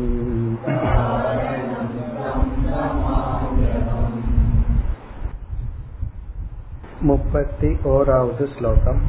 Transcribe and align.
मुपति 7.07 7.71
ओरावद् 7.86 8.43
श्लोकम् 8.54 9.00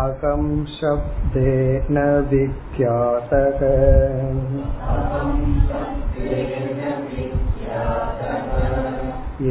अहं 0.00 0.44
शब्देन 0.74 1.98
विख्यातः 2.30 3.60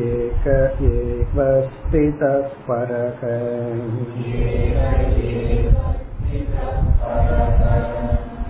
एक 0.01 0.47
एव 0.91 1.37
स्थितः 1.71 2.49
परः 2.69 3.21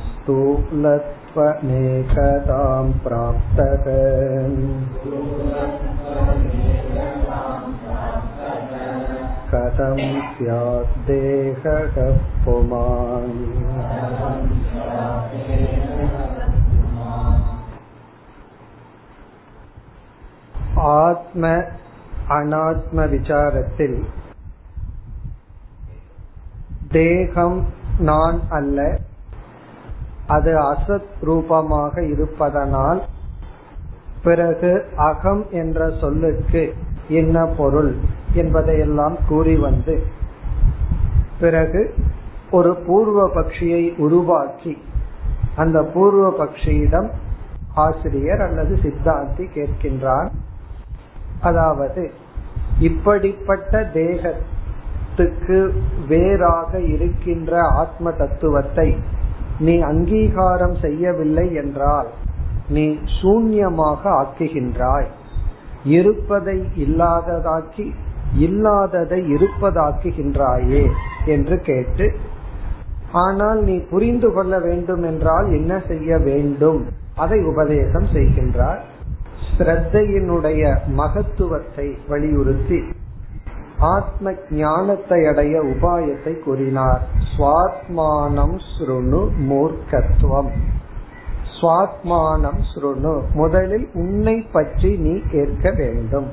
स्थूलत्वमेकतां 0.08 2.86
प्राप्तः 3.04 3.86
कथं 9.52 10.02
स्याद्देहः 10.32 11.96
पुमान् 12.46 13.38
ஆத்ம 21.00 21.54
அனாத்ம 22.30 23.06
விசாரத்தில் 23.06 24.00
தேகம் 26.92 27.66
நான் 27.99 28.41
அல்ல. 28.49 28.99
அது 30.27 30.53
அசத் 30.61 31.11
ரூபமாக 31.23 32.03
இருப்பதனால் 32.03 33.05
பிறகு 34.23 34.85
அகம் 34.97 35.47
என்ற 35.51 35.91
சொல்லுக்கு 35.91 36.75
என்ன 37.09 37.47
பொருள் 37.57 37.95
என்பதையெல்லாம் 38.35 39.17
கூறி 39.29 39.57
வந்து 39.57 40.07
பிறகு 41.41 41.95
ஒரு 42.51 42.77
பூர்வ 42.87 43.29
பக்ஷியை 43.29 43.99
உருவாக்கி 43.99 44.83
அந்த 45.57 45.83
பூர்வ 45.83 46.45
பக்ஷியிடம் 46.45 47.11
ஆசிரியர் 47.75 48.41
அல்லது 48.41 48.79
சித்தாந்தி 48.83 49.47
கேட்கின்றார். 49.55 50.31
அதாவது 51.41 52.13
இப்படிப்பட்ட 52.81 53.83
தேகத்துக்கு 55.17 55.59
வேறாக 56.09 56.81
இருக்கின்ற 56.95 57.53
ஆத்ம 57.83 58.11
தத்துவத்தை 58.13 58.89
நீ 59.59 59.75
அங்கீகாரம் 59.91 60.77
செய்யவில்லை 60.81 61.47
என்றால் 61.55 62.09
நீ 62.69 62.85
சூன்யமாக 63.19 64.03
ஆக்குகின்றாய். 64.21 65.09
இருப்பதை 65.97 66.59
இல்லாததாக்கி 66.85 67.87
இல்லாததை 68.47 69.21
இருப்பதாக்குகின்றாயே 69.35 70.85
என்று 71.27 71.57
கேட்டு 71.61 72.07
ஆனால் 73.25 73.61
நீ 73.63 73.77
புரிந்து 73.91 74.29
கொள்ள 74.33 74.55
வேண்டும் 74.59 75.05
என்றால் 75.05 75.47
என்ன 75.53 75.73
செய்ய 75.87 76.19
வேண்டும்? 76.29 76.81
அதை 77.15 77.39
உபதேசம் 77.45 78.09
செய்கின்றார். 78.15 78.81
ஸ்ரத்தையினுடைய 79.51 80.63
மகத்துவத்தை 81.01 81.87
வலியுறுத்தி 82.09 82.81
ஆத்ம 83.79 84.33
ஞானத்தை 84.51 85.27
அடைய 85.27 85.61
உபாயத்தை 85.63 86.43
கூறினார். 86.43 87.03
சுவாத்மானம் 87.33 88.57
ஸ்ருணு 88.71 89.21
மூர்க்கத்துவம் 89.49 90.51
சுவாத்மானம் 91.61 92.61
ஸ்ருணு 92.71 93.23
முதலில் 93.35 93.89
உன்னை 93.95 94.47
பற்றி 94.53 94.97
நீ 94.97 95.21
கேட்க 95.31 95.71
வேண்டும். 95.71 96.29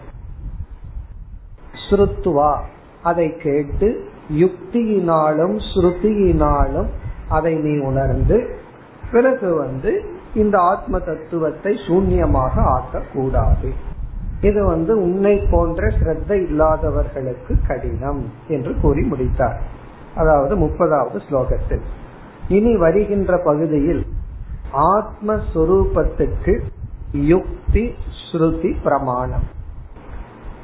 ஸ்ருத்துவா 1.85 2.51
அதை 3.03 3.37
கேட்டு 3.37 4.07
யுக்தியினாலும் 4.29 5.55
ஸ்ருதியினாலும் 5.69 6.89
அதை 7.29 7.55
நீ 7.55 7.79
உணர்ந்து 7.79 8.37
பிறகு 9.11 9.55
வந்து 9.55 9.91
இந்த 10.33 10.59
ஆத்ம 10.59 10.99
தத்துவத்தை 10.99 11.73
சூன்யமாக 11.87 12.55
ஆக்கக்கூடாது. 12.75 13.71
இது 14.43 14.65
வந்து 14.65 14.93
உன்னை 15.01 15.35
போன்ற 15.51 15.87
ஸ்ரத்த 15.87 16.31
இல்லாதவர்களுக்கு 16.31 17.53
கடினம் 17.67 18.23
என்று 18.47 18.75
கூறி 18.81 19.01
முடித்தார். 19.01 19.59
அதாவது 20.15 20.53
முப்பதாவது 20.57 21.19
ஸ்லோகத்தில். 21.29 21.85
இனி 22.47 22.77
வருகின்ற 22.77 23.37
பகுதியில் 23.37 24.03
ஆத்மஸ்வரூபத்துக்கு 24.73 26.53
யுக்தி 27.11 27.83
ஸ்ருதி 28.23 28.71
பிரமாணம். 28.83 29.47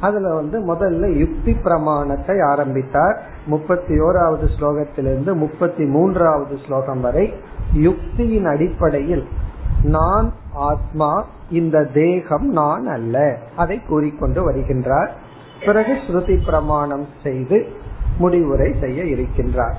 அதுல 0.01 0.34
வந்து 0.34 0.57
முதல்ல 0.73 1.17
யுக்தி 1.17 1.53
பிரமாணத்தை 1.53 2.40
ஆரம்பித்தார். 2.41 3.17
முப்பத்தி 3.46 3.96
ஓராவது 4.00 4.47
ஸ்லோகத்திலிருந்து 4.59 5.34
முப்பத்தி 5.34 5.85
மூன்றாவது 5.85 6.57
ஸ்லோகம் 6.66 7.01
வரை 7.01 7.34
யுக்தியின் 7.73 8.46
அடிப்படையில் 8.46 9.25
நான் 9.84 10.34
ஆத்மா 10.53 11.25
இந்த 11.51 11.83
தேகம் 11.83 12.51
நான் 12.51 12.87
அல்ல. 12.87 13.37
அதை 13.55 13.81
கூறிக்கொண்டு 13.81 14.51
வருகின்றார். 14.51 15.09
பிறகு 15.65 15.93
ஸ்ருதி 15.93 16.43
பிரமாணம் 16.45 17.07
செய்து 17.23 17.67
முடிவுரை 18.17 18.75
செய்ய 18.79 19.03
இருக்கின்றார். 19.03 19.75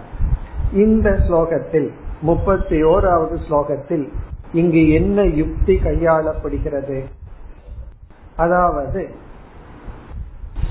இந்த 0.72 1.10
ஸ்லோகத்தில் 1.10 1.90
முப்பத்தி 2.20 2.82
ஓராவது 2.82 3.36
ஸ்லோகத்தில் 3.48 4.12
இங்கு 4.52 4.92
என்ன 4.92 5.24
யுக்தி 5.24 5.74
கையாளப்படுகிறது? 5.74 7.04
அதாவது 8.36 9.10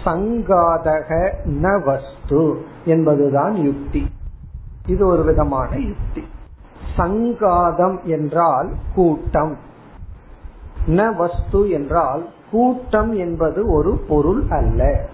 சங்காதக 0.05 1.33
ந 1.45 1.83
வஸ்து 1.83 2.65
என்பதுதான் 2.85 3.55
யுக்தி. 3.55 4.09
இது 4.85 5.05
ஒரு 5.05 5.23
விதமான 5.23 5.77
யுக்தி. 5.77 6.27
சங்காதம் 6.97 8.03
என்றால் 8.03 8.69
கூட்டம். 8.95 9.57
ந 10.89 11.15
வஸ்து 11.15 11.69
என்றால் 11.69 12.25
கூட்டம் 12.51 13.13
என்பது 13.15 13.71
ஒரு 13.71 13.97
பொருள் 14.07 14.43
அல்ல. 14.49 15.05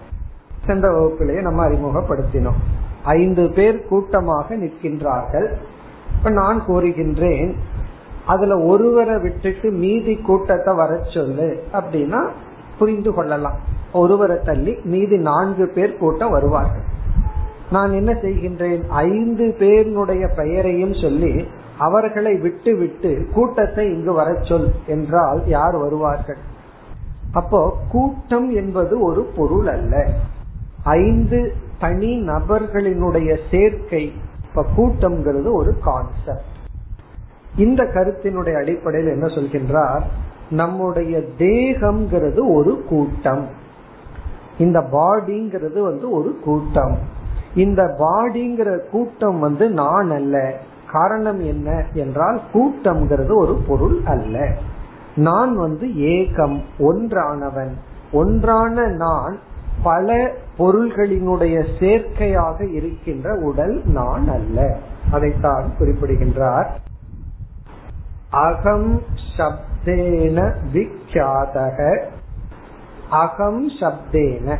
சென்ற 0.66 0.92
வகுப்பிலேயே 0.92 1.40
நம்ம 1.40 1.68
அறிமுகப்படுத்தினோம். 1.68 2.60
ஐந்து 3.04 3.50
பேர் 3.50 3.86
கூட்டமாக 3.88 4.56
நிற்கின்றார்கள். 4.56 5.48
இப்ப 6.16 6.30
நான் 6.30 6.62
கூறுகின்றேன் 6.68 7.54
அதுல 8.26 8.58
ஒருவரை 8.58 9.18
விட்டுட்டு 9.18 9.70
மீதி 9.70 10.16
கூட்டத்தை 10.16 10.74
வர 10.74 11.00
சொல்லு 11.14 11.62
அப்படின்னா 11.72 12.28
புரிந்து 12.78 13.14
கொள்ளலாம். 13.14 13.58
ஒருவரை 13.92 14.36
தள்ளி 14.44 14.76
மீதி 14.84 15.16
நான்கு 15.16 15.66
பேர் 15.66 15.98
கூட்டம் 15.98 16.30
வருவார்கள். 16.30 16.94
நான் 17.70 17.92
என்ன 17.92 18.12
செய்கின்றேன் 18.12 18.82
ஐந்து 18.88 19.56
பேருடைய 19.58 20.26
பெயரையும் 20.26 20.94
சொல்லி 20.94 21.48
அவர்களை 21.78 22.36
விட்டு 22.36 22.76
விட்டு 22.76 23.28
கூட்டத்தை 23.34 23.86
இங்கு 23.86 24.12
வர 24.12 24.38
சொல் 24.42 24.70
என்றால் 24.86 25.46
யார் 25.46 25.76
வருவார்கள்? 25.76 26.36
அப்போ 27.32 27.76
கூட்டம் 27.90 28.50
என்பது 28.50 29.00
ஒரு 29.00 29.22
பொருள் 29.36 29.66
அல்ல. 29.66 30.06
ஐந்து 30.84 31.54
தனி 31.78 32.26
நபர்களினுடைய 32.26 33.38
சேர்க்கை. 33.50 34.12
இப்ப 34.48 34.64
கூட்டம்ங்கிறது 34.76 35.52
ஒரு 35.52 35.78
கான்செப்ட் 35.84 36.54
இந்த 37.56 37.84
கருத்தினுடைய 37.84 38.56
அடிப்படையில் 38.56 39.10
என்ன 39.10 39.26
சொல்கின்றார்? 39.26 40.02
நம்முடைய 40.50 41.18
தேகம்ங்கிறது 41.18 42.54
ஒரு 42.54 42.84
கூட்டம். 42.88 43.48
இந்த 44.58 44.80
பாடிங்கிறது 44.80 45.80
வந்து 45.80 46.10
ஒரு 46.10 46.40
கூட்டம். 46.44 46.98
இந்த 47.54 47.96
பாடிங்கிற 47.98 48.88
கூட்டம் 48.90 49.38
வந்து 49.38 49.70
நான் 49.70 50.10
அல்ல. 50.10 50.54
காரணம் 50.96 51.40
என்ன 51.40 51.84
என்றால் 51.94 52.40
கூட்டம்ங்கிறது 52.54 53.34
ஒரு 53.34 53.54
பொருள் 53.68 54.00
அல்ல. 54.04 54.54
நான் 55.16 55.56
வந்து 55.56 55.86
ஏகம் 55.86 56.58
ஒன்றானவன். 56.78 57.74
ஒன்றான 58.12 58.86
நான் 58.86 59.38
பல 59.82 60.32
பொருள்களினுடைய 60.58 61.56
சேர்க்கையாக 61.80 62.72
இருக்கின்ற 62.72 63.34
உடல் 63.34 63.82
நான் 63.84 64.28
அல்ல. 64.28 64.78
அதைத்தான் 65.10 65.72
குறிப்பிடுகின்றார். 65.78 66.80
அகம் 68.30 69.02
சப்தேன 69.36 70.52
விக்யாதக 70.72 72.02
அகம் 73.10 73.68
சப்தேன. 73.80 74.56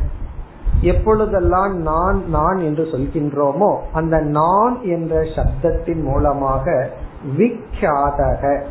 எப்பொழுதெல்லாம் 0.81 1.81
நான் 1.81 2.29
நான் 2.29 2.57
என்று 2.57 2.83
சொல்கின்றோமோ 2.83 3.77
அந்த 3.93 4.19
நான் 4.19 4.83
என்ற 4.83 5.23
சப்தத்தின் 5.35 6.01
மூலமாக 6.01 6.89
விக்யாதக. 7.37 8.63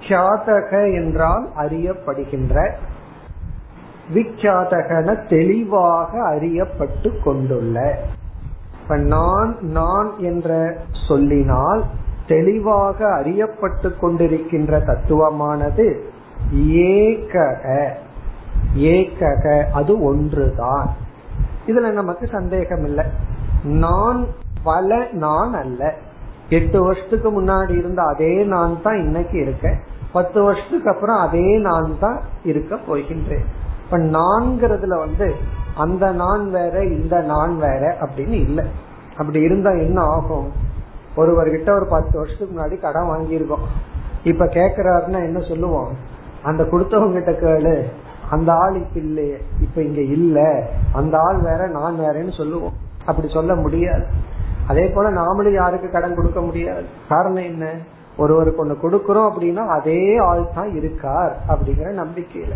கியாதக 0.00 0.94
என்றால் 0.94 1.48
அறியப்படுகின்ற 1.56 2.70
விக்யாதகன 4.14 5.28
தெளிவாக 5.28 6.22
அறியப்பட்டு 6.22 7.22
கொண்டுள்ள. 7.24 7.98
இப்ப 8.82 8.96
நான் 8.96 9.56
நான் 9.60 10.18
என்ற 10.18 10.76
சொல்லினால் 11.08 11.84
தெளிவாக 12.26 13.06
அறியப்பட்டு 13.06 13.92
கொண்டிருக்கின்ற 14.00 14.78
தத்துவமானது 14.78 16.00
ஏகக. 16.54 17.88
ஏகக 18.76 19.64
அது 19.72 20.02
ஒன்றுதான். 20.02 21.04
இதுல 21.66 21.92
நமக்கு 21.92 22.26
சந்தேகம் 22.26 22.84
இல்லை 22.84 23.04
நான் 23.62 24.26
பல 24.62 25.06
நான் 25.12 25.54
அல்ல. 25.54 25.94
எட்டு 26.48 26.82
வருஷத்துக்கு 26.82 27.42
முன்னாடி 27.42 27.78
இருந்த 27.78 28.02
அதே 28.02 28.44
நான் 28.44 28.82
தான் 28.82 28.96
இன்னைக்கு 28.96 29.40
இருக்கேன் 29.40 29.78
பத்து 30.12 30.42
வருஷத்துக்கு 30.42 30.90
அப்புறம் 30.90 31.16
அதே 31.16 31.58
நான் 31.58 31.98
தான் 32.00 32.20
இருக்க 32.44 32.76
போகின்றேன். 32.76 33.44
இப்ப 33.84 33.98
நான்கிறதுல 33.98 34.98
வந்து 34.98 35.34
அந்த 35.76 36.12
நான் 36.12 36.50
வேற 36.50 36.84
இந்த 36.84 37.20
நான் 37.20 37.58
வேற 37.58 37.96
அப்படின்னு 38.00 38.32
இல்லை. 38.32 38.64
அப்படி 39.16 39.40
இருந்தா 39.40 39.70
என்ன 39.70 40.02
ஆகும்? 40.02 40.48
ஒருவர்கிட்ட 41.16 41.70
ஒரு 41.70 41.86
பத்து 41.86 42.18
வருஷத்துக்கு 42.18 42.54
முன்னாடி 42.56 42.80
கடன் 42.80 43.08
வாங்கியிருக்கோம். 43.08 43.66
இப்ப 44.24 44.44
கேக்குறாருன்னா 44.44 45.24
என்ன 45.24 45.40
சொல்லுவோம்? 45.40 45.88
அந்த 46.42 46.62
கொடுத்தவங்கிட்ட 46.62 47.32
கேளு. 47.44 47.74
அந்த 48.30 48.52
ஆள் 48.52 48.74
இப்ப 48.74 49.00
இல்லையே. 49.00 49.36
இப்ப 49.62 49.82
இங்க 49.82 50.00
இல்ல. 50.00 50.68
அந்த 50.92 51.18
ஆள் 51.18 51.36
வேற 51.36 51.68
நான் 51.68 52.00
வேறேன்னு 52.00 52.36
சொல்லுவோம். 52.36 52.72
அப்படி 53.06 53.28
சொல்ல 53.28 53.54
முடியாது. 53.54 54.04
அதே 54.68 54.86
போல 54.86 55.10
நாமளும் 55.10 55.52
யாருக்கு 55.52 55.90
கடன் 55.90 56.14
கொடுக்க 56.14 56.40
முடியாது? 56.40 56.84
காரணம் 57.08 57.44
என்ன? 57.44 57.70
ஒருவருக்கு 58.16 58.66
ஒண்ணு 58.66 58.76
கொடுக்கறோம் 58.82 59.30
அப்படின்னா 59.30 59.66
அதே 59.66 60.16
ஆள் 60.16 60.48
தான் 60.54 60.74
இருக்கார் 60.74 61.36
அப்படிங்கிற 61.48 62.04
நம்பிக்கையில. 62.04 62.50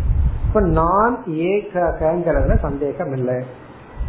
இப்ப 0.47 0.61
நான் 0.61 1.17
ஏகங்கிறதுல 1.29 2.59
சந்தேகம் 2.59 3.11
இல்லை. 3.11 3.43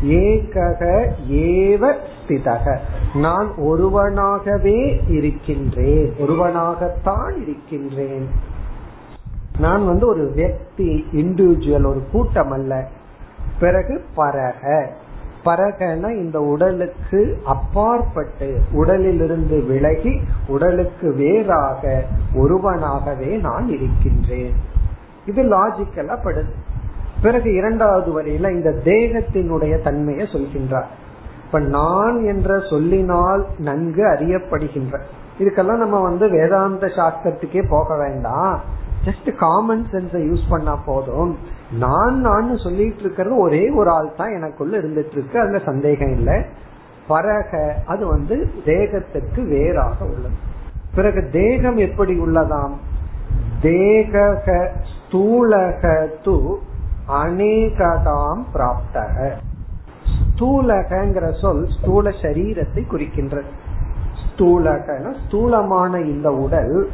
ஏகக 0.05 1.11
ஏவ 1.31 1.95
ஸ்திதக. 2.27 2.77
நான் 3.15 3.55
ஒருவனாகவே 3.57 5.01
இருக்கின்றேன். 5.09 6.13
ஒருவனாகத்தான் 6.19 7.43
இருக்கின்றேன். 7.43 8.29
நான் 9.59 9.87
வந்து 9.87 10.07
ஒரு 10.07 10.33
வியக்தி 10.37 11.05
இண்டிவிஜுவல் 11.13 11.87
ஒரு 11.87 12.03
கூட்டம் 12.13 12.51
அல்ல 12.51 12.89
பிறகு 13.61 14.05
பரக. 14.17 14.87
பரகன 15.45 16.11
இந்த 16.11 16.41
உடலுக்கு 16.41 17.41
அப்பாற்பட்டு 17.45 18.61
உடலிலிருந்து 18.73 19.63
விலகி 19.63 20.21
உடலுக்கு 20.47 21.13
வேறாக 21.13 22.05
ஒருவனாகவே 22.35 23.39
நான் 23.41 23.69
இருக்கின்றேன். 23.69 24.55
இது 25.27 25.43
லாஜிக்கலா 25.43 26.17
படுது 26.25 26.51
பிறகு 27.23 27.55
இரண்டாவது 27.55 28.23
வரியில 28.23 28.51
இந்த 28.51 28.71
தேகத்தினுடைய 28.85 29.83
தன்மையை 29.83 30.27
சொல்கின்றார். 30.27 30.87
இப்ப 31.45 31.61
நான் 31.61 32.25
என்ற 32.25 32.61
சொல்லினால் 32.71 33.47
நன்கு 33.59 34.05
அறியப்படுகின்ற. 34.05 34.99
இதுக்கெல்லாம் 35.39 35.77
நம்ம 35.77 36.01
வந்து 36.01 36.29
வேதாந்த 36.29 36.87
சாஸ்திரத்துக்கே 36.87 37.65
போக 37.69 37.97
வேண்டாம். 37.97 38.61
ஜஸ்ட் 39.05 39.37
காமன் 39.37 39.87
சென்ஸை 39.93 40.31
யூஸ் 40.31 40.49
பண்ணா 40.49 40.77
போதும். 40.77 41.37
நான் 41.73 42.21
நான் 42.21 42.59
சொல்லிட்டு 42.59 43.01
இருக்கிறது 43.01 43.37
ஒரே 43.37 43.71
ஒரு 43.71 43.91
ஆள் 43.91 44.15
தான் 44.17 44.33
எனக்குள்ள 44.33 44.79
இருந்துட்டு 44.79 45.13
இருக்கு. 45.13 45.41
அதுல 45.41 45.59
சந்தேகம் 45.59 46.13
இல்லை. 46.13 46.43
பரக 47.09 47.75
அது 47.87 48.07
வந்து 48.07 48.51
தேகத்திற்கு 48.65 49.49
வேறாக 49.49 50.05
உள்ளது. 50.05 50.35
பிறகு 50.95 51.29
தேகம் 51.33 51.77
எப்படி 51.77 52.19
உள்ளதாம்? 52.19 52.73
தேக 53.61 54.41
ஸ்தூலக 54.93 56.09
து 56.25 56.55
அநேகதாம் 57.09 58.43
பிராப்தக. 58.55 59.31
ஸ்தூலகங்கிற 60.19 61.41
சொல் 61.41 61.69
ஸ்தூல 61.81 62.11
சரீரத்தை 62.11 62.85
குறிக்கின்றது. 62.91 63.51
ஸ்தூலகன 64.25 65.15
ஸ்தூலமான 65.27 66.01
இந்த 66.01 66.33
உடல் 66.33 66.91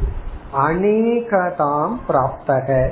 அநேகதாம் 0.53 1.95
பிராப்தக. 2.07 2.89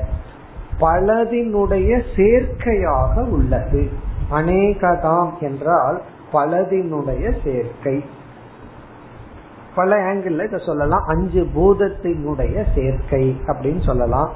பலதினுடைய 0.80 2.04
சேர்க்கையாக 2.16 3.30
உள்ளது. 3.30 3.90
அநேகதாம் 4.32 5.40
என்றால் 5.40 6.02
பலதினுடைய 6.34 7.36
சேர்க்கை. 7.44 8.04
பல 9.76 10.14
ஆங்கிள் 10.14 10.46
இத 10.46 10.58
சொல்லலாம். 10.58 11.04
அஞ்சு 11.08 11.48
பூதத்தினுடைய 11.56 12.66
சேர்க்கை 12.76 13.42
அப்படின்னு 13.48 13.84
சொல்லலாம். 13.86 14.32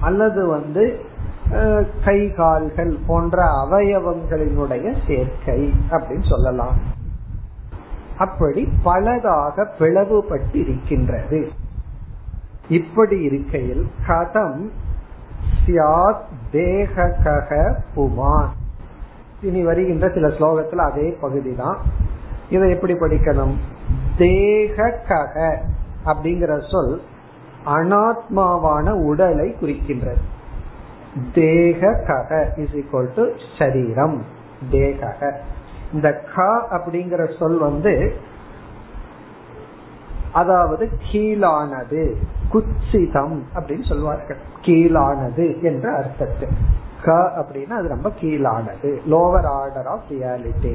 அல்லது 0.00 0.46
வந்து 0.46 1.00
கை 2.04 2.32
கால்கள் 2.32 2.98
போன்ற 3.06 3.44
அவயவங்களினுடைய 3.44 4.94
சேர்க்கை 5.06 5.72
அப்படின்னு 5.90 6.28
சொல்லலாம். 6.28 6.74
அப்படி 8.18 8.68
பலதாக 8.84 9.66
பிளவுபட்டு 9.78 10.54
இருக்கின்றது 10.54 11.48
இப்படி 12.68 13.22
இருக்கையில் 13.22 13.86
கதம் 14.06 14.68
சியாத் 15.66 16.24
தேகக 16.52 17.74
புமான். 17.96 18.48
இனி 19.42 19.64
வருகின்ற 19.64 20.08
சில 20.08 20.28
ஸ்லோகத்துல 20.28 20.76
அதே 20.76 21.16
பகுதி 21.20 21.54
தான் 21.54 21.78
இதை 22.50 22.70
எப்படி 22.70 22.92
படிக்கணும்? 22.92 23.54
தேகக 24.18 25.56
அப்படிங்கிற 26.06 26.60
சொல் 26.70 27.02
அனாத்மாவான 27.66 28.90
உடலை 28.90 29.54
குறிக்கின்றது. 29.60 30.22
தேக 31.34 32.04
கக 32.06 32.58
இஸ் 32.58 32.72
ஈக்வல் 32.72 33.14
டு 33.14 33.28
சரீரம். 33.58 34.24
தேகக 34.70 35.32
இந்த 35.92 36.24
க 36.34 36.42
அப்படிங்கிற 36.70 37.38
சொல் 37.38 37.58
வந்து 37.58 38.16
அதாவது 40.36 40.90
கீழானது 41.12 42.02
குச்சிதம் 42.52 43.42
அப்படின்னு 43.54 43.88
சொல்லுவார்கள் 43.88 44.36
கீழானது 44.60 45.62
என்ற 45.62 45.94
அர்த்தத்தில். 45.94 46.54
க 47.04 47.12
அப்படின்னா 47.36 47.70
அது 47.70 47.88
ரொம்ப 47.88 48.12
கீழானது. 48.20 49.00
லோவர் 49.10 49.46
ஆர்டர் 49.46 49.86
ஆஃப் 49.86 50.06
ரியாலிட்டி 50.10 50.74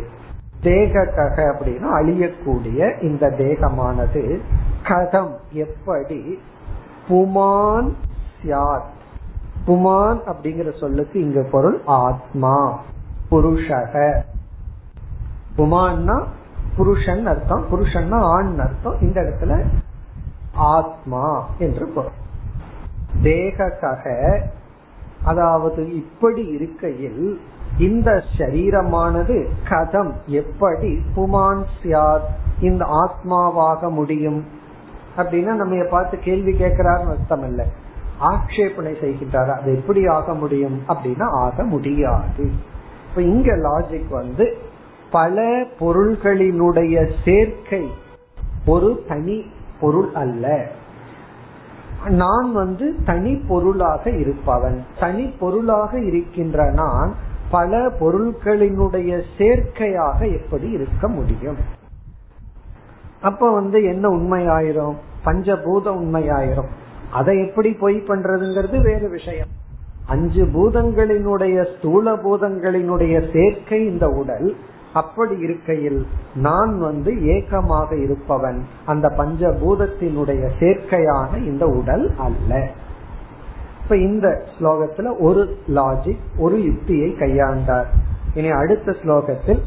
தேக 0.62 1.00
கக 1.00 1.38
அப்படின்னா 1.38 1.88
அழியக்கூடிய 2.00 3.04
இந்த 3.04 3.28
தேகமானது. 3.38 4.40
கதம் 4.84 5.38
எப்படி? 5.52 6.40
புமான் 7.10 7.94
சியாத் 8.42 8.90
புமான் 9.68 10.20
அப்படிங்கிற 10.26 10.80
சொல்லுக்கு 10.80 11.22
இங்க 11.22 11.42
பொருள் 11.52 11.82
ஆத்மா 11.86 12.80
புருஷக. 13.32 14.22
புமான்னா 15.58 16.24
புருஷன் 16.78 17.26
அர்த்தம் 17.26 17.66
புருஷன்னா 17.72 18.20
ஆண் 18.20 18.60
அர்த்தம். 18.60 19.02
இந்த 19.02 19.22
இடத்துல 19.22 19.64
ஆத்மா 20.56 21.50
என்று 21.60 21.88
பொருள். 21.88 22.12
தேகக 23.24 24.42
அதாவது 25.24 25.96
இப்படி 25.96 26.46
இருக்கையில் 26.46 27.42
இந்த 27.78 28.24
சரீரமானது 28.38 29.48
கதம் 29.70 30.12
எப்படி 30.26 31.02
புமான் 31.16 31.64
சியாத் 31.84 32.30
இந்த 32.62 32.86
ஆத்மாவாக 32.86 33.90
முடியும்? 33.90 34.46
அப்படின்னா 35.18 35.54
நம்ம 35.54 35.86
பார்த்து 35.90 36.20
கேள்வி 36.20 36.52
கேட்கிறாருன்னு 36.52 37.10
அர்த்தம் 37.10 37.44
இல்லை. 37.44 37.66
ஆக்ஷேபனை 38.22 38.94
செய்கின்றார்? 39.02 39.60
அது 39.60 39.76
எப்படி 39.76 40.08
ஆக 40.08 40.34
முடியும்? 40.34 40.82
அப்படின்னா 40.88 41.24
ஆக 41.24 41.64
முடியாது. 41.64 42.52
இப்ப 43.10 43.22
இங்க 43.22 43.56
லாஜிக் 43.56 44.10
வந்து 44.10 44.58
பல 45.12 45.64
பொருள்களினுடைய 45.80 47.12
சேர்க்கை 47.26 47.88
ஒரு 48.66 49.04
தனி 49.08 49.46
பொருள் 49.80 50.10
அல்ல. 50.14 50.68
நான் 52.10 52.54
வந்து 52.54 52.96
தனி 53.06 53.36
பொருளாக 53.36 54.10
இருப்பவன். 54.10 54.86
தனி 55.00 55.26
பொருளாக 55.26 56.00
இருக்கின்ற 56.00 56.72
நான் 56.72 57.16
பல 57.52 57.88
பொருள்களினுடைய 57.88 59.22
சேர்க்கையாக 59.38 60.42
எப்படி 60.42 60.70
இருக்க 60.70 61.08
முடியும்? 61.08 61.58
அப்ப 63.22 63.54
வந்து 63.54 63.84
என்ன 63.84 64.10
உண்மையாயிரும்? 64.10 64.96
பஞ்சபூத 65.26 65.86
உண்மையாயிரும். 65.86 66.70
அதை 67.12 67.48
எப்படி 67.48 67.74
பொய் 67.74 68.04
பண்றதுங்கிறது 68.08 68.82
வேறு 68.82 69.10
விஷயம். 69.10 69.48
அஞ்சு 70.08 70.46
பூதங்களினுடைய 70.46 71.78
ஸ்தூல 71.78 72.16
பூதங்களினுடைய 72.16 73.34
சேர்க்கை 73.34 73.86
இந்த 73.86 74.10
உடல் 74.10 74.56
அப்படி 74.94 75.38
இருக்கையில் 75.38 76.08
நான் 76.36 76.80
வந்து 76.80 77.26
ஏக்கமாக 77.26 78.04
இருப்பவன். 78.04 78.66
அந்த 78.86 79.14
பஞ்சபூதத்தினுடைய 79.18 80.50
சேர்க்கையான 80.60 81.46
இந்த 81.46 81.66
உடல் 81.66 82.14
அல்ல. 82.18 82.70
இப்ப 83.84 83.98
இந்த 83.98 84.46
ஸ்லோகத்துல 84.60 85.20
ஒரு 85.20 85.58
லாஜிக் 85.68 86.20
ஒரு 86.38 86.64
யுக்தியை 86.64 87.10
கையாண்டார். 87.10 87.86
இனி 88.34 88.50
அடுத்த 88.50 88.92
ஸ்லோகத்தில் 88.92 89.60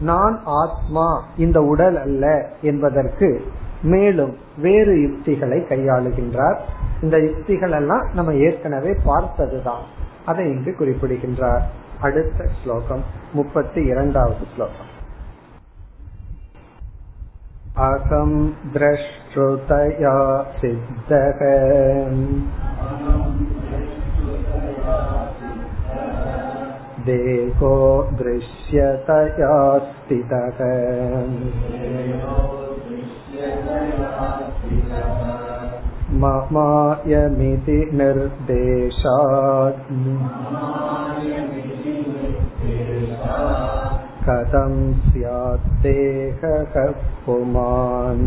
நான் 0.00 0.40
ஆத்மா 0.44 1.24
இந்த 1.36 1.62
உடல் 1.62 1.96
அல்ல 1.96 2.50
என்பதற்கு 2.62 3.42
மேலும் 3.82 4.36
வேறு 4.58 5.00
யுக்திகளை 5.02 5.58
கையாளுகின்றார். 5.58 6.58
இந்த 7.02 7.18
யுக்திகள் 7.18 7.72
எல்லாம் 7.72 8.06
நம்ம 8.14 8.34
ஏற்கனவே 8.34 8.96
பார்த்ததுதான். 9.04 9.82
அதை 10.26 10.44
இங்கு 10.44 10.74
குறிப்பிடுகின்றார். 10.74 11.70
அடுத்த 12.01 12.49
ஸ்லோகம் 12.63 13.03
முப்பத்தி 13.33 13.81
இரண்டாவது 13.85 14.45
ஸ்லோகம் 14.55 14.91
அகம் 17.75 18.37
द्रष्टृतया 18.73 20.13
सिद्धः 20.59 21.39
देहो 27.07 27.73
दृश्यतया 28.19 29.51
स्थितः 29.83 30.59
ममायमिति 36.17 37.79
निर्देशात् 37.93 39.81
कथं 44.25 44.73
स्याद्देहः 45.07 46.73
पुमान् 47.25 48.25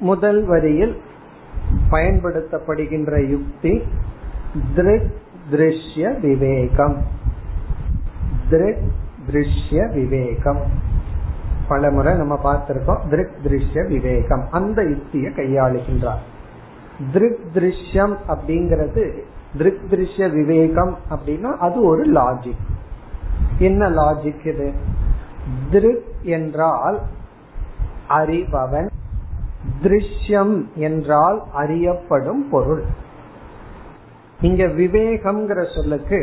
முதல் 0.00 0.40
வரியில் 0.44 0.94
பயன்படுத்தப்படுகின்ற 1.90 3.12
யுக்தி 3.30 3.72
திருக் 4.74 5.10
திருஷ்ய 5.50 6.10
விவேகம் 6.20 6.96
திருக் 8.48 8.84
திருஷ்ய 9.26 9.86
விவேகம் 9.94 10.62
பல 11.68 11.90
முறை 11.90 12.12
நம்ம 12.14 12.34
பார்த்திருக்கோம் 12.44 13.02
திருக் 13.10 13.36
திருஷ்ய 13.42 13.82
விவேகம் 13.88 14.44
அந்த 14.50 14.82
யுக்தியை 14.82 15.30
கையாளுகின்றார் 15.32 16.22
திருக் 17.13 17.39
திருஷ்யம் 17.53 18.15
அப்படிங்கிறது 18.27 19.21
திருக் 19.57 19.81
திருஷ்ய 19.89 20.31
விவேகம் 20.31 20.97
அப்படின்னா 21.09 21.57
அது 21.57 21.83
ஒரு 21.83 22.03
லாஜிக் 22.03 22.65
என்ன 23.59 23.89
லாஜிக் 23.89 24.47
இது? 24.47 24.73
திருக் 25.71 26.03
என்றால் 26.21 26.99
அறிபவன் 28.09 28.89
திருஷ்யம் 29.83 30.73
என்றால் 30.75 31.43
அறியப்படும் 31.53 32.49
பொருள். 32.49 32.83
இங்க 34.41 34.63
விவேகம்ங்கிற 34.63 35.75
சொல்லுக்கு 35.75 36.21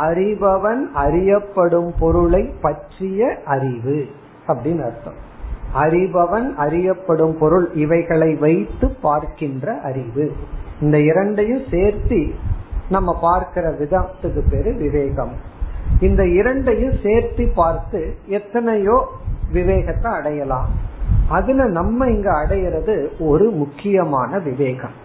அறிபவன் 0.00 0.92
அறியப்படும் 0.92 1.94
பொருளை 1.98 2.54
பற்றிய 2.60 3.42
அறிவு 3.44 4.06
அப்படின்னு 4.48 4.84
அர்த்தம். 4.84 5.24
அறிபவன் 5.74 6.54
அறியப்படும் 6.54 7.38
பொருள் 7.38 7.72
இவைகளை 7.74 8.34
வைத்து 8.34 8.88
பார்க்கின்ற 8.88 9.80
அறிவு. 9.80 10.32
இந்த 10.80 11.00
இரண்டையும் 11.00 11.62
சேர்த்து 11.70 12.34
நம்ம 12.88 13.18
பார்க்கிற 13.20 13.70
விதத்துக்கு 13.70 14.40
பேரு 14.50 14.74
விவேகம். 14.74 15.32
இந்த 16.00 16.26
இரண்டையும் 16.26 16.96
சேர்த்து 17.02 17.52
பார்த்து 17.54 18.16
எத்தனையோ 18.26 19.06
விவேகத்தை 19.52 20.12
அடையலாம். 20.12 20.68
அதுல 21.28 21.64
நம்ம 21.64 22.08
இங்க 22.10 22.30
அடையிறது 22.32 23.08
ஒரு 23.18 23.50
முக்கியமான 23.50 24.38
விவேகம். 24.38 25.04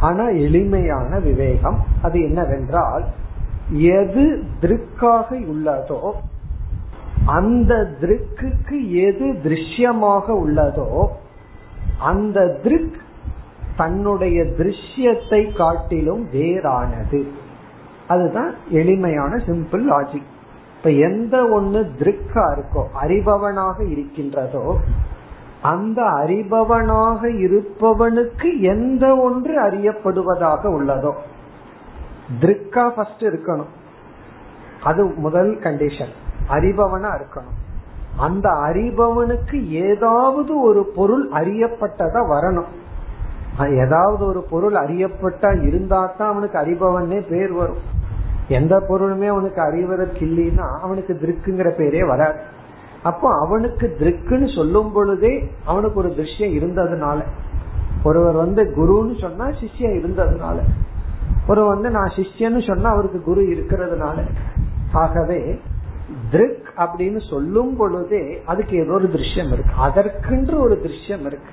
ஆனா 0.00 0.28
எளிமையான 0.28 1.18
விவேகம் 1.18 1.78
அது 2.02 2.20
என்னவென்றால் 2.20 3.04
எது 3.70 4.42
திருக்காக 4.60 5.28
உள்ளதோ 5.30 6.10
அந்த 7.26 7.96
திருக்குக்கு 8.00 8.78
எது 8.90 9.26
திருஷ்யமாக 9.44 10.26
உள்ளதோ 10.44 11.06
அந்த 12.00 12.58
திருக் 12.62 12.96
தன்னுடைய 13.76 14.42
திருஷ்யத்தை 14.42 15.56
காட்டிலும் 15.56 16.26
வேறானது. 16.32 17.28
அதுதான் 18.08 18.54
எளிமையான 18.70 19.36
சிம்பிள் 19.36 19.84
லாஜிக் 19.90 20.30
இப்ப 20.76 20.90
எந்த 20.90 21.42
ஒண்ணு 21.42 21.80
திருக்கா 22.00 22.44
இருக்கோ 22.54 22.82
அறிபவனாக 23.02 23.90
இருக்கின்றதோ 23.90 24.76
அந்த 25.62 26.02
அறிபவனாக 26.02 27.20
இருப்பவனுக்கு 27.46 28.60
எந்த 28.60 29.16
ஒன்று 29.16 29.62
அறியப்படுவதாக 29.62 30.62
உள்ளதோ 30.78 31.12
திருக்கா 32.40 32.88
ஃபர்ஸ்ட் 32.88 33.24
இருக்கணும். 33.24 33.72
அது 34.82 35.04
முதல் 35.04 35.58
கண்டிஷன் 35.62 36.12
அறிபவனா 36.48 37.10
இருக்கணும். 37.16 37.58
அந்த 38.16 38.48
அறிபவனுக்கு 38.48 39.68
ஏதாவது 39.68 40.60
ஒரு 40.62 40.92
பொருள் 40.96 41.30
அறியப்பட்டதா 41.30 42.20
வரணும். 42.28 42.70
ஏதாவது 43.76 44.26
ஒரு 44.26 44.46
பொருள் 44.50 44.72
அறியப்பட்டா 44.72 45.66
இருந்தா 45.66 46.14
தான் 46.18 46.30
அவனுக்கு 46.30 46.58
அறிபவனே 46.58 47.28
பேர் 47.28 47.52
வரும். 47.52 47.82
எந்த 48.48 48.86
பொருளுமே 48.88 49.26
அவனுக்கு 49.26 49.60
அறிவதற்கு 49.60 50.26
இல்லைன்னா 50.26 50.80
அவனுக்கு 50.80 51.18
திருக்குங்கிற 51.20 51.68
பேரே 51.78 52.06
வராது. 52.06 52.38
அப்போ 53.02 53.38
அவனுக்கு 53.46 53.96
திருக்குன்னு 54.00 54.56
சொல்லும் 54.56 54.92
பொழுதே 54.92 55.50
அவனுக்கு 55.64 55.98
ஒரு 55.98 56.08
திருஷ்யம் 56.08 56.56
இருந்ததுனால. 56.60 57.22
ஒருவர் 58.04 58.34
வந்து 58.34 58.62
குருன்னு 58.64 59.20
சொன்னா 59.20 59.46
சிஷ்யம் 59.46 59.96
இருந்ததுனால. 60.00 60.58
ஒரு 61.48 61.64
வந்து 61.64 61.90
நான் 61.90 62.12
சிஷ்யன்னு 62.16 62.66
சொன்னா 62.66 62.90
அவருக்கு 62.90 63.22
குரு 63.22 63.42
இருக்கிறதுனால. 63.42 64.24
ஆகவே 64.92 65.60
திருக் 66.30 66.72
அப்படின்னு 66.76 67.28
சொல்லும் 67.30 67.76
பொழுதே 67.76 68.42
அதுக்கு 68.46 68.76
ஏதோ 68.76 68.92
ஒரு 68.92 69.04
திருஷ்யம் 69.04 69.52
இருக்கு. 69.52 69.72
அதற்கென்று 69.76 70.60
ஒரு 70.60 70.80
திருஷ்யம் 70.84 71.20
இருக்கு. 71.20 71.50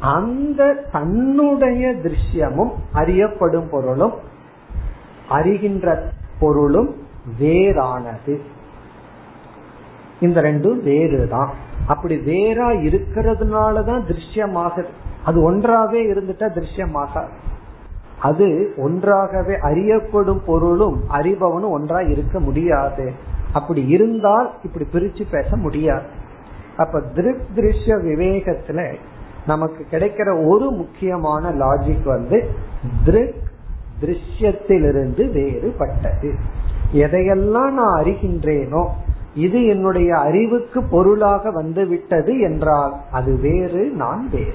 அந்த 0.00 0.84
தன்னுடைய 0.92 1.88
திருஷ்யமும் 1.88 2.70
அறியப்படும் 2.92 3.68
பொருளும் 3.70 4.12
அறிகின்ற 5.30 6.02
பொருளும் 6.40 6.94
வேறானது. 7.40 8.40
இந்த 10.20 10.42
ரெண்டும் 10.42 10.82
வேறுதான். 10.82 11.50
அப்படி 11.86 12.16
வேறா 12.16 12.66
இருக்கிறதுனாலதான் 12.66 14.02
திருஷ்யமாகுது 14.02 14.86
அது 15.24 15.52
ஒன்றாவே 15.52 16.00
இருந்துட்டா 16.10 16.48
திருஷ்யமாகாது. 16.48 17.28
அது 18.20 18.74
ஒன்றாகவே 18.76 19.58
அறியப்படும் 19.58 20.42
பொருளும் 20.44 21.00
அறிபவனும் 21.12 21.68
ஒன்றா 21.68 22.00
இருக்க 22.00 22.40
முடியாது. 22.40 23.12
அப்படி 23.52 23.86
இருந்தால் 23.86 24.50
இப்படி 24.62 24.86
பிரிச்சு 24.92 25.22
பேச 25.30 25.56
முடியாது. 25.56 26.06
அப்ப 26.76 27.00
திருக் 27.00 27.40
திருஷ்ய 27.54 27.86
விவேகத்துல 27.86 28.94
நமக்கு 29.46 29.86
கிடைக்கிற 29.90 30.46
ஒரு 30.46 30.70
முக்கியமான 30.70 31.50
லாஜிக் 31.50 32.04
வந்து 32.04 32.50
திருக் 33.04 33.34
திருஷ்யத்திலிருந்து 34.00 35.24
வேறுபட்டது. 35.32 36.34
எதையெல்லாம் 36.92 37.70
நான் 37.70 38.04
அறிகின்றேனோ 38.04 38.88
இது 39.34 39.66
என்னுடைய 39.66 40.18
அறிவுக்கு 40.18 40.82
பொருளாக 40.82 41.50
வந்து 41.50 41.86
விட்டது 41.86 42.40
என்றால் 42.40 42.92
அது 43.12 43.36
வேறு 43.36 43.90
நான் 43.90 44.30
வேறு. 44.30 44.54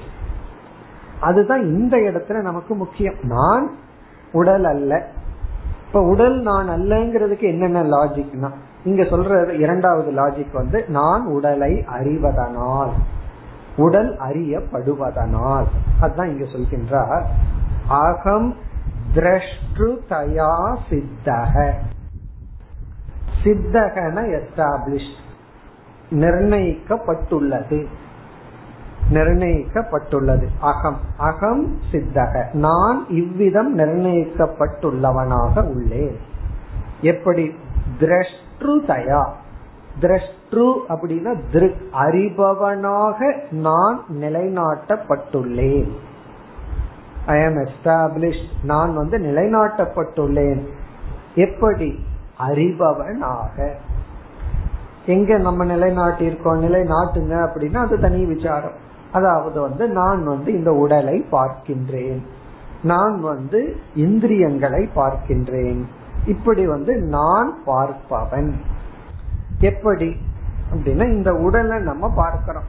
அதுதான் 1.19 1.61
இந்த 1.61 1.97
இடத்துல 1.97 2.41
நமக்கு 2.41 2.75
முக்கியம். 2.75 3.15
நான் 3.21 3.71
உடல் 4.31 4.63
அல்ல. 4.63 5.07
இப்ப 5.87 6.01
உடல் 6.01 6.41
நான் 6.41 6.69
அல்லங்கிறதுக்கு 6.69 7.41
என்னென்ன 7.41 7.83
லாஜிக்னா 7.83 8.51
இங்க 8.85 9.03
சொல்ற 9.03 9.59
இரண்டாவது 9.59 10.11
லாஜிக் 10.11 10.53
வந்து 10.53 10.85
நான் 10.87 11.25
உடலை 11.25 11.83
அறிவதனால் 11.85 12.89
உடல் 13.77 14.19
அறியப்படுவதனால். 14.19 15.63
அதுதான் 16.01 16.27
இங்க 16.27 16.43
சொல்கின்றார். 16.43 17.23
அகம் 17.87 18.55
திரஷ்டுதயா 19.15 20.77
சித்தக. 20.89 21.73
சித்தகன 23.43 24.39
எஸ்டாப்ளிஷ் 24.39 25.13
நிர்ணயிக்கப்பட்டுள்ளது. 26.11 27.85
நிர்ணயிக்கப்பட்டுள்ளது. 29.13 30.47
அகம். 30.59 30.99
அகம் 31.17 31.79
சித்தக. 31.91 32.53
நான் 32.53 33.05
இவ்விதம் 33.09 33.77
நிர்ணயிக்கப்பட்டுள்ளவனாக 33.77 35.61
உள்ளேன். 35.61 36.15
எப்படி? 37.01 37.55
திருஷ்டுதயா 38.59 39.27
திரஷ்டு 39.99 40.77
அப்படின்னா 40.89 41.39
திருக் 41.51 41.75
அறிபவனாக 41.93 43.51
நான் 43.51 44.03
நிலைநாட்டப்பட்டுள்ளேன். 44.21 45.89
ஐ 47.25 47.45
ஆம் 47.45 47.57
எஸ்டாப்ளிஷ் 47.57 48.43
நான் 48.63 48.95
வந்து 48.95 49.17
நிலைநாட்டப்பட்டுள்ளேன். 49.17 50.65
எப்படி? 51.35 51.99
அறிபவனாக. 52.49 53.71
எங்க 55.05 55.37
நம்ம 55.37 55.65
நிலைநாட்டியிருக்கோம்? 55.65 56.59
நிலைநாட்டுங்க 56.59 57.49
அப்படின்னா 57.49 57.75
அது 57.75 57.99
தனி 57.99 58.25
விசாரம். 58.25 58.83
அதாவது 59.11 59.61
வந்து 59.61 59.87
நான் 59.87 60.23
வந்து 60.23 60.53
இந்த 60.53 60.71
உடலை 60.73 61.25
பார்க்கின்றேன். 61.31 62.21
நான் 62.83 63.21
வந்து 63.21 63.75
இந்திரியங்களை 63.95 64.89
பார்க்கின்றேன். 64.95 65.85
இப்படி 66.25 66.67
வந்து 66.67 66.97
நான் 66.97 67.53
பார்ப்பவன். 67.67 68.51
எப்படி? 69.59 70.15
அப்படின்னா 70.73 71.07
இந்த 71.13 71.33
உடலை 71.33 71.79
நம்ம 71.79 72.09
பார்க்கிறோம். 72.15 72.63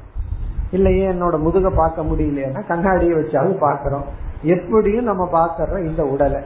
இல்லையே 0.71 1.11
என்னோட 1.11 1.39
முதுக 1.39 1.71
பார்க்க 1.77 2.03
முடியலையேன்னா 2.03 2.67
கண்ணாடியை 2.67 3.15
வச்சாலும் 3.15 3.59
பார்க்கிறோம். 3.59 4.05
எப்படியும் 4.43 5.05
நம்ம 5.05 5.29
பார்க்கறோம் 5.33 5.85
இந்த 5.85 6.05
உடலை. 6.05 6.43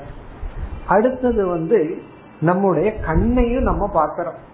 அடுத்தது 0.87 1.47
வந்து 1.47 1.99
நம்முடைய 2.41 3.01
கண்ணையும் 3.01 3.63
நம்ம 3.63 3.89
பார்க்கிறோம். 3.89 4.49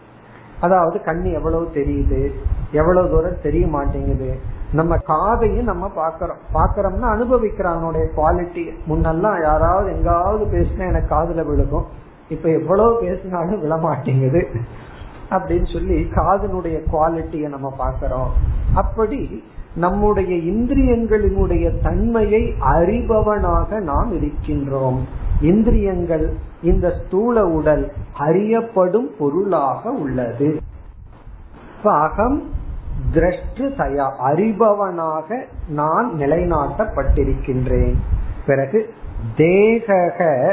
அதாவது 0.61 1.01
கண்ணு 1.05 1.33
எவ்வளவு 1.33 1.71
தெரியுது? 1.75 2.33
எவ்வளவு 2.73 3.11
தூரம் 3.11 3.41
தெரிய 3.43 3.67
மாட்டேங்குது? 3.67 4.39
நம்ம 4.73 4.97
காதையும் 4.97 5.65
நம்ம 5.65 5.91
பாக்கிறோம் 5.97 6.41
பாக்கிறோம்னா 6.55 7.01
அனுபவிக்கிறோம் 7.01 7.73
அவனுடைய 7.73 8.07
குவாலிட்டி 8.17 8.71
முன்னெல்லாம் 8.89 9.43
யாராவது 9.43 9.93
எங்காவது 9.93 10.45
பேசினா 10.45 10.89
எனக்கு 10.89 11.15
காதுல 11.15 11.45
விழுகும். 11.45 11.85
இப்ப 12.29 12.49
எவ்வளவு 12.49 12.99
பேசினாலும் 13.01 13.63
விழமாட்டேங்குது 13.63 14.45
அப்படின்னு 15.31 15.73
சொல்லி 15.73 16.03
காதனுடைய 16.03 16.81
குவாலிட்டியை 16.93 17.49
நம்ம 17.49 17.75
பாக்கிறோம் 17.79 18.31
அப்படி 18.75 19.45
நம்முடைய 19.75 20.53
இந்திரியங்களினுடைய 20.53 21.83
தன்மையை 21.83 22.55
அறிபவனாக 22.61 23.81
நாம் 23.81 24.13
இருக்கின்றோம். 24.13 24.99
இந்திரியங்கள் 25.41 26.37
இந்த 26.63 26.95
ஸ்தூல 27.07 27.47
உடல் 27.47 27.93
அறியப்படும் 28.19 29.11
பொருளாக 29.19 29.91
உள்ளது. 29.91 30.59
அகம் 31.83 32.43
திரஷ்டு 33.15 33.73
தயா 33.79 34.11
அறிபவனாக 34.25 35.45
நான் 35.69 36.13
நிலைநாட்டப்பட்டிருக்கின்றேன். 36.19 37.95
பிறகு 38.47 38.95
தேகக 39.37 40.53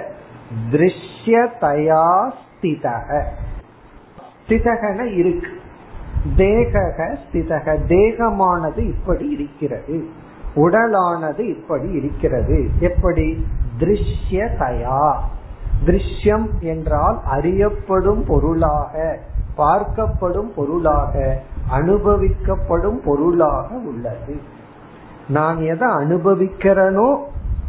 திருஷ்யதயா 0.72 2.32
ஸ்திதக. 2.62 3.22
ஸ்திதகன 4.48 5.14
இருக்கு. 5.14 5.62
தேகக 6.38 7.18
ஸ்திதக. 7.24 7.78
தேகமானது 7.88 8.78
இப்படி 8.78 9.30
இருக்கிறது. 9.30 10.08
உடலானது 10.56 11.40
இப்படி 11.40 11.92
இருக்கிறது. 11.92 12.70
எப்படி? 12.80 13.46
திருஷ்யதயா. 13.80 15.12
திருஷ்யம் 15.86 16.60
என்றால் 16.60 17.22
அறியப்படும் 17.26 18.24
பொருளாக 18.24 19.20
பார்க்கப்படும் 19.58 20.54
பொருளாக 20.56 21.42
அனுபவிக்கப்படும் 21.72 23.00
பொருளாக 23.06 23.76
உள்ளது. 23.76 24.42
நான் 25.28 25.62
எதை 25.62 25.88
அனுபவிக்கிறனோ 25.88 27.18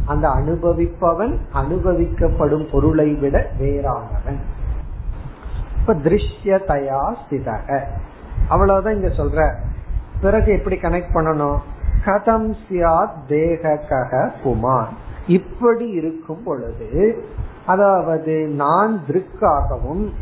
அந்த 0.06 0.28
அனுபவிப்பவன் 0.28 1.36
அனுபவிக்கப்படும் 1.54 2.68
பொருளை 2.72 3.14
விட 3.14 3.50
வேறானவன். 3.60 4.38
இப்ப 5.80 5.94
திருஷ்யதயா 5.94 7.14
ஸ்திதக 7.14 7.80
அவ்வளவுதான் 8.48 8.94
இங்க 8.94 9.08
சொல்ற. 9.08 9.54
பிறகு 10.20 10.52
எப்படி 10.52 10.76
கனெக்ட் 10.76 11.14
பண்ணணும்? 11.14 11.58
கதம் 12.04 12.54
சியாத் 12.68 13.26
தேக 13.28 13.80
கக 13.88 14.30
புமான் 14.44 14.88
இப்படி 15.26 15.88
இருக்கும் 15.88 16.42
பொழுது 16.42 17.24
அதாவது 17.66 18.46
நான் 18.46 19.00
திருக்காகவும் 19.08 20.12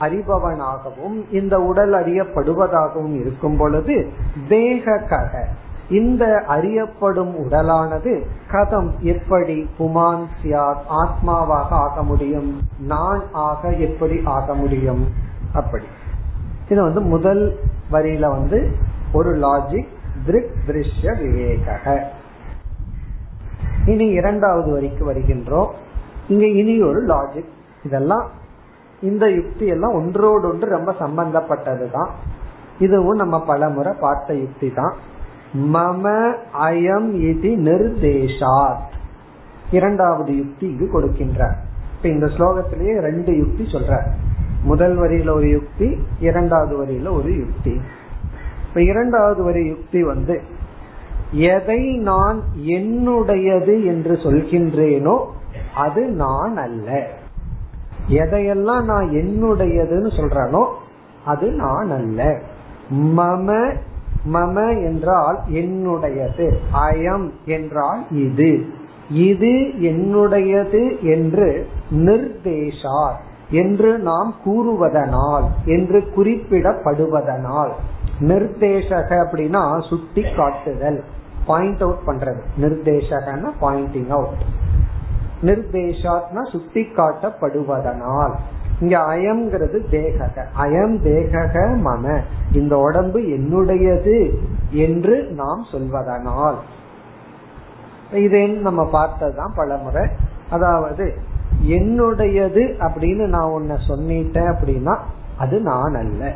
அறிபவனாகவும் 0.00 1.32
இந்த 1.32 1.58
உடல் 1.58 1.92
அறியப்படுவதாகவும் 1.92 3.20
இருக்கும் 3.20 3.56
பொழுது 3.56 4.10
தேக 4.48 4.98
கக 4.98 5.46
இந்த 5.90 6.42
அறியப்படும் 6.46 7.36
உடலானது 7.36 8.26
கதம் 8.50 8.98
எப்படி 8.98 9.68
புமான் 9.78 10.26
சியாத் 10.42 10.82
ஆத்மாவாக 10.88 11.66
ஆக 11.70 12.02
முடியும்? 12.02 12.60
நான் 12.78 13.22
ஆக 13.32 13.70
எப்படி 13.70 14.20
ஆக 14.24 14.54
முடியும்? 14.54 15.08
அப்படி. 15.52 15.84
இது 16.68 16.82
வந்து 16.82 17.00
முதல் 17.00 17.58
வரியில 17.92 18.28
வந்து 18.28 18.76
ஒரு 19.12 19.30
லாஜிக் 19.30 19.88
திருக் 20.26 20.50
திருஷ்ய 20.66 21.22
விவேக 21.22 22.10
இனி 23.86 24.06
இரண்டாவது 24.06 24.72
வரிக்கு 24.72 25.12
வருகின்றோம். 25.12 25.70
இங்க 26.28 26.46
இனி 26.46 26.82
ஒரு 26.82 27.06
லாஜிக் 27.06 27.48
இதெல்லாம் 27.84 28.30
இந்த 29.02 29.30
யுக்தி 29.30 29.66
எல்லாம் 29.66 29.94
ஒன்றோடு 29.94 30.48
ஒன்று 30.48 30.68
ரொம்ப 30.68 30.92
சம்பந்தப்பட்டதுதான். 30.92 32.08
இதுவும் 32.78 33.16
நம்ம 33.16 33.44
பலமுறை 33.44 33.92
பார்த்த 34.00 34.34
யுக்தி 34.34 34.70
தான். 34.70 34.94
மம 35.54 36.32
அயம் 36.62 37.12
இது 37.30 37.50
நிர்தேசாத் 37.56 38.92
இரண்டாவது 39.70 40.36
யுக்தி 40.36 40.66
இங்கு 40.66 41.00
கொடுக்கின்றார். 41.00 41.56
இப்ப 41.96 42.08
இந்த 42.08 42.26
ஸ்லோகத்திலேயே 42.26 43.00
ரெண்டு 43.00 43.36
யுக்தி 43.36 43.64
சொல்ற 43.64 44.00
முதல் 44.62 44.98
வரியில 44.98 45.30
ஒரு 45.30 45.50
யுக்தி 45.50 45.98
இரண்டாவது 46.20 46.84
வரியில 46.84 47.12
ஒரு 47.12 47.36
யுக்தி. 47.36 47.80
இப்ப 48.68 48.82
இரண்டாவது 48.82 49.42
வரி 49.42 49.64
யுக்தி 49.66 50.02
வந்து 50.02 50.40
எதை 51.30 51.96
நான் 51.96 52.42
என்னுடையது 52.66 53.84
என்று 53.84 54.14
சொல்கின்றேனோ 54.14 55.24
அது 55.74 56.06
நான் 56.06 56.56
அல்ல. 56.56 57.06
எதையெல்லாம் 58.08 58.84
நான் 58.84 59.08
என்னுடையதுன்னு 59.10 60.10
சொல்றனோ 60.20 60.64
அது 61.24 61.50
நான் 61.50 61.90
அல்ல. 61.90 62.40
மம 62.90 63.76
மம 64.32 64.84
என்றால் 64.84 65.38
என்னுடையது. 65.48 66.52
அயம் 66.72 67.30
என்றால் 67.44 68.04
இது. 68.10 68.66
இது 69.10 69.72
என்னுடையது 69.80 71.00
என்று 71.00 71.68
நிர்தேஷார். 71.90 73.14
என்று 73.50 73.98
நாம் 73.98 74.34
கூறுவதனால் 74.46 75.44
என்று 75.64 76.00
குறிப்பிடப்படுவதனால். 76.16 77.70
நிர்தேசக 78.20 79.26
அப்படின்னா 79.26 79.88
சுட்டி 79.88 80.22
காட்டுதல். 80.36 81.04
பாயிண்ட் 81.46 81.82
அவுட் 81.82 82.02
பண்றது. 82.06 82.40
நிர்தேசகன்னா 82.60 83.50
பாயிண்டிங் 83.60 84.08
அவுட் 84.08 84.44
நிர்தேசாத்னா 85.42 86.50
சுட்டி 86.50 86.88
காட்டப்படுவதனால். 86.96 88.34
இங்க 88.80 88.98
அயம்ங்கிறது 88.98 89.78
தேகக. 89.90 90.44
அயம் 90.58 90.96
தேகக 91.04 91.54
மம 91.84 92.20
இந்த 92.52 92.76
உடம்பு 92.78 93.20
என்னுடையது 93.20 94.34
என்று 94.70 95.22
நாம் 95.22 95.64
சொல்வதனால். 95.72 96.56
இதே 98.12 98.46
நம்ம 98.46 98.84
பார்த்ததுதான் 98.84 99.52
பல 99.56 99.76
முறை 99.76 100.08
அதாவது 100.50 101.14
என்னுடையது 101.68 102.62
அப்படின்னு 102.78 103.26
நான் 103.26 103.50
உன்ன 103.50 103.78
சொன்னிட்டேன் 103.88 104.54
அப்படின்னா 104.54 104.96
அது 105.38 105.60
நான் 105.60 105.94
அல்ல. 105.94 106.32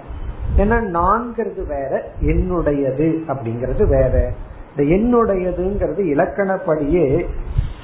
ஏன்னா 0.57 0.81
நான்கிறது 0.81 1.66
வேற 1.66 2.11
என்னுடையது 2.20 3.09
அப்படிங்கிறது 3.29 3.88
வேற. 3.88 4.33
இந்த 4.77 4.96
என்னுடையதுங்கிறது 4.96 6.03
இலக்கணப்படியே 6.14 7.27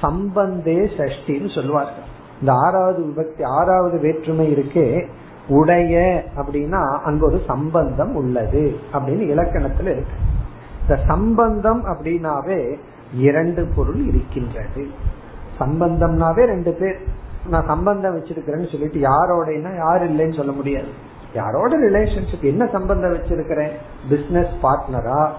சம்பந்தே 0.01 0.89
சஷ்டின்னு 0.97 1.55
சொல்லுவார்கள். 1.55 2.13
இந்த 2.39 2.53
ஆறாவது 2.53 3.03
விபக்தி 3.03 3.43
ஆறாவது 3.43 3.99
வேற்றுமை 3.99 4.53
இருக்கே 4.53 5.07
உடைய 5.47 6.23
அப்படின்னா 6.35 6.99
அங்க 6.99 7.25
ஒரு 7.25 7.41
சம்பந்தம் 7.47 8.15
உள்ளது 8.15 8.75
அப்படின்னு 8.93 9.27
இலக்கணத்துல 9.35 9.81
இருக்கு. 9.81 10.15
இந்த 10.81 10.99
சம்பந்தம் 11.07 11.85
அப்படின்னாவே 11.85 12.77
இரண்டு 13.13 13.71
பொருள் 13.75 14.05
இருக்கின்றது. 14.07 14.87
சம்பந்தம்னாவே 15.59 16.45
ரெண்டு 16.45 16.71
பேர். 16.73 16.97
நான் 17.49 17.65
சம்பந்தம் 17.67 18.17
வச்சிருக்கிறேன்னு 18.17 18.71
சொல்லிட்டு 18.71 18.99
யாரோடனா 18.99 19.75
யார் 19.75 20.11
இல்லைன்னு 20.11 20.35
சொல்ல 20.35 20.51
முடியாது. 20.51 20.87
யாரோட 21.33 21.89
ரிலேஷன்ஷிப் 21.89 22.43
என்ன 22.43 22.67
சம்பந்தம் 22.67 23.13
வச்சிருக்கிறேன்? 23.13 23.71
பிசினஸ் 24.09 24.53
பார்ட்னரா 24.63 25.29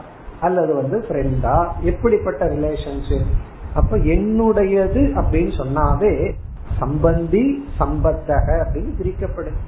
அல்லது 0.41 0.75
வந்து 0.75 1.05
ஃப்ரெண்டா 1.09 1.67
எப்படிப்பட்ட 1.81 2.45
ரிலேஷன்ஷிப் 2.45 3.31
அப்ப 3.75 3.97
என்னுடையது 3.97 5.23
அப்படின்னு 5.23 5.65
சொன்னாவே 5.65 6.33
சம்பந்தி 6.81 7.57
சம்பத்தக 7.81 8.65
அப்படின்னு 8.65 8.97
பிரிக்கப்படும். 8.97 9.59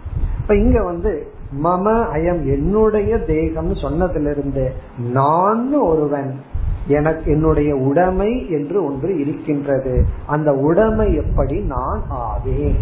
இப்ப 0.41 0.57
இங்க 0.57 0.85
வந்து 0.85 1.33
மம 1.65 2.07
அயம் 2.15 2.45
என்னுடைய 2.45 3.19
தேகம் 3.19 3.73
சொன்னதுல 3.73 4.31
இருந்து 4.31 4.73
நான் 5.13 5.73
ஒருவன். 5.75 6.41
எனக்கு 6.87 7.31
என்னுடைய 7.31 7.77
உடைமை 7.77 8.51
என்று 8.51 8.85
ஒன்று 8.85 9.21
இருக்கின்றது. 9.21 10.05
அந்த 10.27 10.53
உடைமை 10.53 11.15
எப்படி 11.15 11.61
நான் 11.61 12.03
ஆவேன்? 12.09 12.77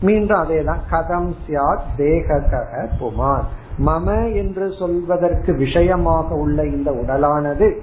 மீண்டும் 0.00 0.42
அதேதான் 0.42 0.80
கதம் 0.90 1.34
சியாத் 1.46 1.96
தேக 1.96 2.42
புமார் 3.00 3.44
மம 3.86 4.34
என்று 4.34 4.72
சொல்வதற்கு 4.78 5.54
விஷயமாக 5.54 6.34
உள்ள 6.34 6.66
இந்த 6.66 6.90
உடலானது 6.90 7.76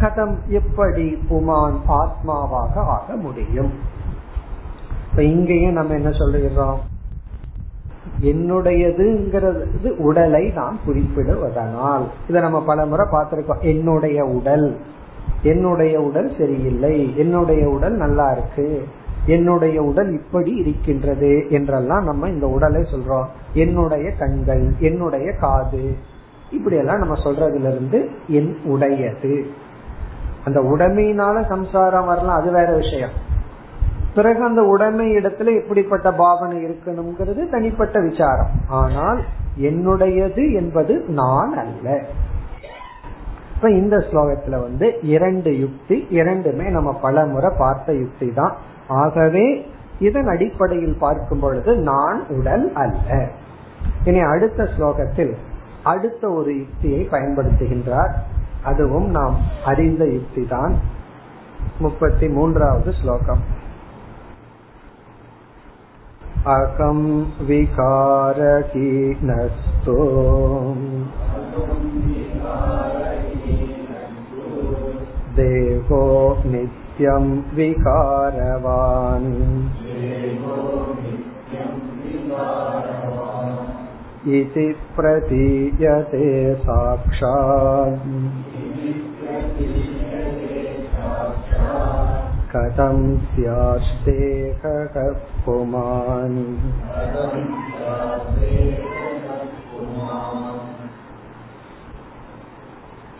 கதம் 0.00 0.34
எப்படி 0.48 1.18
புமான் 1.30 1.76
ஆத்மாவாக 1.88 2.74
ஆக 2.74 3.16
முடியும்? 3.16 3.96
இப்ப 5.10 5.22
இங்கேயும் 5.22 5.72
நம்ம 5.72 5.94
என்ன 5.94 6.10
சொல்லுகிறோம்? 6.10 6.80
என்னுடையதுங்கிறது 8.22 9.96
உடலை 9.96 10.50
நாம் 10.50 10.78
குறிப்பிடுவதனால். 10.86 12.02
இதை 12.28 12.40
நம்ம 12.40 12.64
பல 12.64 12.86
முறை 12.86 13.06
பார்த்திருக்கோம். 13.10 13.60
என்னுடைய 13.60 14.24
உடல். 14.24 14.76
என்னுடைய 15.42 16.00
உடல் 16.00 16.32
சரியில்லை. 16.38 17.18
என்னுடைய 17.18 17.68
உடல் 17.68 17.92
நல்லா 17.92 18.30
இருக்கு. 18.30 18.88
என்னுடைய 19.26 19.82
உடல் 19.82 20.12
இப்படி 20.12 20.54
இருக்கின்றது 20.54 21.46
என்றெல்லாம் 21.50 22.04
நம்ம 22.04 22.28
இந்த 22.28 22.46
உடலை 22.46 22.82
சொல்றோம். 22.82 23.26
என்னுடைய 23.52 24.10
கண்கள் 24.10 24.72
என்னுடைய 24.78 25.32
காது. 25.32 25.96
இப்படி 26.50 26.76
எல்லாம் 26.76 26.98
நம்ம 26.98 27.14
சொல்றதுல 27.14 27.72
இருந்து 27.72 28.10
என் 28.28 28.58
உடையது. 28.64 29.46
அந்த 30.44 30.60
உடமையினால 30.60 31.46
சம்சாரம் 31.46 32.06
வரலாம் 32.06 32.40
அது 32.40 32.52
வேற 32.52 32.72
விஷயம். 32.72 33.26
பிறகு 34.18 34.40
அந்த 34.44 34.62
உடைமை 34.62 35.06
இடத்துல 35.16 35.52
எப்படிப்பட்ட 35.60 36.12
பாவனை 36.12 36.58
இருக்கணுங்கிறது 36.64 37.50
தனிப்பட்ட 37.50 38.00
விசாரம். 38.00 38.54
ஆனால் 38.68 39.20
என்னுடையது 39.60 40.44
என்பது 40.54 40.94
நான் 41.08 41.52
அல்ல. 41.56 41.86
இப்ப 43.54 43.70
இந்த 43.70 43.96
ஸ்லோகத்துல 43.96 44.50
வந்து 44.50 44.86
இரண்டு 45.02 45.50
யுக்தி 45.58 46.06
இரண்டுமே 46.10 46.66
நம்ம 46.68 46.92
பல 46.92 47.24
முறை 47.24 47.50
பார்த்த 47.58 47.94
யுக்தி 47.94 48.28
தான். 48.32 48.54
ஆகவே 48.88 49.46
இதன் 49.98 50.26
அடிப்படையில் 50.26 50.96
பார்க்கும் 50.98 51.40
பொழுது 51.40 51.76
நான் 51.76 52.20
உடல் 52.28 52.72
அல்ல. 52.72 53.28
இனி 54.04 54.20
அடுத்த 54.20 54.68
ஸ்லோகத்தில் 54.76 55.32
அடுத்த 55.82 56.30
ஒரு 56.30 56.50
யுக்தியை 56.58 57.08
பயன்படுத்துகின்றார். 57.10 58.12
அதுவும் 58.64 59.08
நாம் 59.10 59.36
அறிந்த 59.64 60.04
யுக்தி 60.16 60.46
தான். 60.48 60.74
முப்பத்தி 61.78 62.28
மூன்றாவது 62.28 62.92
ஸ்லோகம். 63.02 63.66
अकं 66.51 66.97
विकारहीनस्तो 67.47 67.97
देहो 75.37 76.01
नित्यं 76.45 77.29
विकारवान् 77.55 79.31
इति 84.33 84.67
प्रतीयते 84.95 86.27
साक्षात् 86.55 88.05
कथं 92.49 92.97
स्यास्तेकः 93.27 94.95
पुमान् 95.43 96.39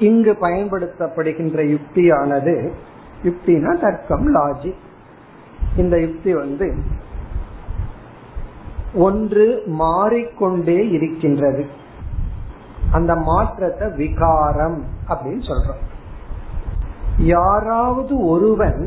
இங்கு 0.02 0.34
பயன்படுத்தப்படுகின்ற 0.42 1.60
யுக்தியானது 1.74 2.54
யுக்தினா 3.24 3.72
தர்க்கம் 3.84 4.26
லாஜிக் 4.36 4.82
இந்த 5.78 5.96
யுக்தி 5.98 6.32
வந்து 6.34 6.68
ஒன்று 9.04 9.46
மாறிக்கொண்டே 9.80 10.80
இருக்கின்றது 10.98 11.64
அந்த 12.94 13.12
மாற்றத்தை 13.30 13.88
விகாரம் 14.02 14.80
அப்படின்னு 15.10 15.44
சொல்றோம் 15.48 15.84
யாராவது 17.30 18.14
ஒருவன் 18.28 18.82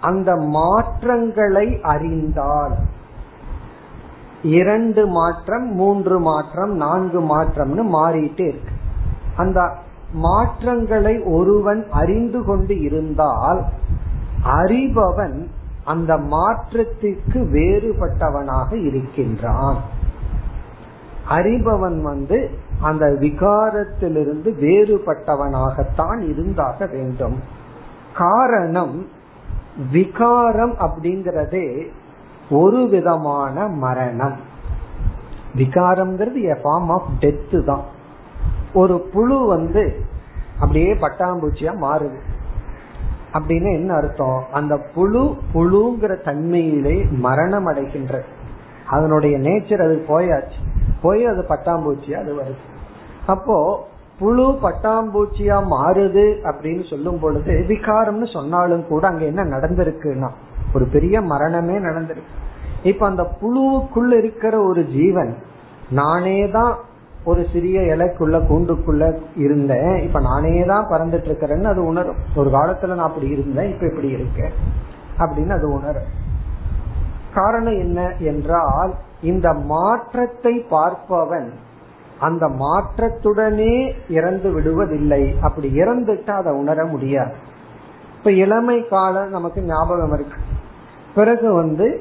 அந்த 0.00 0.36
மாற்றங்களை 0.36 1.80
அறிந்தால். 1.82 2.76
இரண்டு 4.42 5.06
மாற்றம் 5.06 5.74
மூன்று 5.74 6.20
மாற்றம் 6.20 6.74
நான்கு 6.76 7.20
மாற்றம்னு 7.20 7.96
மாறிட்டே 7.96 8.48
இருக்கு. 8.48 8.74
அந்த 9.36 9.74
மாற்றங்களை 10.12 11.22
ஒருவன் 11.22 11.86
அறிந்து 11.90 12.44
கொண்டு 12.44 12.80
இருந்தால் 12.80 13.64
அறிபவன் 14.44 15.46
அந்த 15.84 16.16
மாற்றத்திற்கு 16.16 17.40
வேறுபட்டவனாக 17.40 18.72
இருக்கின்றான். 18.72 19.78
அறிபவன் 21.28 22.02
வந்து 22.02 22.50
அந்த 22.80 23.06
விகாரத்திலிருந்து 23.06 24.50
வேறுபட்டவனாகத்தான் 24.60 26.28
இருந்தாக 26.28 26.86
வேண்டும். 26.86 27.40
காரணம் 28.14 29.16
விகாரம் 29.92 30.74
அப்படிங்கறது 30.74 31.86
ஒரு 32.50 32.88
விதமான 32.88 33.66
மரணம். 33.68 34.36
விகாரம்ங்கிறது 35.56 36.56
ஃபார்ம் 36.62 36.88
ஆஃப் 36.88 37.08
டெத்து 37.20 37.64
தான். 37.64 37.82
ஒரு 38.74 39.08
புழு 39.12 39.46
வந்து 39.46 40.00
அப்படியே 40.60 40.94
பட்டாம்பூச்சியா 40.94 41.72
மாறுது. 41.82 42.18
அப்படின்னு 43.32 43.72
என்ன 43.74 43.94
அர்த்தம்? 43.94 44.44
அந்த 44.52 44.76
புழு 44.94 45.36
புழுங்கிற 45.54 46.22
தன்மையிலே 46.22 47.10
மரணம் 47.10 47.64
அடைகின்ற 47.64 48.24
அதனுடைய 48.86 49.38
நேச்சர் 49.38 49.82
அது 49.82 50.04
போயாச்சு. 50.08 50.86
போய் 51.02 51.26
அது 51.26 51.46
பட்டாம்பூச்சியா 51.48 52.14
அது 52.14 52.34
வருது. 52.34 52.90
அப்போ 53.26 53.86
புழு 54.18 54.46
பட்டாம்பூச்சியா 54.62 55.56
மாறுது 55.74 56.26
அப்படின்னு 56.50 56.84
சொல்லும் 56.90 57.18
பொழுது 57.18 57.52
விகாரம்னு 57.68 58.28
சொன்னாலும் 58.32 58.86
கூட 58.86 59.06
அங்க 59.06 59.24
என்ன 59.24 59.44
நடந்திருக்குன்னா 59.44 60.30
ஒரு 60.74 60.84
பெரிய 60.84 61.20
மரணமே 61.20 61.76
நடந்திருக்கு. 61.78 62.34
இப்ப 62.82 63.06
அந்த 63.06 63.22
புழுவுக்குள்ள 63.40 64.12
இருக்கிற 64.18 64.54
ஒரு 64.62 64.82
ஜீவன் 64.86 65.32
நானே 65.90 66.50
தான் 66.50 66.72
ஒரு 67.24 67.46
சிறிய 67.52 67.80
இலைக்குள்ள 67.80 68.36
கூண்டுக்குள்ள 68.50 69.04
இருந்தேன். 69.36 69.94
இப்ப 70.02 70.20
நானே 70.20 70.64
தான் 70.64 70.88
பறந்துட்டு 70.90 71.28
இருக்கிறேன்னு 71.30 71.64
அது 71.64 71.84
உணரும். 71.84 72.20
ஒரு 72.36 72.50
காலத்துல 72.50 72.96
நான் 72.98 73.08
அப்படி 73.10 73.28
இருந்தேன் 73.28 73.70
இப்ப 73.70 73.86
இப்படி 73.86 74.08
இருக்கேன் 74.08 74.52
அப்படின்னு 75.18 75.48
அது 75.48 75.68
உணரும். 75.72 76.10
காரணம் 77.34 77.78
என்ன 77.78 78.12
என்றால் 78.18 78.92
இந்த 79.20 79.48
மாற்றத்தை 79.72 80.54
பார்ப்பவன் 80.70 81.48
அந்த 82.20 82.46
மாற்றத்துடனே 82.46 83.92
இறந்து 84.08 84.60
விடுவதில்லை. 84.60 85.40
அப்படி 85.40 85.72
இறந்துட்டா 85.74 86.30
அதை 86.30 86.52
உணர 86.52 86.84
முடியாது. 86.84 87.32
இப்ப 88.18 88.32
இளமை 88.32 88.88
காலம் 88.88 89.30
நமக்கு 89.30 89.62
ஞாபகம் 89.62 90.12
இருக்கு. 90.12 90.36
பிறகு 91.14 91.52
வந்து 91.52 92.00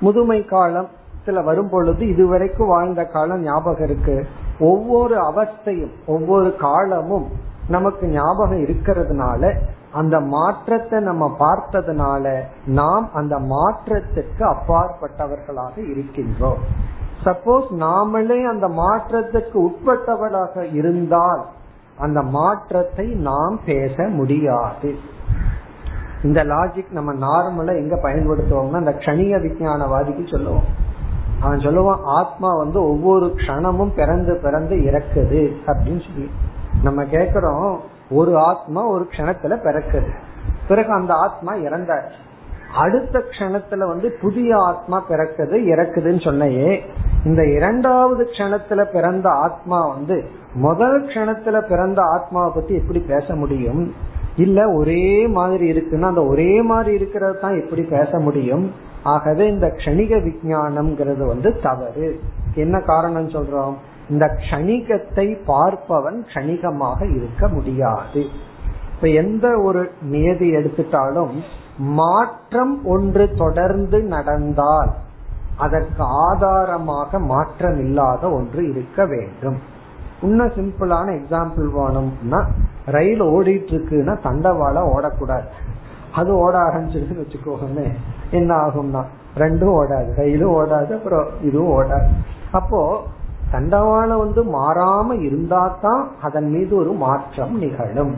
முதுமை 0.00 0.40
காலத்துல 0.40 1.44
வரும் 1.44 1.68
பொழுது 1.68 2.08
இதுவரைக்கும் 2.08 2.68
வாழ்ந்த 2.68 3.04
காலம் 3.04 3.42
ஞாபகம் 3.42 3.84
இருக்கு. 3.84 4.26
ஒவ்வொரு 4.60 5.20
அவஸ்தையும் 5.22 5.92
ஒவ்வொரு 6.06 6.56
காலமும் 6.56 7.26
நமக்கு 7.68 8.06
ஞாபகம் 8.06 8.64
இருக்கிறதுனால 8.64 9.54
அந்த 9.92 10.20
மாற்றத்தை 10.20 11.00
நம்ம 11.00 11.36
பார்த்ததுனால 11.38 12.40
நாம் 12.66 13.10
அந்த 13.12 13.38
மாற்றத்திற்கு 13.38 14.44
அப்பாற்பட்டவர்களாக 14.46 15.76
இருக்கின்றோம். 15.76 16.62
சப்போஸ் 17.26 17.66
நாமளே 17.78 18.44
அந்த 18.44 18.68
மாற்றத்துக்கு 18.68 19.66
உட்பட்டவளாக 19.66 20.74
இருந்தால் 20.74 21.44
அந்த 21.98 22.22
மாற்றத்தை 22.22 23.06
நாம் 23.06 23.60
பேச 23.66 24.08
முடியாது. 24.08 24.94
இந்த 26.22 26.44
லாஜிக் 26.44 26.90
நம்ம 26.90 27.12
நார்மலா 27.12 27.76
எங்க 27.76 27.96
பயன்படுத்துவோம்னா 28.02 28.74
அந்த 28.74 28.90
கணிக 28.90 29.38
விஞ்ஞானவாதிக்கு 29.38 30.30
சொல்லுவோம். 30.30 30.84
அவன் 31.40 31.58
சொல்லுவான் 31.58 32.02
ஆத்மா 32.04 32.56
வந்து 32.56 32.82
ஒவ்வொரு 32.82 33.26
க்ஷணமும் 33.26 33.94
பிறந்து 33.96 34.40
பிறந்து 34.42 34.76
இறக்குது 34.76 35.56
அப்படின்னு 35.66 36.02
சொல்லி. 36.06 36.30
நம்ம 36.82 37.04
கேக்குறோம் 37.04 37.78
ஒரு 38.10 38.38
ஆத்மா 38.38 38.86
ஒரு 38.86 39.08
க்ஷணத்துல 39.10 39.56
பிறக்குது. 39.56 40.10
பிறகு 40.68 40.92
அந்த 40.92 41.14
ஆத்மா 41.14 41.54
இறந்தாச்சு. 41.54 42.24
அடுத்த 42.76 43.22
கணத்துல 43.38 43.78
வந்து 43.78 44.16
புதிய 44.20 44.56
ஆத்மா 44.56 45.04
பிறக்குது 45.08 45.56
இறக்குதுன்னு 45.72 46.24
சொன்னையே. 46.24 46.80
இந்த 47.24 47.44
இரண்டாவது 47.46 48.28
கணத்துல 48.38 48.84
பிறந்த 48.84 49.28
ஆத்மா 49.28 49.86
வந்து 49.86 50.24
முதல் 50.54 51.06
கணத்துல 51.06 51.68
பிறந்த 51.68 52.02
ஆத்மாவை 52.02 52.52
பத்தி 52.54 52.74
எப்படி 52.74 52.98
பேச 52.98 53.34
முடியும்? 53.34 53.94
இல்ல 54.36 54.72
ஒரே 54.72 55.26
மாதிரி 55.26 55.70
இருக்குன்னா 55.70 56.00
அந்த 56.00 56.24
ஒரே 56.24 56.62
மாதிரி 56.62 56.94
இருக்கிறது 56.94 57.38
தான் 57.38 57.60
எப்படி 57.60 57.82
பேச 57.82 58.18
முடியும்? 58.18 58.72
ஆகவே 59.02 59.46
இந்த 59.46 59.66
க்ஷணிக 59.66 60.32
விஜயானம்ங்கிறது 60.32 61.26
வந்து 61.26 61.60
தவறு. 61.62 62.20
என்ன 62.54 62.80
காரணம் 62.80 63.28
சொல்றோம்? 63.28 63.74
இந்த 64.10 64.26
க்ஷணிகத்தை 64.26 65.36
பார்ப்பவன் 65.48 66.24
க்ஷணிகமாக 66.34 67.16
இருக்க 67.16 67.48
முடியாது. 67.48 68.24
இப்ப 68.94 69.08
எந்த 69.08 69.60
ஒரு 69.60 69.90
நியதி 70.02 70.50
எடுத்துட்டாலும் 70.56 71.34
மாற்றம் 71.78 72.84
ஒன்று 72.84 73.34
தொடர்ந்து 73.34 74.02
நடந்தால் 74.02 74.90
அதற்கு 75.56 76.02
ஆதாரமாக 76.02 77.18
மாற்றம் 77.18 77.78
இல்லாத 77.78 78.30
ஒன்று 78.30 78.68
இருக்க 78.70 79.04
வேண்டும். 79.04 79.58
இன்னும் 80.22 80.52
சிம்பிளான 80.56 81.06
எக்ஸாம்பிள் 81.20 81.68
வேணும்னா 81.78 82.44
ரயில் 82.84 83.20
ஓடிட்டு 83.20 83.72
இருக்குன்னா 83.74 84.14
தண்டவாள 84.26 84.76
ஓடக்கூடாது. 84.94 85.44
அது 86.12 86.36
ஓட 86.36 86.58
ஆரம்பிச்சிருக்குன்னு 86.58 87.24
வச்சுக்கோங்க 87.24 87.92
என்ன 88.30 88.50
ஆகும்னா 88.54 89.02
ரெண்டும் 89.36 89.74
ஓடாது. 89.80 90.14
ரயிலும் 90.16 90.54
ஓடாது 90.54 90.92
அப்புறம் 90.94 91.26
இதுவும் 91.42 91.74
ஓடாது. 91.78 92.08
அப்போ 92.52 93.02
தண்டவாளம் 93.50 94.18
வந்து 94.18 94.42
மாறாம 94.44 95.22
இருந்தா 95.22 95.76
தான் 95.82 96.10
அதன் 96.22 96.50
மீது 96.50 96.76
ஒரு 96.76 96.92
மாற்றம் 96.92 97.58
நிகழும். 97.58 98.14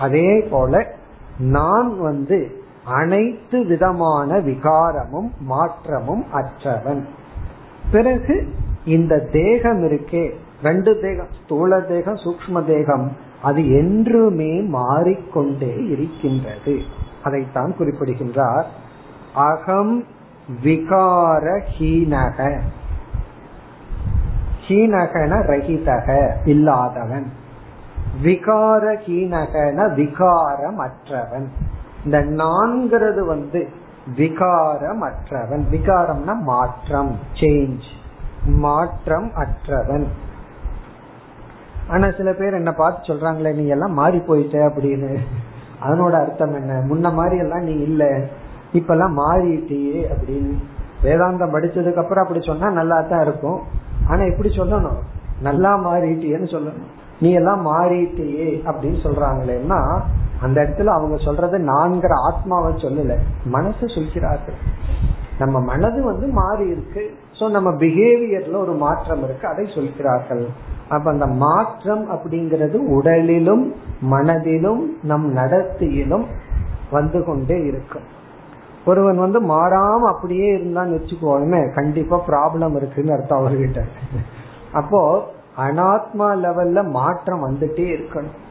அதே 0.00 0.40
போல 0.50 0.96
நான் 1.38 1.98
வந்து 1.98 2.63
அனைத்து 2.84 3.66
விதமான 3.66 4.38
விகாரமும் 4.38 5.30
மாற்றமும் 5.40 6.24
அற்றவன். 6.32 7.04
பிறகு 7.92 8.54
இந்த 8.84 9.18
தேகம் 9.18 9.82
இருக்கே. 9.82 10.34
ரெண்டு 10.62 11.00
தேகம் 11.00 11.28
ஸ்தூல 11.44 11.80
தேகம் 11.80 12.14
சூக்ம 12.14 12.64
தேகம் 12.64 13.16
அது 13.42 13.70
என்றுமே 13.70 14.60
மாறிக்கொண்டே 14.60 15.74
இருக்கின்றது. 15.86 16.78
அதைத்தான் 17.22 17.76
குறிப்பிடுகின்றார். 17.76 18.66
அகம் 19.34 20.04
விகார 20.62 21.60
ஹீனக 21.78 22.60
ஹீனகன 24.68 25.42
ரஹிதக 25.46 26.30
இல்லாதவன். 26.44 27.32
விகார 28.22 28.96
ஹீனகன 29.06 29.94
விகாரம் 29.94 30.78
அற்றவன். 30.78 31.48
இந்த 32.04 32.18
நான்கிறது 32.18 33.26
வந்து 33.26 33.68
விகாரம் 34.16 35.02
அற்றவன் 35.02 35.64
விகாரம்னா 35.70 36.40
மாற்றம் 36.40 37.18
சேஞ்ச் 37.40 37.86
மாற்றம் 38.46 39.30
அற்றவன். 39.34 40.06
ஆனா 41.88 42.10
சில 42.16 42.32
பேர் 42.32 42.54
என்ன 42.54 42.72
பார்த்து 42.72 43.14
சொல்றாங்களே 43.14 43.54
நீ 43.54 43.66
எல்லாம் 43.66 43.92
மாறி 43.92 44.18
போயிட்ட 44.18 44.56
அப்படின்னு. 44.68 45.16
அதனோட 45.82 46.10
அர்த்தம் 46.10 46.54
என்ன? 46.54 46.72
முன்ன 46.94 47.12
மாதிரி 47.12 47.38
எல்லாம் 47.38 47.62
நீ 47.62 47.72
இல்ல. 47.72 48.28
இப்ப 48.72 48.94
எல்லாம் 48.94 49.18
மாறிட்டியே 49.18 50.06
அப்படின்னு. 50.14 50.54
வேதாந்தம் 51.02 51.54
படிச்சதுக்கு 51.54 51.96
அப்புறம் 51.96 52.24
அப்படி 52.24 52.44
சொன்னா 52.44 52.70
நல்லா 52.70 53.00
தான் 53.00 53.20
இருக்கும். 53.20 53.60
ஆனா 54.06 54.22
எப்படி 54.22 54.48
சொல்லணும். 54.48 55.00
நல்லா 55.40 55.92
மாறிட்டியேன்னு 55.92 56.48
சொல்லணும். 56.50 56.92
நீ 57.20 57.32
எல்லாம் 57.32 57.66
மாறிட்டியே 57.66 58.62
அப்படின்னு 58.66 58.98
சொல்றாங்களேன்னா 59.02 60.00
அந்த 60.44 60.58
இடத்துல 60.62 60.92
அவங்க 60.96 61.16
சொல்றது 61.24 61.58
நான்கிற 61.58 62.14
ஆத்மாவை 62.30 62.72
சொல்லல. 62.72 63.16
மனசு 63.44 63.88
சொல்கிறார்கள். 63.88 64.58
நம்ம 65.38 65.60
மனது 65.60 66.02
வந்து 66.02 66.26
மாறி 66.26 66.66
இருக்கு. 66.68 67.04
சோ 67.38 67.50
நம்ம 67.50 67.70
பிஹேவியர்ல 67.70 68.56
ஒரு 68.56 68.72
மாற்றம் 68.72 69.24
இருக்கு. 69.24 69.46
அதை 69.48 69.64
சொல்கிறார்கள். 69.74 70.44
அப்ப 70.88 71.10
அந்த 71.10 71.26
மாற்றம் 71.26 72.04
அப்படிங்கிறது 72.10 72.78
உடலிலும் 72.96 73.64
மனதிலும் 74.00 74.82
நம் 75.02 75.36
நடத்தியிலும் 75.36 76.26
வந்து 76.90 77.24
கொண்டே 77.24 77.58
இருக்கும். 77.64 78.06
ஒருவன் 78.86 79.18
வந்து 79.18 79.40
மாறாம 79.42 80.00
அப்படியே 80.12 80.48
இருந்தான்னு 80.56 80.96
வச்சுக்கோமே 80.96 81.74
கண்டிப்பா 81.74 82.16
ப்ராப்ளம் 82.28 82.76
இருக்குன்னு 82.76 83.12
அர்த்தம் 83.12 83.40
அவர்கிட்ட. 83.40 83.80
அப்போ 84.72 85.00
அனாத்மா 85.58 86.28
லெவல்ல 86.44 86.90
மாற்றம் 86.90 87.44
வந்துட்டே 87.44 87.86
இருக்கணும். 87.96 88.42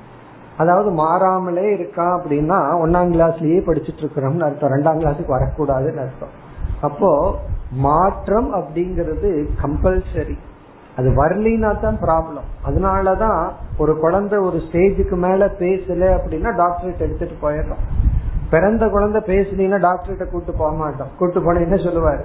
அதாவது 0.58 0.89
மாறாமலே 0.89 1.74
இருக்கா 1.74 2.06
அப்படின்னா 2.18 2.58
ஒன்னாம் 2.84 3.12
கிளாஸ்லயே 3.13 3.60
படிச்சுட்டு 3.68 4.02
இருக்கிறோம்னு 4.04 4.48
அர்த்தம். 4.48 4.72
ரெண்டாம் 4.72 5.02
கிளாஸுக்கு 5.02 5.36
வரக்கூடாதுன்னு 5.38 6.04
அர்த்தம். 6.06 6.34
அப்போ 6.82 7.12
மாற்றம் 7.72 8.50
அப்படிங்கிறது 8.54 9.30
கம்பல்சரி 9.62 10.38
அது 10.98 11.10
வரலினா 11.10 11.70
தான் 11.80 11.98
ப்ராப்ளம் 12.02 12.48
அதனாலதான் 12.68 13.52
ஒரு 13.78 14.00
குழந்தை 14.00 14.39
ஒரு 14.39 14.58
ஸ்டேஜுக்கு 14.58 15.16
மேல 15.16 15.46
பேசல 15.60 16.10
அப்படின்னா 16.18 16.50
டாக்டர்கிட்ட 16.62 17.06
எடுத்துட்டு 17.08 17.38
போயிடலாம் 17.44 17.84
பிறந்த 18.50 18.88
குழந்தை 18.88 19.22
பேசலீங்கன்னா 19.22 19.80
டாக்டர்கிட்ட 19.88 20.26
கூட்டு 20.30 20.52
போக 20.54 20.72
மாட்டோம். 20.76 21.08
கூட்டு 21.18 21.42
போன 21.42 21.60
என்ன 21.60 21.76
சொல்லுவாரு? 21.76 22.24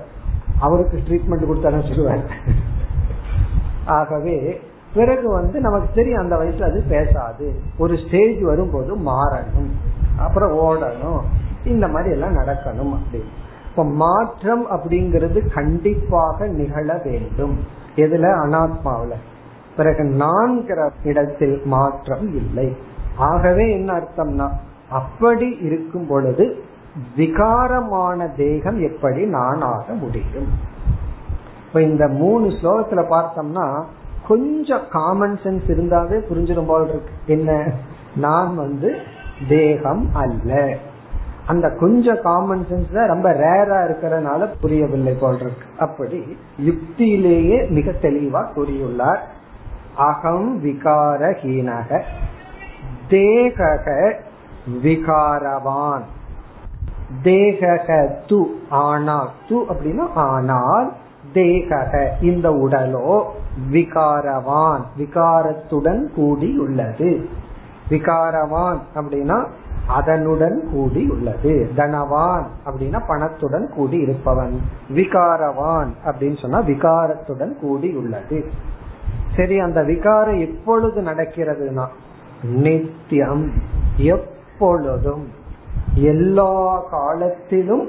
அவருக்கு 0.61 0.97
ட்ரீட்மெண்ட் 1.09 1.47
கொடுத்தாலும் 1.47 1.89
சொல்லுவாரு? 1.91 2.25
ஆகவே 3.85 4.61
பிறகு 4.95 5.31
வந்து 5.31 5.61
நமக்கு 5.61 5.89
தெரியும் 5.95 6.23
அந்த 6.23 6.37
வயசுல 6.37 6.63
அது 6.63 6.85
பேசாது. 6.89 7.61
ஒரு 7.79 7.97
ஸ்டேஜ் 8.07 8.41
வரும்போது 8.41 8.97
மாறணும். 8.97 9.71
அப்புறம் 10.19 10.59
ஓடணும். 10.59 11.21
இந்த 11.65 11.89
மாதிரி 11.89 12.11
எல்லாம் 12.11 12.37
நடக்கணும் 12.37 12.97
அப்படின்னு 12.97 13.25
இப்ப 13.71 13.85
மாற்றம் 13.85 14.71
அப்படிங்கிறது 14.71 15.53
கண்டிப்பாக 15.55 16.47
நிகழ 16.47 17.01
வேண்டும். 17.05 17.59
எதுல? 17.97 18.33
அனாத்மாவில. 18.33 19.13
பிறகு 19.77 20.03
நான்கிற 20.03 20.91
இடத்தில் 21.05 21.63
மாற்றம் 21.65 22.35
இல்லை. 22.35 22.77
ஆகவே 23.17 23.73
என்ன 23.73 23.93
அர்த்தம்னா 23.93 24.51
அப்படி 24.91 25.57
இருக்கும் 25.61 26.07
பொழுது 26.07 26.63
விகாரமான 27.17 28.35
தேகம் 28.37 28.81
எப்படி? 28.81 29.27
நான் 29.27 29.61
ஆக 29.61 29.93
முடியும். 29.93 30.47
இப்ப 31.67 31.83
இந்த 31.83 32.09
மூணு 32.09 32.47
ஸ்லோகத்துல 32.47 33.05
பார்த்தோம்னா 33.11 33.85
கொஞ்சம் 34.29 34.83
காமன் 34.91 35.39
சென்ஸ் 35.43 35.69
இருந்தாவே 35.69 36.21
புரிஞ்சிடும் 36.31 36.67
போல் 36.67 36.89
இருக்கு. 36.89 37.11
என்ன? 37.27 37.71
நான் 38.17 38.57
வந்து 38.57 38.97
தேகம் 39.49 40.11
அல்ல. 40.13 40.77
அந்த 41.47 41.71
கொஞ்சம் 41.71 42.23
காமன் 42.23 42.67
சென்ஸ் 42.71 42.93
தான் 42.93 43.07
ரொம்ப 43.07 43.33
ரேரா 43.33 43.91
இருக்கிறதுனால 43.91 44.49
புரியவில்லை 44.61 45.13
போல் 45.13 45.41
இருக்கு. 45.41 45.67
அப்படி 45.79 46.37
யுக்தியிலேயே 46.67 47.69
மிக 47.69 47.91
தெளிவா 47.91 48.47
கூறியுள்ளார். 48.57 49.19
அகம் 49.95 50.65
விகாரஹீனக. 50.65 52.03
தேகக 53.11 54.15
விகாரவான். 54.83 56.03
தேகக 57.25 58.09
து 58.29 58.45
ஆனால் 58.69 59.31
து 59.49 59.65
அப்படின்னா 59.69 60.13
ஆனால் 60.15 60.93
தேகக 61.35 61.93
இந்த 62.21 62.49
உடலோ 62.65 63.11
விகாரவான் 63.73 64.83
விகாரத்துடன் 64.99 66.03
கூடி 66.15 66.51
உள்ளது 66.59 67.11
விகாரவான் 67.91 68.81
அப்படின்னா 68.95 69.39
அதனுடன் 69.89 70.57
கூடி 70.71 71.03
உள்ளது 71.11 71.53
தனவான் 71.77 72.47
அப்படின்னா 72.67 73.01
பணத்துடன் 73.07 73.67
கூடி 73.69 73.99
இருப்பவன் 73.99 74.55
விகாரவான் 74.95 75.91
அப்படின்னு 76.05 76.39
சொன்னா 76.41 76.61
விகாரத்துடன் 76.63 77.55
கூடி 77.61 77.91
உள்ளது 77.93 78.41
சரி 79.37 79.57
அந்த 79.59 79.81
விகாரம் 79.83 80.39
எப்பொழுது 80.39 81.01
நடக்கிறதுனா 81.03 81.87
நித்தியம் 82.63 83.47
எப்பொழுதும் 84.07 85.25
எல்லா 86.09 86.53
காலத்திலும் 86.91 87.87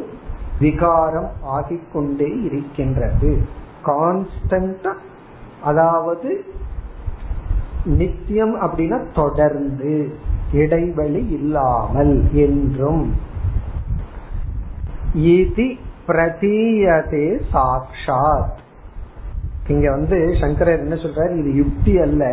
விகாரம் 0.59 1.31
ஆகிக்கொண்டே 1.51 2.43
இருக்கின்றது. 2.43 3.37
கான்ஸ்டன்டா 3.85 4.93
அதாவது 5.63 6.43
நித்தியம் 7.85 8.61
அப்படின்னா 8.61 8.99
தொடர்ந்து 9.15 10.15
இடைவெளி 10.53 11.27
இல்லாமல் 11.29 12.33
என்றும். 12.33 13.15
இதி 15.17 15.77
பிரதீயதே 16.07 17.41
சாட்சாத் 17.51 18.57
இங்க 19.67 19.91
வந்து 19.91 20.35
சங்கரர் 20.39 20.79
என்ன 20.79 20.93
சொல்றாரு? 20.93 21.37
இது 21.37 21.55
யுக்தி 21.55 21.99
அல்ல. 21.99 22.23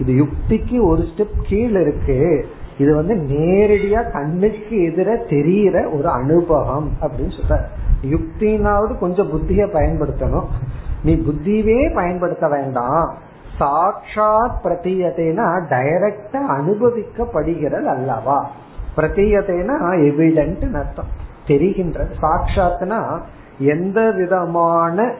இது 0.00 0.12
யுக்திக்கு 0.12 0.86
ஒரு 0.86 1.02
ஸ்டெப் 1.02 1.42
கீழே 1.42 1.80
இருக்கு. 1.80 2.46
இது 2.78 2.94
வந்து 2.94 3.14
நேரடியா 3.14 4.10
கண்ணுக்கு 4.10 4.76
எதிர 4.76 5.30
தெரியிற 5.32 5.96
ஒரு 5.98 6.08
அனுபவம் 6.08 6.90
அப்படின்னு 7.00 7.30
சொல்ற 7.30 7.58
யுக்தினாவது 8.02 8.98
கொஞ்சம் 8.98 9.30
புத்திய 9.30 9.66
பயன்படுத்தணும். 9.66 10.46
நீ 11.02 11.14
புத்தியவே 11.14 11.94
பயன்படுத்த 11.94 12.48
வேண்டாம். 12.48 13.14
சாட்சாத் 13.58 14.60
பிரதீயத்தைனா 14.64 15.60
டைரக்டா 15.70 16.42
அனுபவிக்கப்படுகிறது 16.48 17.84
அல்லவா? 17.84 18.50
பிரதீயத்தைனா 18.96 19.78
எவிடன்ட் 19.82 20.74
அர்த்தம். 20.74 21.06
தெரிகின்றது. 21.46 22.10
சாட்சாத்னா 22.22 23.20
எந்த 23.58 24.10
விதமான 24.10 25.14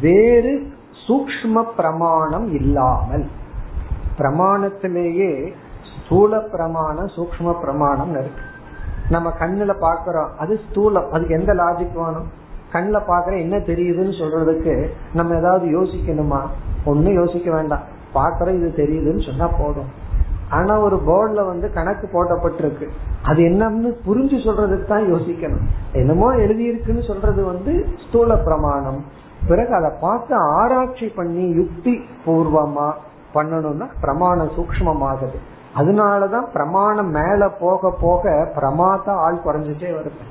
வேறு 0.00 0.66
சூக்ம 1.08 1.64
பிரமாணம் 1.76 2.54
இல்லாமல். 2.54 3.26
பிரமாணத்திலேயே 4.18 5.52
ஸ்தூல 6.06 6.38
பிரமாணம் 6.38 7.06
சூக்ம 7.06 7.60
பிரமாணம் 7.60 8.10
இருக்கு. 8.10 8.42
நம்ம 9.08 9.32
கண்ணுல 9.38 9.72
பாக்குறோம் 9.80 10.28
அது 10.38 10.60
ஸ்தூலம். 10.66 11.08
அதுக்கு 11.08 11.34
எந்த 11.34 11.54
லாஜிக் 11.54 11.94
வேணும்? 11.94 12.28
கண்ணுல 12.72 13.00
பாக்குற 13.08 13.38
என்ன 13.40 13.56
தெரியுதுன்னு 13.56 14.14
சொல்றதுக்கு 14.20 14.90
நம்ம 15.14 15.34
ஏதாவது 15.34 15.66
யோசிக்கணுமா? 15.66 16.40
ஒன்னும் 16.84 17.12
யோசிக்க 17.12 17.50
வேண்டாம். 17.50 17.84
பாக்குற 18.14 18.54
இது 18.54 18.68
தெரியுதுன்னு 18.76 19.26
சொன்னா 19.26 19.46
போதும். 19.46 19.90
ஆனா 20.50 20.78
ஒரு 20.78 20.96
போர்டுல 20.96 21.46
வந்து 21.46 21.72
கணக்கு 21.72 22.06
போட்டப்பட்டிருக்கு. 22.06 22.88
அது 23.22 23.42
என்னன்னு 23.42 23.90
புரிஞ்சு 24.06 24.38
சொல்றதுக்கு 24.46 24.84
தான் 24.84 25.12
யோசிக்கணும். 25.12 25.64
என்னமோ 25.92 26.34
எழுதியிருக்குன்னு 26.34 27.06
சொல்றது 27.06 27.44
வந்து 27.44 27.86
ஸ்தூல 28.08 28.36
பிரமாணம் 28.36 29.04
பிறகு 29.48 29.74
அதை 29.74 29.90
பார்த்து 30.00 30.34
ஆராய்ச்சி 30.36 31.06
பண்ணி 31.06 31.46
யுக்தி 31.54 32.00
பூர்வமா 32.26 32.92
பண்ணணும்னா 33.34 33.86
பிரமாணம் 34.00 34.50
சூக்மமாகுது 34.56 35.38
அதனாலதான் 35.76 36.50
பிரமாணம் 36.52 37.10
மேல 37.10 37.48
போக 37.48 37.94
போக 38.00 38.52
பிரமாத 38.54 39.12
ஆள் 39.12 39.40
குறைஞ்சிட்டே 39.44 39.94
வருது. 39.96 40.22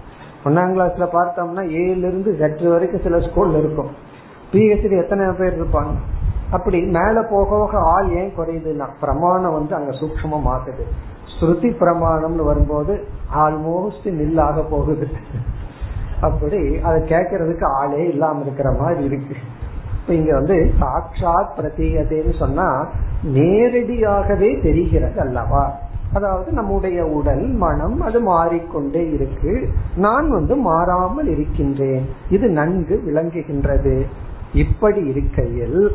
ஒன்னாம் 0.43 0.73
கிளாஸ்ல 0.75 1.07
பார்த்தோம்னா 1.13 1.63
ஏல 1.63 1.97
இருந்து 1.97 2.35
ஜெட் 2.37 2.61
வரைக்கும் 2.61 3.01
சில 3.01 3.17
ஸ்கூல்ல 3.17 3.59
இருக்கும். 3.59 3.91
பிஹெச்டி 4.51 5.01
எத்தனை 5.01 5.25
பேர் 5.33 5.61
இருப்பாங்க? 5.61 5.93
அப்படி 6.51 6.81
மேல 6.81 7.21
போக 7.21 7.49
போக 7.49 7.77
ஆள் 7.79 8.09
ஏன் 8.15 8.33
குறையுதுன்னா 8.37 8.87
பிரமாணம் 8.99 9.53
வந்து 9.53 9.75
அங்க 9.75 9.91
சூக்மம் 9.91 10.47
மாத்துது. 10.47 10.85
ஸ்ருதி 11.39 11.69
பிரமாணம்னு 11.79 12.43
வரும்போது 12.43 13.07
ஆல்மோஸ்ட் 13.35 14.05
நில்லாக 14.05 14.63
போகுது. 14.69 15.07
அப்படி 16.21 16.79
அதை 16.81 17.01
கேட்கறதுக்கு 17.01 17.65
ஆளே 17.65 18.07
இல்லாம 18.07 18.41
இருக்கிற 18.41 18.71
மாதிரி 18.71 19.03
இருக்கு. 19.03 19.35
இப்ப 20.03 20.15
இங்க 20.15 20.33
வந்து 20.33 20.71
சாட்சாத் 20.79 21.53
பிரதீயதேன்னு 21.57 22.39
சொன்னா 22.39 22.87
நேரடியாகவே 23.23 24.61
தெரிகிறது 24.61 25.19
அல்லவா? 25.19 25.77
அதாவது 26.13 26.51
நம்முடைய 26.51 27.05
உடல் 27.05 27.47
மனம் 27.47 28.01
அது 28.01 28.19
மாறிக்கொண்டே 28.21 29.09
இருக்கு. 29.11 29.69
நான் 29.95 30.29
வந்து 30.29 30.55
மாறாமல் 30.55 31.27
இருக்கின்றேன். 31.27 32.09
இது 32.29 32.47
நன்கு 32.49 33.03
விளங்குகின்றது. 33.07 34.05
இப்படி 34.53 35.05
இருக்கையில் 35.05 35.91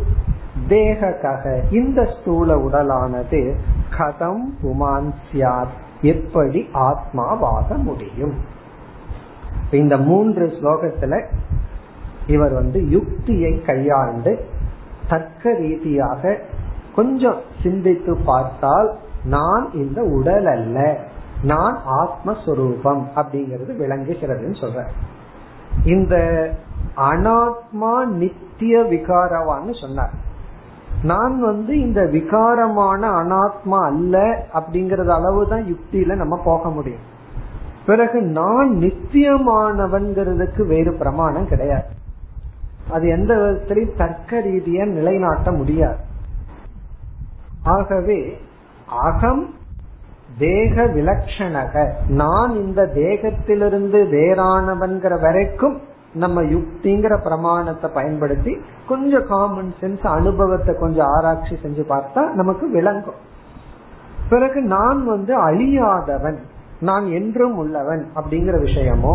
தேகக 0.69 1.61
இந்த 1.71 2.09
ஸ்தூல 2.21 2.57
உடலானது 2.57 3.55
கதம் 3.99 4.45
புமான் 4.63 5.13
சியாத் 5.33 5.77
எப்படி 6.03 6.69
ஆத்மாவாக 6.75 7.77
முடியும்? 7.83 8.35
இந்த 9.71 9.97
மூன்று 9.97 10.47
ஸ்லோகத்துல 10.47 11.25
இவர் 12.29 12.53
வந்து 12.53 12.89
யுக்தியை 12.89 13.63
கையாண்டு 13.63 14.47
தர்க்க 15.09 15.55
ரீதியாக 15.55 16.39
கொஞ்சம் 16.95 17.41
சிந்தித்து 17.63 18.17
பார்த்தால் 18.25 18.99
நான் 19.25 19.69
இந்த 19.73 20.03
உடல் 20.03 20.47
அல்ல 20.47 20.99
நான் 21.43 21.79
ஆத்மஸ்வரூபம் 22.01 23.03
அப்படிங்கிறது 23.17 23.73
விளங்குகிறதுன்னு 23.81 24.61
சொல்ற. 24.61 24.85
இந்த 25.85 26.17
அனாத்மா 26.97 28.05
நித்திய 28.05 28.79
விகாரவான்னு 28.83 29.81
சொன்னார். 29.81 30.11
நான் 31.03 31.41
வந்து 31.41 31.81
இந்த 31.81 32.05
விகாரமான 32.05 33.11
அனாத்மா 33.11 33.79
அல்ல 33.79 34.45
அப்படிங்கறது 34.53 35.09
அளவுதான் 35.09 35.63
யுக்தியில 35.63 36.15
நம்ம 36.15 36.41
போக 36.45 36.71
முடியும். 36.71 37.07
பிறகு 37.87 38.23
நான் 38.23 38.71
நித்தியமானவன்கிறதுக்கு 38.71 40.67
வேறு 40.67 40.93
பிரமாணம் 40.93 41.49
கிடையாது. 41.49 41.97
அது 42.91 43.09
எந்த 43.09 43.35
விதத்திலையும் 43.35 43.97
தர்க்க 43.97 44.41
ரீதியா 44.41 44.85
நிலைநாட்ட 44.87 45.53
முடியாது. 45.53 45.97
ஆகவே 47.63 48.41
அகம் 49.05 49.55
தேக 50.39 50.85
விலட்சணக 50.87 51.93
நான் 52.09 52.55
இந்த 52.55 52.91
தேகத்திலிருந்து 52.95 54.01
வேறானவன்கிற 54.15 55.21
வரைக்கும் 55.21 55.81
நம்ம 56.15 56.43
யுக்திங்கிற 56.43 57.23
பிரமாணத்தை 57.23 57.91
பயன்படுத்தி 57.95 58.53
கொஞ்சம் 58.89 59.27
காமன் 59.27 59.75
சென்ஸ் 59.81 60.07
அனுபவத்தை 60.07 60.75
கொஞ்சம் 60.75 61.07
ஆராய்ச்சி 61.07 61.55
செஞ்சு 61.63 61.85
பார்த்தா 61.89 62.23
நமக்கு 62.33 62.71
விளங்கும். 62.71 63.19
பிறகு 64.29 64.63
நான் 64.63 65.05
வந்து 65.07 65.35
அழியாதவன் 65.47 66.39
நான் 66.81 67.07
என்றும் 67.11 67.57
உள்ளவன் 67.57 68.09
அப்படிங்கிற 68.17 68.57
விஷயமோ 68.63 69.15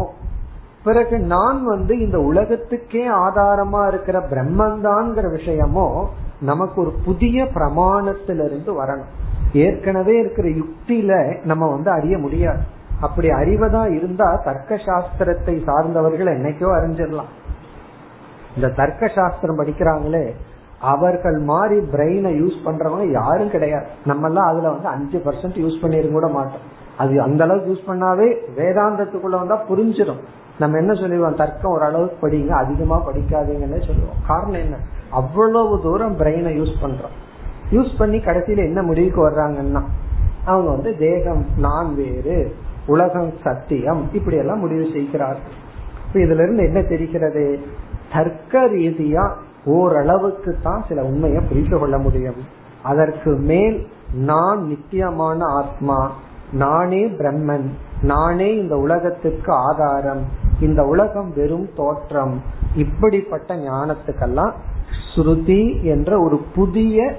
பிறகு 0.84 1.20
நான் 1.20 1.64
வந்து 1.64 2.00
இந்த 2.00 2.20
உலகத்துக்கே 2.20 3.08
ஆதாரமா 3.08 3.88
இருக்கிற 3.88 4.20
பிரம்மந்தான்ங்கிற 4.32 5.28
விஷயமோ 5.38 6.06
நமக்கு 6.40 6.82
ஒரு 6.82 6.94
புதிய 7.06 7.44
பிரமாணத்திலிருந்து 7.44 8.72
வரணும். 8.82 9.12
ஏற்கனவே 9.54 10.20
இருக்கிற 10.20 10.48
யுக்தியில 10.50 11.42
நம்ம 11.46 11.70
வந்து 11.70 11.92
அறிய 11.92 12.18
முடியாது. 12.18 12.64
அப்படி 13.02 13.28
அறிவதா 13.28 13.96
இருந்தா 13.96 14.36
தர்க்க 14.36 14.76
சாஸ்திரத்தை 14.76 15.64
சார்ந்தவர்கள் 15.64 16.28
என்னைக்கோ 16.28 16.70
அறிஞ்சிடலாம். 16.80 17.32
இந்த 18.56 18.70
தர்க்க 18.70 19.08
சாஸ்திரம் 19.08 19.60
படிக்கிறாங்களே 19.60 20.26
அவர்கள் 20.80 21.40
மாதிரி 21.40 21.86
பிரெயினை 21.94 22.32
யூஸ் 22.42 22.60
பண்றவங்க 22.66 23.12
யாரும் 23.12 23.50
கிடையாது. 23.50 23.86
நம்ம 24.06 24.28
எல்லாம் 24.28 24.46
அதுல 24.46 24.70
வந்து 24.70 24.88
அஞ்சு 24.88 25.22
பர்சன்ட் 25.26 25.60
யூஸ் 25.64 25.82
பண்ணிருக்க 25.82 26.12
கூட 26.12 26.28
மாட்டோம். 26.28 26.66
அது 26.98 27.22
அந்த 27.22 27.44
அளவுக்கு 27.44 27.72
யூஸ் 27.72 27.90
பண்ணாவே 27.90 28.28
வேதாந்தத்துக்குள்ள 28.56 29.38
வந்தா 29.44 29.64
புரிஞ்சிடும். 29.70 30.24
நம்ம 30.60 30.78
என்ன 30.78 30.94
சொல்லுவோம் 30.94 31.36
தர்க்கம் 31.36 31.72
ஓரளவுக்கு 31.72 32.28
படிங்க 32.28 32.48
அதிகமா 32.48 32.98
படிக்காதீங்கன்னு 33.08 33.86
சொல்லுவோம். 33.86 34.22
காரணம் 34.28 34.62
என்ன? 34.62 34.76
அவ்வளவு 35.10 35.80
தூரம் 35.82 36.18
பிரெயினை 36.18 36.52
யூஸ் 36.60 36.74
பண்றோம். 36.82 37.16
யூஸ் 37.72 37.98
பண்ணி 37.98 38.18
கடைசியில 38.18 38.58
என்ன 38.58 38.82
முடிவுக்கு 38.82 39.30
வர்றாங்கன்னா 39.30 39.82
அவங்க 40.46 40.70
வந்து 40.70 40.98
தேகம் 40.98 41.46
நான் 41.58 41.96
வேறு 41.96 42.56
உலகம் 42.86 43.34
சத்தியம் 43.44 44.10
இப்படி 44.14 44.38
எல்லாம் 44.38 44.60
முடிவு 44.60 44.90
செய்கிறார்கள். 44.94 45.54
இதுல 46.14 46.44
இருந்து 46.44 46.64
என்ன 46.64 46.82
தெரிகிறது? 46.82 47.60
தர்க்க 48.14 48.66
ரீதியா 48.66 49.30
ஓரளவுக்கு 49.66 50.58
தான் 50.64 50.86
சில 50.88 51.04
உண்மையை 51.04 51.42
புரிந்து 51.42 51.80
கொள்ள 51.80 51.98
முடியும். 51.98 52.36
அதற்கு 52.84 53.32
மேல் 53.32 53.88
நான் 54.14 54.68
நித்தியமான 54.68 55.46
ஆத்மா 55.46 56.12
நானே 56.54 57.06
பிரம்மன் 57.06 57.70
நானே 58.02 58.56
இந்த 58.56 58.76
உலகத்திற்கு 58.78 59.52
ஆதாரம் 59.54 60.42
இந்த 60.60 60.84
உலகம் 60.84 61.34
வெறும் 61.36 61.70
தோற்றம். 61.76 62.42
இப்படிப்பட்ட 62.76 63.56
ஞானத்துக்கெல்லாம் 63.56 64.52
ஸ்ருதி 65.16 65.84
என்ற 65.84 66.20
ஒரு 66.20 66.42
புதிய 66.56 67.14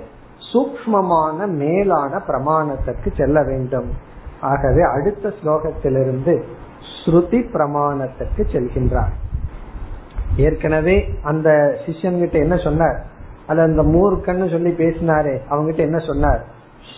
சூக்மமான 0.53 1.47
மேலான 1.47 2.23
பிரமாணத்துக்கு 2.29 3.17
செல்ல 3.17 3.43
வேண்டும். 3.43 3.91
ஆகவே 4.41 4.83
அடுத்த 4.83 5.33
ஸ்லோகத்திலிருந்து 5.43 6.43
ஸ்ருதி 7.05 7.41
பிரமாணத்துக்கு 7.53 8.43
செல்கின்றார். 8.53 9.13
ஏற்கனவே 10.37 11.19
அந்த 11.23 11.79
சிஷ்யன்கிட்ட 11.87 12.33
என்ன 12.33 12.57
சொன்னார்? 12.57 13.05
அது 13.47 13.61
அந்த 13.61 13.83
மூர்க்கன்னு 13.83 14.51
சொல்லி 14.51 14.71
பேசினாரே 14.71 15.39
அவங்கிட்ட 15.51 15.77
என்ன 15.77 15.99
சொன்னார்? 15.99 16.45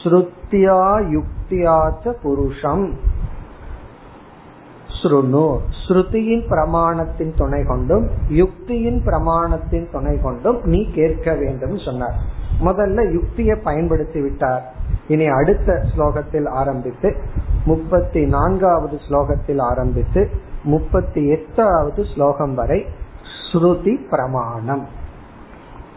ஸ்ருத்தியா 0.03 1.13
யுக்தியாச்ச 1.17 2.15
புருஷம். 2.23 2.93
ஸ்ருணு 5.07 5.59
ஸ்ருதியின் 5.89 6.45
பிரமாணத்தின் 6.51 7.37
துணை 7.37 7.65
கொண்டும் 7.65 8.09
யுக்தியின் 8.31 9.01
பிரமாணத்தின் 9.07 9.93
துணை 9.93 10.21
கொண்டும் 10.23 10.61
நீ 10.65 10.91
கேட்க 10.95 11.35
வேண்டும் 11.35 11.79
சொன்னார். 11.79 12.15
முதல்ல 12.65 13.13
யுக்தியை 13.13 13.57
பயன்படுத்தி 13.65 14.21
விட்டார். 14.21 14.73
இனி 15.09 15.27
அடுத்த 15.27 15.83
ஸ்லோகத்தில் 15.97 16.49
ஆரம்பித்து 16.49 17.17
முப்பத்தி 17.65 18.27
நான்காவது 18.27 19.01
ஸ்லோகத்தில் 19.09 19.61
ஆரம்பித்து 19.61 20.31
முப்பத்தி 20.63 21.29
எட்டாவது 21.29 22.05
ஸ்லோகம் 22.15 22.55
வரை 22.55 22.87
ஸ்ருதி 23.53 24.09
பிரமாணம். 24.11 24.87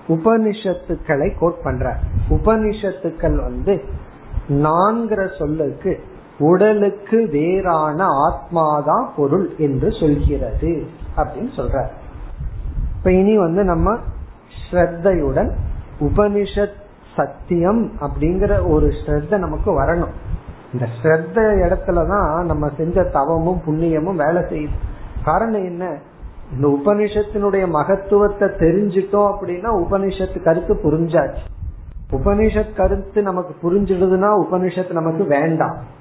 உபனிஷத்துக்களை 0.07 1.37
கோட் 1.39 1.63
பண்ற. 1.63 1.95
உபனிஷத்துக்கள் 2.29 3.35
வந்து 3.35 3.83
நான்கிற 4.49 5.37
சொல்லுக்கு 5.37 6.03
உடலுக்கு 6.39 7.27
வேறான 7.31 8.05
ஆத்மாதான் 8.05 9.07
பொருள் 9.15 9.55
என்று 9.57 9.91
சொல்கிறது 9.91 10.85
அப்படின்னு 11.17 11.49
சொல்ற 11.55 11.87
இப்ப 12.97 13.11
இனி 13.11 13.37
வந்து 13.37 13.63
நம்ம 13.63 13.97
ஸ்ரத்தையுடன் 14.71 15.51
உபனிஷத் 15.99 16.73
சத்தியம் 17.15 17.91
அப்படிங்கிற 18.01 18.69
ஒரு 18.69 18.87
ஸ்ரத்த 18.87 19.37
நமக்கு 19.37 19.81
வரணும். 19.81 20.09
இந்த 20.73 20.87
ஸ்ரத்த 21.01 21.35
இடத்துலதான் 21.35 22.43
நம்ம 22.43 22.69
செஞ்ச 22.77 23.03
தவமும் 23.03 23.61
புண்ணியமும் 23.65 24.15
வேலை 24.15 24.41
செய்யுது. 24.43 24.77
காரணம் 25.25 25.63
என்ன? 25.63 25.97
இந்த 26.55 26.79
உபனிஷத்தினுடைய 26.79 27.67
மகத்துவத்தை 27.67 28.47
தெரிஞ்சிட்டோம் 28.47 29.35
அப்படின்னா 29.35 29.85
உபனிஷத்து 29.89 30.43
கருத்து 30.43 30.73
புரிஞ்சாச்சு. 30.73 31.37
உபனிஷத் 32.11 32.75
கருத்து 32.75 33.21
நமக்கு 33.21 33.53
புரிஞ்சிடுதுன்னா 33.61 34.45
உபனிஷத்து 34.51 34.91
நமக்கு 34.91 35.23
வேண்டாம். 35.23 35.97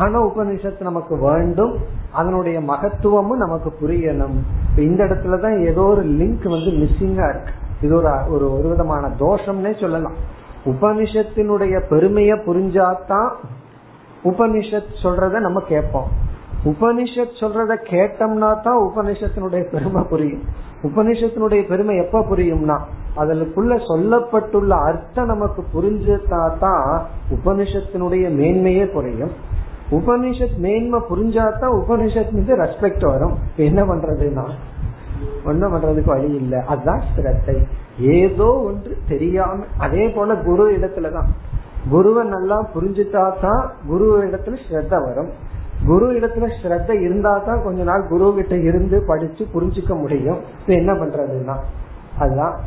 ஆனா 0.00 0.18
உபனிஷத்து 0.26 0.80
நமக்கு 0.80 1.14
வேண்டும். 1.18 1.74
அதனுடைய 2.12 2.60
மகத்துவமும் 2.60 3.42
நமக்கு 3.44 3.70
புரியணும். 3.80 4.36
இந்த 4.76 5.04
இடத்துலதான் 5.04 5.56
ஏதோ 5.66 5.82
ஒரு 5.82 6.02
லிங்க் 6.18 6.46
வந்து 6.56 6.72
மிஸ்ஸிங்கா 6.80 7.26
இருக்கு. 7.32 7.52
இது 7.82 7.94
ஒரு 7.96 8.10
ஒரு 8.30 8.46
ஒரு 8.52 8.68
விதமான 8.68 9.04
தோஷம்னே 9.18 9.72
சொல்லலாம். 9.80 10.16
உபனிஷத்தினுடைய 10.64 11.76
பெருமைய 11.90 12.32
புரிஞ்சாதான் 12.46 13.30
உபனிஷத் 14.24 14.96
சொல்றத 15.02 15.40
நம்ம 15.40 15.60
கேட்போம். 15.68 16.08
உபனிஷத் 16.64 17.38
சொல்றத 17.40 17.72
கேட்டோம்னா 17.90 18.50
தான் 18.62 18.80
உபனிஷத்தினுடைய 18.88 19.62
பெருமை 19.72 20.02
புரியும். 20.10 20.42
உபனிஷத்தினுடைய 20.82 21.62
பெருமை 21.68 21.94
எப்ப 21.96 22.20
புரியும்னா 22.30 22.76
அதற்குள்ள 23.16 23.72
சொல்லப்பட்டுள்ள 23.88 24.72
அர்த்தம் 24.88 25.26
நமக்கு 25.26 25.62
புரிஞ்சதா 25.74 26.42
தான் 26.58 26.90
உபனிஷத்தினுடைய 27.34 28.26
மேன்மையே 28.40 28.84
புரியும் 28.92 29.32
உபனிஷத் 29.90 30.56
மேன்மை 30.56 31.00
புரிஞ்சாதான் 31.10 31.74
உபனிஷத் 31.80 32.30
மீது 32.30 32.56
ரெஸ்பெக்ட் 32.56 33.06
வரும். 33.06 33.38
என்ன 33.56 33.82
பண்றதுன்னா 33.82 34.48
ஒன்னும் 35.44 35.74
பண்றதுக்கு 35.74 36.04
வழி 36.04 36.34
இல்லை. 36.34 36.60
அதுதான் 36.66 37.02
சிரத்தை. 37.16 37.66
ஏதோ 38.00 38.44
ஒன்று 38.44 38.96
தெரியாம 39.08 39.64
அதே 39.78 40.08
போல 40.08 40.34
குரு 40.34 40.76
இடத்துலதான். 40.76 41.26
குருவை 41.90 42.26
நல்லா 42.26 42.66
புரிஞ்சுட்டா 42.74 43.32
தான் 43.40 43.72
குரு 43.86 44.28
இடத்துல 44.28 44.56
ஸ்ரத்த 44.68 45.04
வரும். 45.04 45.30
குரு 45.86 46.12
இடத்துல 46.12 46.50
ஸ்ரத்த 46.62 47.00
இருந்தா 47.00 47.38
தான் 47.38 47.62
கொஞ்ச 47.64 47.82
நாள் 47.82 48.08
குரு 48.08 48.32
கிட்ட 48.34 48.56
இருந்து 48.56 49.04
படிச்சு 49.06 49.46
புரிஞ்சுக்க 49.54 50.00
முடியும். 50.00 50.38
இப்ப 50.60 50.74
என்ன 50.74 50.92
பண்றதுன்னா 50.92 51.56
அதுதான் 52.18 52.60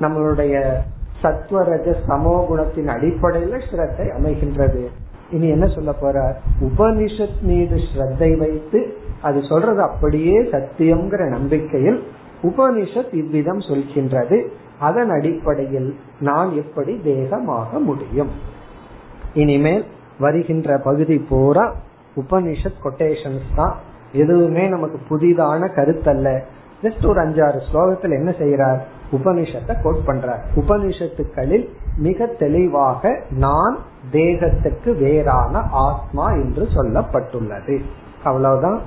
நம்மளுடைய 0.00 0.76
சத்வரஜ 1.22 1.94
சமோ 2.08 2.46
குணத்தின் 2.46 2.88
அடிப்படையில 2.88 3.60
ஸ்ரத்தை 3.70 4.10
அமைகின்றது. 4.18 4.86
இனி 5.30 5.48
என்ன 5.48 5.66
சொல்ல 5.66 5.92
போற 5.92 6.40
உபனிஷத் 6.60 7.40
மீது 7.40 7.76
ஸ்ரத்தை 7.76 8.38
வைத்து 8.38 8.96
அது 9.22 9.42
சொல்றது 9.42 9.82
அப்படியே 9.82 10.40
சத்தியம்ங்கிற 10.40 11.28
நம்பிக்கையில் 11.28 12.02
உபனிஷத் 12.42 13.14
இவ்விதம் 13.14 13.58
சொல்கின்றது. 13.58 14.46
அதன் 14.78 15.10
அடிப்படையில் 15.10 15.96
நான் 16.20 16.52
எப்படி 16.52 17.00
தேகமாக 17.04 17.78
முடியும்? 17.78 18.30
இனிமேல் 19.34 19.84
வருகின்ற 20.18 20.78
பகுதி 20.78 21.18
பூரா 21.18 21.74
உபனிஷத் 22.16 22.82
கொட்டேஷன்ஸ் 22.84 23.54
தான். 23.54 23.76
எதுவுமே 24.12 24.68
நமக்கு 24.68 24.98
புதிதான 25.08 25.68
கருத்தல்ல. 25.76 26.40
ஜஸ்ட் 26.82 27.06
ஒரு 27.06 27.28
அஞ்சாறு 27.28 27.60
ஸ்லோகத்தில் 27.72 28.10
என்ன 28.10 28.30
செய்யறார் 28.30 28.78
உபனிஷத்தை 29.12 29.82
கோட் 29.82 30.06
பண்றார். 30.06 30.40
உபனிஷத்துக்களில் 30.56 31.68
மிக 31.97 32.25
தெளிவாக 32.39 33.11
நான் 33.37 33.77
தேகத்துக்கு 34.11 34.91
வேறான 34.95 35.63
ஆத்மா 35.81 36.27
என்று 36.33 36.65
சொல்லப்பட்டுள்ளது 36.73 37.77
அவ்வளவுதான் 38.23 38.79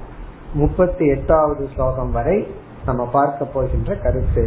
முப்பத்தி 0.55 1.07
எட்டாவது 1.07 1.65
ஸ்லோகம் 1.75 2.13
வரை 2.13 2.39
நம்ம 2.85 3.03
பார்க்க 3.13 3.45
போகின்ற 3.45 3.95
கருத்து 3.97 4.47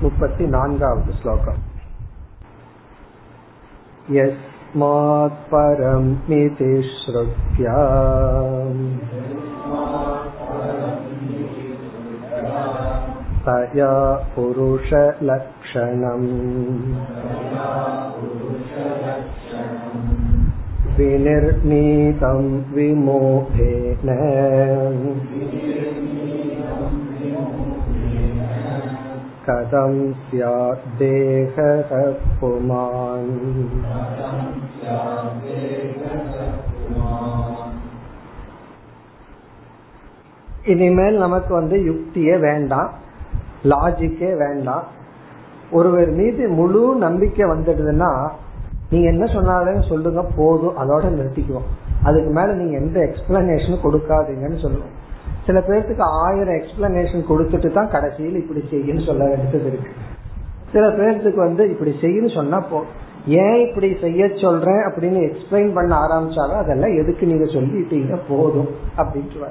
முப்பத்தி 0.00 0.44
நான்காவது 0.46 1.12
ஸ்லோகம் 1.22 1.60
यस्मात् 4.08 5.42
परमिति 5.50 6.72
श्रुत्या 6.94 7.78
तया 13.46 13.92
पुरुषलक्षणम् 14.34 16.28
विनिर्णीतं 20.96 22.42
विमोहेन 22.74 24.08
कथं 29.46 29.94
स्याद्देहः 30.24 31.90
पुमान् 32.40 33.32
இனிமேல் 40.72 41.16
நமக்கு 41.18 41.52
வந்து 41.54 41.76
யுக்தியே 41.88 42.34
வேண்டாம் 42.44 42.90
லாஜிக்கே 43.63 44.37
வேண்டாம். 44.37 44.83
ஒருவர் 45.71 46.11
மீது 46.11 46.49
முழு 46.49 46.95
நம்பிக்கை 46.95 47.49
வந்துடுதுன்னா 47.49 48.29
நீங்க 48.89 49.07
என்ன 49.07 49.25
சொன்னாலும் 49.25 49.81
சொல்லுங்க 49.81 50.23
போதும் 50.35 50.77
அதோட 50.77 51.03
நிறுத்திக்குவோம். 51.03 51.67
அதுக்கு 52.03 52.29
மேல 52.29 52.53
நீங்க 52.53 52.77
எந்த 52.77 52.99
எக்ஸ்பிளனேஷனும் 52.99 53.83
கொடுக்காதீங்கன்னு 53.83 54.61
சொல்லுவோம். 54.61 54.93
சில 55.45 55.59
பேர்த்துக்கு 55.59 56.01
ஆயிரம் 56.01 56.55
எக்ஸ்பிளனேஷன் 56.55 57.23
கொடுத்துட்டு 57.29 57.73
தான் 57.73 57.89
கடைசியில் 57.89 58.35
இப்படி 58.35 58.63
செய்யுன்னு 58.71 59.05
சொல்ல 59.05 59.25
வேண்டியது 59.25 59.67
இருக்கு. 59.67 59.91
சில 60.71 60.87
பேர்த்துக்கு 60.87 61.35
வந்து 61.35 61.69
இப்படி 61.69 61.95
செய்யுன்னு 62.01 62.33
சொன்னா 62.33 62.59
போ 62.59 62.83
ஏன் 63.27 63.67
இப்படி 63.67 63.97
செய்ய 64.01 64.27
சொல்றேன்? 64.35 64.81
அப்படின்னு 64.87 65.31
எக்ஸ்பிளைன் 65.31 65.73
பண்ண 65.73 65.95
ஆரம்பிச்சாலும் 65.95 66.61
அதெல்லாம் 66.63 66.97
எதுக்கு 66.97 67.25
நீங்க 67.25 67.43
சொல்லிட்டீங்க? 67.43 68.19
போதும் 68.29 68.69
அப்படின்ட்டு 68.97 69.49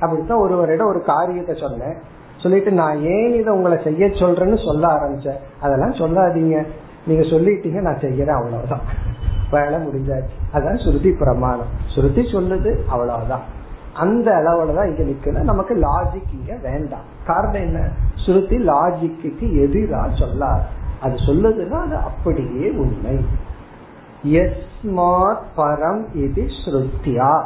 அப்படித்தான் 0.00 0.38
ஒருவரிடம் 0.38 0.86
ஒரு 0.86 1.02
காரியத்தை 1.02 1.54
சொன்னேன். 1.54 1.96
சொல்லிட்டு 2.42 2.72
நான் 2.72 3.00
ஏன் 3.00 3.34
இதை 3.34 3.54
உங்களை 3.54 3.82
செய்ய 3.84 4.06
சொல்றேன்னு 4.06 4.64
சொல்ல 4.64 4.86
ஆரம்பிச்சேன். 4.88 5.38
அதெல்லாம் 5.60 5.92
சொல்லாதீங்க. 5.92 6.66
நீங்க 7.06 7.22
சொல்லிட்டீங்க 7.22 7.80
நான் 7.80 7.98
செய்யறேன் 7.98 8.34
அவ்வளவுதான். 8.34 8.80
வேலை 9.50 9.74
முடிஞ்சாச்சு. 9.74 10.54
அதான் 10.54 10.84
சுருதி 10.84 11.12
பிரமாணம். 11.12 11.66
சுருதி 11.86 12.20
சொல்லுது 12.20 12.76
அவ்வளவுதான். 12.88 13.40
அந்த 13.94 14.30
அளவுல 14.30 14.74
தான் 14.74 14.96
இங்க 14.96 15.02
நிக்கல 15.02 15.42
நமக்கு 15.42 15.74
லாஜிக் 15.74 16.32
இங்க 16.32 16.58
வேண்டாம். 16.62 17.04
காரணம் 17.26 17.62
என்ன? 17.62 17.88
சுருதி 18.14 18.56
லாஜிக்கு 18.56 19.34
எதிரா 19.40 20.08
சொல்லாது. 20.18 20.62
அது 21.00 21.14
சொல்லுதுன்னா 21.14 21.80
அது 21.82 21.96
அப்படியே 21.96 22.70
உண்மை. 22.70 23.24
எஸ்மாத் 24.26 25.42
பரம் 25.56 26.04
இது 26.14 26.46
ஸ்ருத்தியா 26.64 27.42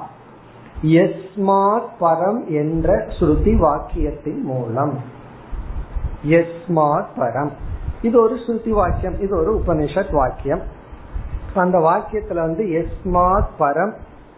எஸ்மாத் 0.83 1.89
பரம் 2.01 2.47
என்ற 2.47 3.07
ஸ்ருதி 3.07 3.57
வாக்கியத்தின் 3.57 4.43
மூலம். 4.43 5.01
எஸ்மாத் 6.27 7.07
பரம். 7.17 7.51
இது 8.03 8.23
ஒரு 8.23 8.35
ஸ்ருதி 8.35 8.71
வாக்கியம் 8.71 9.21
இது 9.21 9.37
ஒரு 9.37 9.63
உபனிஷத் 9.67 10.13
வாக்கியம். 10.13 10.63
அந்த 11.55 11.79
வாக்கியத்துல 11.79 12.35
வந்து 12.35 12.65
எஸ்மாத் 12.65 13.47
பரம் 13.59 13.93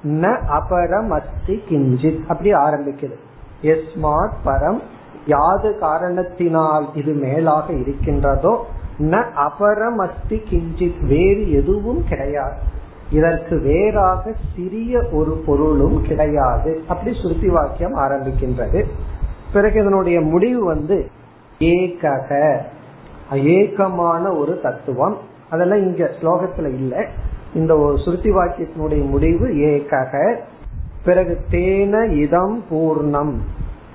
ந 0.05 0.41
அபரம் 0.49 1.09
அஸ்தி 1.09 1.63
கிஞ்சித் 1.69 2.27
அப்படி 2.27 2.53
ஆரம்பிக்குது. 2.53 3.15
எஸ்மாத் 3.63 4.33
பரம் 4.45 4.81
யாது 5.27 5.79
காரணத்தினால் 5.79 6.95
இது 6.95 7.13
மேலாக 7.13 7.73
இருக்கின்றதோ 7.73 8.67
ந 8.99 9.25
அபரம் 9.37 10.09
அஸ்தி 10.09 10.37
கிஞ்சித் 10.37 11.07
வேறு 11.07 11.53
எதுவும் 11.53 12.05
கிடையாது. 12.09 12.77
இதற்கு 13.11 13.61
வேறாக 13.61 14.35
சிறிய 14.57 15.03
ஒரு 15.13 15.43
பொருளும் 15.47 16.03
கிடையாது. 16.03 16.83
அப்படி 16.89 17.21
சுருத்தி 17.23 17.49
வாக்கியம் 17.49 17.97
ஆரம்பிக்கின்றது. 17.97 18.85
பிறகு 19.53 19.81
இதனுடைய 19.81 20.21
முடிவு 20.21 20.65
வந்து 20.65 21.11
ஏகக. 21.59 22.59
ஏகமான 23.33 24.33
ஒரு 24.33 24.61
தத்துவம். 24.61 25.17
அதெல்லாம் 25.51 25.79
இங்க 25.79 26.11
ஸ்லோகத்துல 26.21 26.67
இல்ல. 26.67 27.07
இந்த 27.55 27.79
ஒரு 27.79 27.99
சுருத்தி 27.99 28.31
வாக்கியத்தினுடைய 28.31 29.09
முடிவு 29.09 29.47
ஏகக. 29.49 30.39
பிறகு 31.05 31.41
தேன 31.51 32.11
இதம் 32.11 32.65
பூர்ணம். 32.71 33.35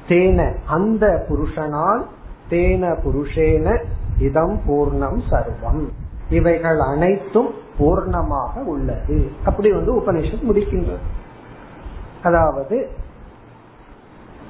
தேன 0.07 0.55
அந்த 0.67 1.25
புருஷனால் 1.29 2.01
தேன 2.49 2.97
புருஷேன 3.03 3.83
இதம் 4.19 4.59
பூர்ணம் 4.67 5.21
சர்வம். 5.31 5.87
இவைகள் 6.29 6.79
அனைத்தும் 6.79 7.61
பூர்ணமாக 7.79 8.63
உள்ளது. 8.65 9.31
அப்படி 9.45 9.71
வந்து 9.71 9.99
உபனிஷத் 9.99 10.43
முடிக்கின்றது. 10.49 11.05
அதாவது 12.23 12.89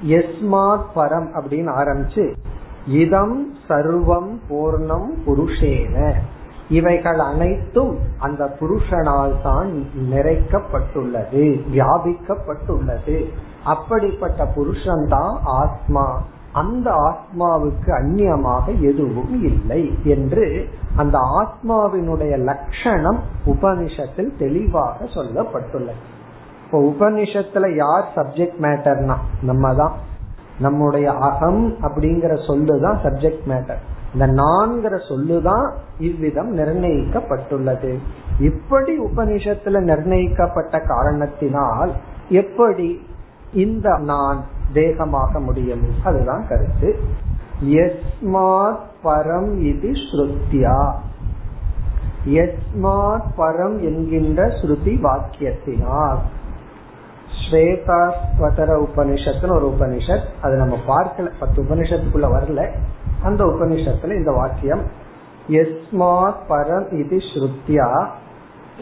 எஸ்மாத் 0.06 0.84
பரம் 0.96 1.28
அப்படின்னு 1.34 1.72
ஆரம்பிச்சு 1.80 2.34
இதம் 2.86 3.56
சர்வம் 3.68 4.38
பூர்ணம் 4.50 5.08
புருஷேன. 5.26 6.12
இவைகள் 6.68 7.18
அனைத்தும் 7.18 7.98
அந்த 8.18 8.56
புருஷனால் 8.60 9.42
தான் 9.42 9.84
நிறைக்கப்பட்டுள்ளது 10.10 11.60
வியாபிக்கப்பட்டுள்ளது. 11.72 13.30
அப்படிப்பட்ட 13.64 14.46
புருஷன் 14.46 15.08
தான் 15.08 15.40
ஆத்மா. 15.44 16.22
அந்த 16.54 16.88
ஆத்மாவுக்கு 17.08 17.90
அந்நியமாக 17.98 18.66
எதுவும் 18.80 19.32
இல்லை 19.42 19.82
என்று 20.14 20.46
அந்த 20.96 21.18
ஆத்மாவினுடைய 21.40 22.34
லட்சணம் 22.50 23.20
உபனிஷத்தில் 23.46 24.32
தெளிவாக 24.38 25.04
சொல்லப்பட்டுள்ளது. 25.14 26.02
இப்போ 26.64 26.78
உபனிஷத்துல 26.90 27.66
யார் 27.76 28.06
சப்ஜெக்ட் 28.16 28.60
மேட்டர்னா 28.66 29.16
நம்ம 29.42 29.74
தான் 29.74 29.94
நம்முடைய 30.58 31.06
அகம் 31.28 31.62
அப்படிங்கிற 31.82 32.32
சொல்லுதான் 32.48 32.98
சப்ஜெக்ட் 33.04 33.46
மேட்டர் 33.52 33.82
இந்த 34.12 34.26
நான்கிற 34.40 34.94
சொல்லுதான் 35.08 35.66
இவ்விதம் 35.98 36.50
நிர்ணயிக்கப்பட்டுள்ளது. 36.58 37.92
இப்படி 38.40 38.92
உபனிஷத்துல 38.98 39.80
நிர்ணயிக்கப்பட்ட 39.80 40.78
காரணத்தினால் 40.92 41.92
எப்படி 42.42 42.88
இந்த 43.52 43.88
நான் 44.02 44.38
தேகமாக 44.74 45.40
முடியும். 45.40 45.82
அதுதான் 46.04 46.46
கருத்து. 46.48 47.00
எஸ்மாத் 47.64 48.78
பரம் 49.04 49.58
இது 49.58 49.90
ஸ்ருத்தியா 49.90 50.92
எஸ்மாத் 52.28 53.24
பரம் 53.38 53.80
என்கின்ற 53.80 54.46
ஸ்ருதி 54.46 55.00
வாக்கியத்தினால். 55.02 56.18
ஸ்வேதாஸ்வதர 57.50 58.84
உபனிஷத்துன்னு 58.84 59.52
ஒரு 59.52 59.74
உபனிஷத். 59.78 60.24
அது 60.42 60.56
நம்ம 60.56 60.76
பார்க்கல. 60.86 61.30
பத்து 61.38 61.62
உபனிஷத்துக்குள்ள 61.62 62.26
வரல. 62.36 62.68
அந்த 63.22 63.44
உபனிஷத்துல 63.44 64.14
இந்த 64.14 64.30
வாக்கியம். 64.30 64.82
எஸ்மாத் 65.48 66.36
பரம் 66.48 66.92
இது 66.92 67.16
ஸ்ருத்தியா 67.16 68.06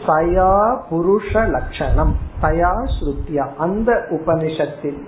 தயா 0.07 0.77
புருஷ 0.89 1.47
லட்சணம் 1.47 2.15
தயா 2.41 2.71
ஸ்ருத்தியா 2.99 3.55
அந்த 3.55 4.05
உபனிஷத்தின் 4.09 5.01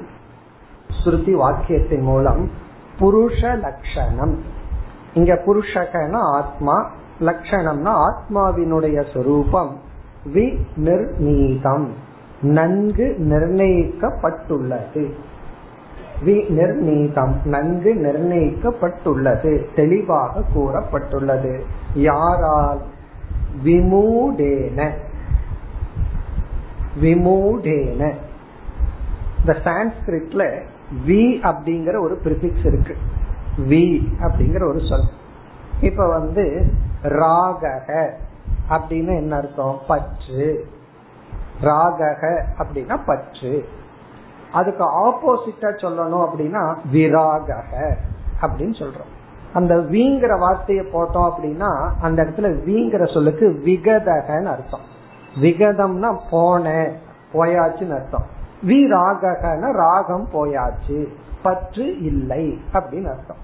ஸ்ருதி 1.04 1.34
வாக்கியத்தின் 1.34 2.02
மூலம் 2.02 2.50
புருஷ 3.00 3.60
லட்சணம் 3.60 4.40
இங்க 5.14 5.42
புருஷகன 5.46 6.14
ஆத்மா 6.14 6.92
லட்சணம்னா 7.20 8.08
ஆத்மாவினுடைய 8.08 9.14
சொரூபம். 9.14 9.80
வி 10.34 10.58
நிர்ணீதம் 10.76 11.94
நன்கு 12.42 13.16
நிர்ணயிக்கப்பட்டுள்ளது. 13.20 15.12
வி 16.26 16.50
நிர்ணீதம் 16.50 17.40
நன்கு 17.46 17.94
நிர்ணயிக்கப்பட்டுள்ளது. 17.94 19.66
தெளிவாக 19.76 20.42
கூறப்பட்டுள்ளது. 20.56 21.62
யாரால்? 21.96 22.82
விமூடேன. 23.64 24.90
விமூடேன. 27.02 28.12
இந்த 29.40 29.60
சான்ஸ்கிரிட்ல 29.64 30.62
வி 31.08 31.38
அப்படிங்கிற 31.44 32.00
ஒரு 32.00 32.20
பிரிபிக்ஸ் 32.24 32.66
இருக்கு. 32.66 32.98
வி 33.58 34.02
அப்படிங்கிற 34.22 34.68
ஒரு 34.70 34.80
சொல். 34.80 35.08
இப்ப 35.82 36.08
வந்து 36.08 36.72
ராகக 37.04 38.10
அப்படின்னு 38.70 39.18
என்ன 39.18 39.36
அர்த்தம்? 39.36 39.80
பற்று. 39.88 40.68
ராகக 41.62 42.44
அப்படின்னா 42.58 43.00
பற்று. 43.06 43.70
அதுக்கு 44.54 45.10
ஆப்போசிட்டா 45.10 45.62
சொல்லணும் 45.62 46.28
அப்படின்னா 46.28 46.76
விராகக 46.94 47.96
அப்படின்னு 48.42 48.84
சொல்றோம். 48.84 49.14
அந்த 49.54 49.76
வீங்கிற 49.76 50.40
வார்த்தையை 50.40 50.86
போட்டோம் 50.86 51.32
அப்படின்னா 51.32 51.90
அந்த 52.02 52.24
இடத்துல 52.24 52.60
வீங்கிற 52.68 53.14
சொல்லுக்கு 53.14 53.62
விகதகன்னு 53.66 54.46
அர்த்தம். 54.46 54.94
விகதம்னா 55.42 56.20
போன 56.30 56.92
போயாச்சுன்னு 57.34 57.94
அர்த்தம். 57.94 58.34
விராகன 58.66 59.72
ராகம் 59.72 60.28
போயாச்சு. 60.34 61.08
பற்று 61.42 62.02
இல்லை 62.02 62.60
அப்படின்னு 62.74 63.06
அர்த்தம். 63.06 63.44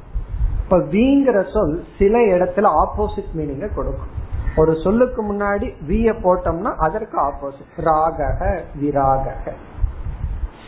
இப்ப 0.64 0.78
வீங்கிற 0.78 1.52
சொல் 1.54 1.84
சில 2.00 2.20
இடத்துல 2.20 2.86
ஆப்போசிட் 2.86 3.38
மீனிங்க 3.38 3.74
கொடுக்கும். 3.74 4.20
ஒரு 4.56 4.80
சொல்லுக்கு 4.84 5.34
முன்னாடி 5.34 5.74
விய 5.88 6.12
போட்டோம்னா 6.12 6.76
அதற்கு 6.78 7.22
ஆப்போசிட் 7.22 7.80
ராகக 7.80 8.60
விராகக. 8.82 9.52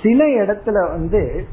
சில 0.03 0.25
இடத்துல 0.25 0.89
வந்து 0.89 1.47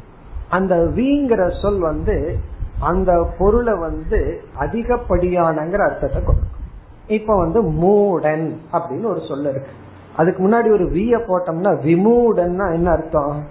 அந்த 0.50 0.74
வீங்கிற 0.74 1.62
சொல் 1.62 1.78
வந்து 1.78 2.38
அந்த 2.80 3.28
பொருளை 3.38 3.74
வந்து 3.74 4.40
அதிகப்படியானங்கிற 4.60 5.78
அர்த்தத்தை 5.78 6.24
கொடுக்கும். 6.24 6.58
இப்ப 7.06 7.36
வந்து 7.36 7.62
மூடன் 7.62 8.56
அப்படின்னு 8.72 9.04
ஒரு 9.04 9.20
சொல்ல 9.28 9.50
இருக்கு. 9.50 9.70
அதுக்கு 10.16 10.48
முன்னாடி 10.48 10.72
ஒரு 10.72 10.90
விய 10.90 11.16
போட்டோம்னா 11.16 11.72
விமூடன்னா 11.86 12.72
என்ன 12.72 12.90
அர்த்தம்? 12.90 13.44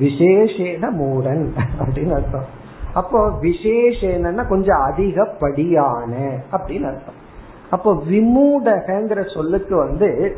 விசேஷேன 0.00 0.90
மூடன் 0.98 1.48
அப்படின்னு 1.78 2.12
அர்த்தம். 2.12 2.44
அப்போ 2.94 3.30
விசேஷேனா 3.42 4.48
கொஞ்சம் 4.48 4.80
அதிகப்படியான 4.80 6.16
அப்படின்னு 6.52 6.86
அர்த்தம். 6.86 7.24
அப்போ 7.70 7.94
விமூடகங்கிற 7.94 9.34
சொல்லுக்கு 9.34 9.76
வந்து 9.76 10.36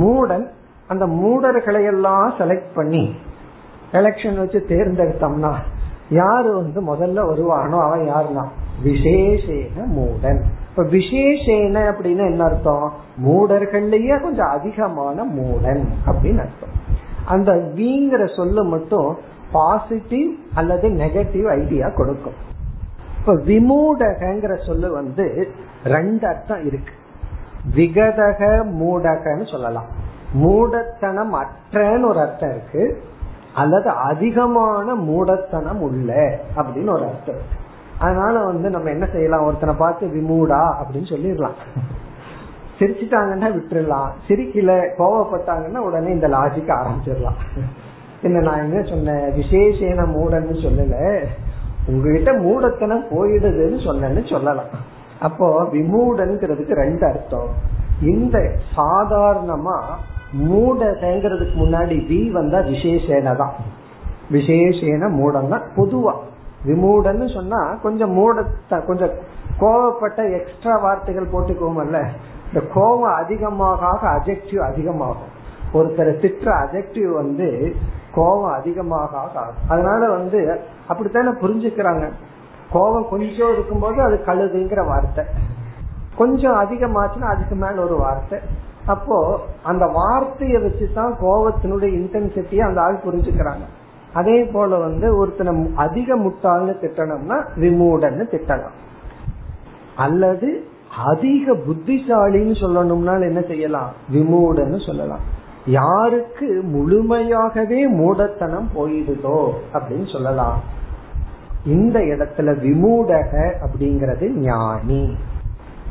மூடன் 0.00 0.46
அந்த 0.86 1.06
மூடர்களை 1.06 1.84
எல்லாம் 1.86 2.34
செலக்ட் 2.38 2.74
பண்ணி 2.74 3.14
எலெக்ஷன் 3.92 4.38
வச்சு 4.38 4.64
தேர்ந்தெடுத்தோம்னா 4.68 5.54
யாரு 6.10 6.54
வந்து 6.54 6.94
முதல்ல 6.94 7.26
வருவானோ 7.26 7.80
அவன் 7.82 8.00
யாருன்னா? 8.00 8.44
விசேஷேன 8.84 9.86
மூடன். 9.96 10.40
இப்ப 10.70 10.82
விசேஷேன 10.82 11.92
அப்படின்னு 11.92 12.30
என்ன 12.30 12.44
அர்த்தம்? 12.44 12.92
மூடர்கள்லயே 13.26 14.22
கொஞ்சம் 14.22 14.48
அதிகமான 14.48 15.24
மூடன் 15.24 15.84
அப்படின்னு 16.06 16.40
அர்த்தம். 16.40 16.78
அந்த 17.24 17.52
வீங்கிற 17.52 18.36
சொல்லு 18.36 18.64
மட்டும் 18.64 19.16
பாசிட்டிவ் 19.52 20.34
அல்லது 20.54 20.88
நெகட்டிவ் 20.88 21.48
ஐடியா 21.48 21.88
கொடுக்கும். 21.88 22.32
இப்ப 23.18 23.34
விமூடகங்கிற 23.34 24.66
சொல்லு 24.66 24.92
வந்து 24.92 25.48
ரெண்டு 25.84 26.26
அர்த்தம் 26.26 26.66
இருக்கு. 26.66 26.92
விகதக 27.76 28.64
மூடகன்னு 28.64 29.50
சொல்லலாம். 29.50 29.86
மூடத்தனம் 30.32 31.34
அற்றன்னு 31.34 32.08
ஒரு 32.08 32.20
அர்த்தம் 32.20 32.50
இருக்கு. 32.50 33.02
அல்லது 33.54 33.90
அதிகமான 33.90 34.94
மூடத்தனம் 34.94 35.80
உள்ள 35.80 36.38
அப்படின்னு 36.56 36.92
ஒரு 36.92 37.04
அர்த்தம் 37.04 37.34
இருக்கு. 37.34 37.68
அதனால 38.04 38.34
வந்து 38.44 38.68
நம்ம 38.70 38.90
என்ன 38.90 39.06
செய்யலாம்? 39.12 39.44
ஒருத்தனை 39.44 39.74
பார்த்து 39.74 40.04
விமூடா 40.06 40.60
அப்படின்னு 40.80 41.08
சொல்லிடலாம். 41.14 41.56
சிரிச்சிட்டாங்கன்னா 42.78 43.48
விட்டுடலாம் 43.56 44.10
சிரிக்கல 44.26 44.74
கோவப்பட்டாங்கன்னா 44.98 45.80
உடனே 45.88 46.10
இந்த 46.16 46.28
லாஜிக் 46.28 46.70
ஆரம்பிச்சிடலாம். 46.78 47.40
என்ன 48.22 48.40
நான் 48.40 48.62
என்ன 48.64 48.78
சொன்னேன்? 48.88 49.26
விசேஷன 49.40 50.06
மூடன்னு 50.16 50.56
சொல்லல. 50.66 50.96
உங்ககிட்ட 51.86 52.32
மூடத்தனம் 52.46 53.04
போயிடுதுன்னு 53.10 53.78
சொன்னேன்னு 53.88 54.22
சொல்லலாம். 54.30 54.72
அப்போ 55.20 55.46
விமூடன்கிறதுக்கு 55.72 56.74
ரெண்டு 56.82 57.06
அர்த்தம். 57.06 57.52
இந்த 58.12 58.36
சாதாரணமா 58.76 59.76
மூடங்கிறதுக்கு 60.48 61.56
முன்னாடி 61.62 61.96
வி 62.10 62.20
வந்தா 62.38 62.58
விசேஷேன 62.72 63.36
தான் 63.36 63.54
விசேஷேன 64.32 65.08
மூடம் 65.20 65.48
தான் 65.48 65.66
பொதுவா. 65.76 66.14
விமூடன்னு 66.66 67.34
சொன்னா 67.34 67.74
கொஞ்சம் 67.82 68.12
மூட 68.12 68.44
கொஞ்சம் 68.86 69.10
கோவப்பட்ட 69.60 70.40
எக்ஸ்ட்ரா 70.40 70.76
வார்த்தைகள் 70.76 71.30
போட்டுக்கோமல்ல 71.30 72.06
இந்த 72.52 72.66
கோவம் 72.74 73.14
அதிகமாக 73.14 74.08
அஜெக்டிவ் 74.08 74.58
அதிகமாகும். 74.58 75.38
ஒருத்தரை 75.74 76.20
திட்ட 76.20 76.50
அஜெக்டிவ் 76.50 77.12
வந்து 77.14 77.74
கோபம் 78.14 78.52
அதிகமாக 78.52 79.18
ஆகும் 79.18 79.54
அதனால 79.68 80.10
வந்து 80.10 80.60
அப்படித்தானே 80.88 81.28
புரிஞ்சுக்கிறாங்க. 81.28 82.10
கோபம் 82.72 83.08
கொஞ்சம் 83.10 83.52
இருக்கும்போது 83.52 84.02
அது 84.02 84.22
கழுதுங்கிற 84.26 84.86
வார்த்தை. 84.86 85.24
கொஞ்சம் 86.16 86.54
அதிகமாச்சுன்னா 86.54 87.28
அதுக்கு 87.34 87.54
மேல 87.54 87.82
ஒரு 87.84 87.96
வார்த்தை. 87.96 88.38
அப்போ 88.86 89.40
அந்த 89.62 89.86
வார்த்தையை 89.86 90.62
வச்சுதான் 90.62 91.12
கோபத்தினுடைய 91.22 91.92
இன்டென்சிட்டியை 92.00 92.60
அந்த 92.60 92.80
ஆள் 92.80 93.02
புரிஞ்சுக்கிறாங்க. 93.04 93.64
அதே 94.14 94.44
போல 94.44 94.76
வந்து 94.76 95.16
ஒருத்தனை 95.16 95.74
அதிக 95.74 96.16
முட்டாள்னு 96.16 96.74
திட்டணும்னா 96.82 97.44
விமூடன்னு 97.56 98.24
திட்டலாம். 98.30 98.78
அல்லது 99.96 100.64
அதிக 101.06 101.52
புத்திசாலின்னு 101.52 102.54
சொல்லணும்னா 102.60 103.20
என்ன 103.20 103.40
செய்யலாம்? 103.40 103.92
விமூடன்னு 104.14 104.86
சொல்லலாம். 104.86 105.38
யாருக்கு 105.66 106.62
முழுமையாகவே 106.66 107.88
மூடத்தனம் 107.88 108.70
போயிடுதோ 108.74 109.50
அப்படின்னு 109.72 110.12
சொல்லலாம். 110.12 110.60
இந்த 111.66 111.98
இடத்துல 111.98 112.58
விமூடக 112.60 113.52
அப்படிங்கறது 113.60 114.28
ஞானி. 114.28 115.16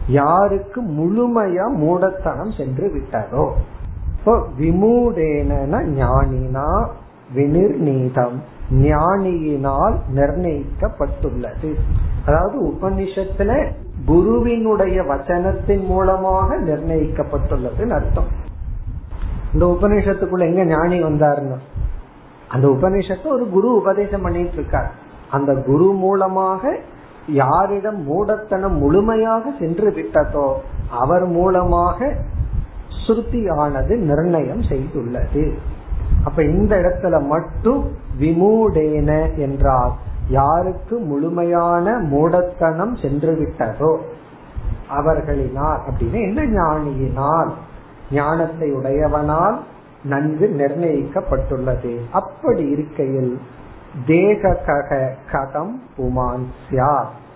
யாருக்கு 0.08 0.82
முழுமையா 0.82 1.70
மூடத்தனம் 1.70 2.52
சென்று 2.52 2.92
விட்டதோ? 2.94 3.52
இப்போ 4.18 4.48
விமூடேன 4.60 5.84
ஞானினா 6.00 6.90
வினிர்நீதம் 7.36 8.38
ஞானியினால் 8.72 9.96
நிர்ணயிக்கப்பட்டுள்ளது. 10.16 11.70
அதாவது 12.26 12.58
உபனிஷத்துல 12.68 13.72
குருவினுடைய 14.06 15.02
வச்சனத்தின் 15.02 15.86
மூலமாக 15.86 16.58
நிர்ணயிக்கப்பட்டுள்ளதுன்னு 16.58 17.90
அர்த்தம். 17.90 18.30
இந்த 19.54 19.66
உபநிஷத்துக்குள்ள 19.66 20.46
எங்க 20.54 20.64
ஞானி 20.64 21.04
வந்தாருன்னு? 21.04 21.58
அந்த 22.48 22.68
உபநிஷத்தை 22.68 23.28
ஒரு 23.28 23.50
குரு 23.50 23.76
உபதேசம் 23.76 24.22
பண்ணிட்டு 24.22 24.54
இருக்கார் 24.54 24.92
அந்த 25.30 25.54
குரு 25.56 25.92
மூலமாக 25.94 26.78
யாரிடம் 27.28 28.04
மூடத்தனம் 28.04 28.78
முழுமையாக 28.78 29.52
சென்று 29.60 29.90
விட்டதோ 29.92 30.48
அவர் 30.90 31.26
மூலமாக 31.26 32.16
ஸ்ருதியானது 33.02 33.96
நிர்ணயம் 34.10 34.62
செய்துள்ளது. 34.62 35.44
அப்ப 36.30 36.44
இந்த 36.44 36.74
இடத்துல 36.76 37.26
மட்டும் 37.28 37.92
விமூடேன 38.20 39.38
என்றால் 39.38 39.94
யாருக்கு 40.30 40.98
முழுமையான 40.98 41.98
மூடத்தனம் 41.98 42.96
சென்று 43.02 43.32
விட்டதோ 43.34 43.92
அவர்களினால் 44.90 45.80
அப்படின்னு 45.88 46.20
என்ன 46.28 46.44
ஞானியினால்? 46.62 47.52
ஞானத்தை 48.12 48.74
உடையவனால் 48.74 49.58
நன்கு 50.04 50.48
நிர்ணயிக்கப்பட்டுள்ளது. 50.58 51.94
அப்படி 52.12 52.70
இருக்கையில் 52.70 53.40
தேக 54.06 54.54
கக 54.66 55.16
கதம் 55.32 55.74
புமான் 55.98 56.46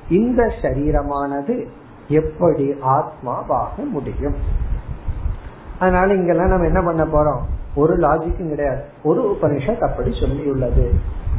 இந்த 0.10 0.52
சரீரமானது 0.62 1.68
எப்படி 2.08 2.76
ஆத்மாவாக 2.82 3.76
முடியும்? 3.92 4.36
அதனால 5.80 6.14
இங்கெல்லாம் 6.14 6.48
நம்ம 6.48 6.66
என்ன 6.66 6.82
பண்ண 6.82 7.04
போறோம்? 7.04 7.44
ஒரு 7.76 7.98
லாஜிக்கும் 7.98 8.50
கிடையாது. 8.50 8.82
ஒரு 9.04 9.38
உபனிஷத் 9.42 9.80
அப்படி 9.80 10.10
சொல்லியுள்ளது. 10.10 10.92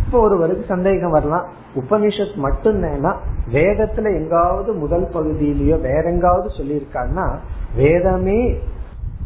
இப்போ 0.06 0.20
ஒருவருக்கு 0.20 0.64
சந்தேகம் 0.68 1.10
வரலாம். 1.10 1.46
உபனிஷத் 1.74 2.34
மட்டும்தான் 2.34 3.20
வேதத்துல 3.52 4.04
எங்காவது 4.04 4.72
முதல் 4.72 5.08
பகுதியிலயோ 5.14 5.80
வேற 5.80 6.02
எங்காவது 6.02 6.48
சொல்லியிருக்காங்கன்னா 6.48 7.36
வேதமே 7.76 8.58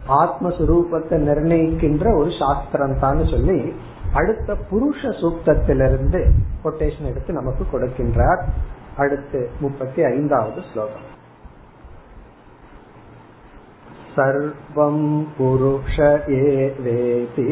ஆத்மஸ்வரூபத்தை 0.08 1.18
நிர்ணயிக்கின்ற 1.18 2.16
ஒரு 2.16 2.30
சாஸ்திரம் 2.38 2.98
தான் 2.98 3.26
சொல்லி 3.26 3.74
அடுத்த 4.14 4.56
புருஷ 4.70 5.02
சூக்தத்திலிருந்து 5.02 6.28
கொட்டேஷன் 6.64 7.10
எடுத்து 7.10 7.32
நமக்கு 7.32 7.64
கொடுக்கின்றார். 7.72 8.42
அடுத்து 8.96 9.50
முப்பத்தி 9.60 10.04
ஐந்தாவது 10.04 10.60
ஸ்லோகம். 10.72 11.16
सर्वं 14.17 14.97
पुरुष 15.37 15.99
एवेति 15.99 17.45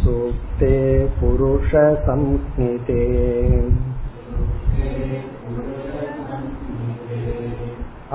सूक्ते 0.00 0.78
पुरुषसंज्ञिते 1.20 3.04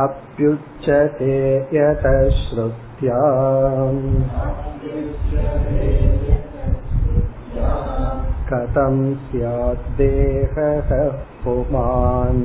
अप्युच्यते 0.06 1.38
यतः 1.74 2.18
श्रुत्या 2.40 3.22
कथं 8.50 8.98
स्याद्देहः 9.28 10.92
पुमान् 11.40 12.44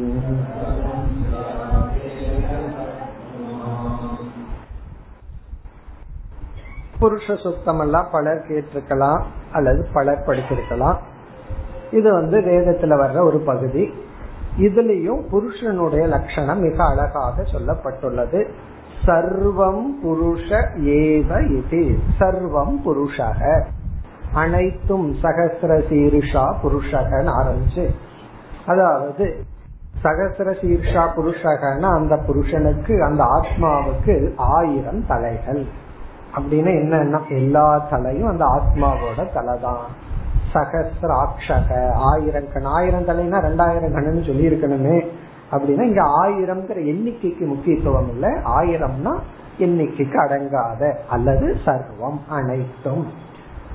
புருஷ 6.97 7.35
சுத்தம் 7.43 7.81
எல்லாம் 7.81 8.09
பலர் 8.13 8.47
கேட்டிருக்கலாம் 8.49 9.21
அல்லது 9.53 9.83
பலர் 9.95 10.27
படிச்சிருக்கலாம் 10.27 10.99
இது 11.91 12.09
வந்து 12.13 12.39
வேதத்துல 12.49 12.97
வர்ற 13.01 13.21
ஒரு 13.25 13.39
பகுதி 13.47 13.85
இதுலயும் 14.59 15.23
புருஷனுடைய 15.31 16.05
லட்சணம் 16.07 16.61
மிக 16.61 16.79
அழகாக 16.87 17.45
சொல்லப்பட்டுள்ளது 17.53 18.41
சர்வம் 19.05 19.85
புருஷ 20.03 20.49
ஏவ 20.97 21.31
இது 21.55 21.83
சர்வம் 22.19 22.77
புருஷக 22.85 23.41
அனைத்தும் 24.41 25.09
சகசிர 25.23 25.73
சீருஷா 25.89 26.45
புருஷகன்னு 26.63 27.33
ஆரம்பிச்சு 27.41 27.85
அதாவது 28.68 29.44
சகசர 30.04 30.50
சீர்ஷா 30.62 31.04
புருஷகன்னா 31.18 31.96
அந்த 31.96 32.16
புருஷனுக்கு 32.18 33.04
அந்த 33.04 33.24
ஆத்மாவுக்கு 33.24 34.32
ஆயிரம் 34.36 35.08
தலைகள். 35.08 35.66
அப்படின்னு 36.38 36.72
என்னன்னா 36.82 37.20
எல்லா 37.30 37.78
தலையும் 37.78 38.30
அந்த 38.30 38.46
ஆத்மாவோட 38.46 39.34
தலை 39.34 39.60
தான் 39.62 39.86
சகசிராட்சக 40.54 41.92
ஆயிரம் 41.94 42.52
கண். 42.54 42.64
ஆயிரம் 42.64 43.06
தலைனா 43.06 43.38
ரெண்டாயிரம் 43.38 43.96
கண்ணுன்னு 43.96 44.26
சொல்லி 44.26 44.48
இருக்கணுமே 44.48 45.08
அப்படின்னா 45.52 45.82
இங்க 45.82 46.04
ஆயிரம்ங்கிற 46.26 46.78
எண்ணிக்கைக்கு 46.86 47.48
முக்கியத்துவம் 47.48 48.10
இல்லை. 48.10 48.30
ஆயிரம்னா 48.30 49.20
எண்ணிக்கைக்கு 49.60 50.18
அடங்காத 50.18 50.96
அல்லது 51.10 51.58
சர்வம் 51.66 52.20
அனைத்தும். 52.30 53.08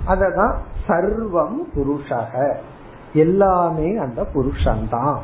அததான் 0.09 0.55
சர்வம் 0.88 1.59
புருஷக. 1.76 2.55
எல்லாமே 3.12 3.96
அந்த 3.96 4.26
புருஷன்தான். 4.34 5.18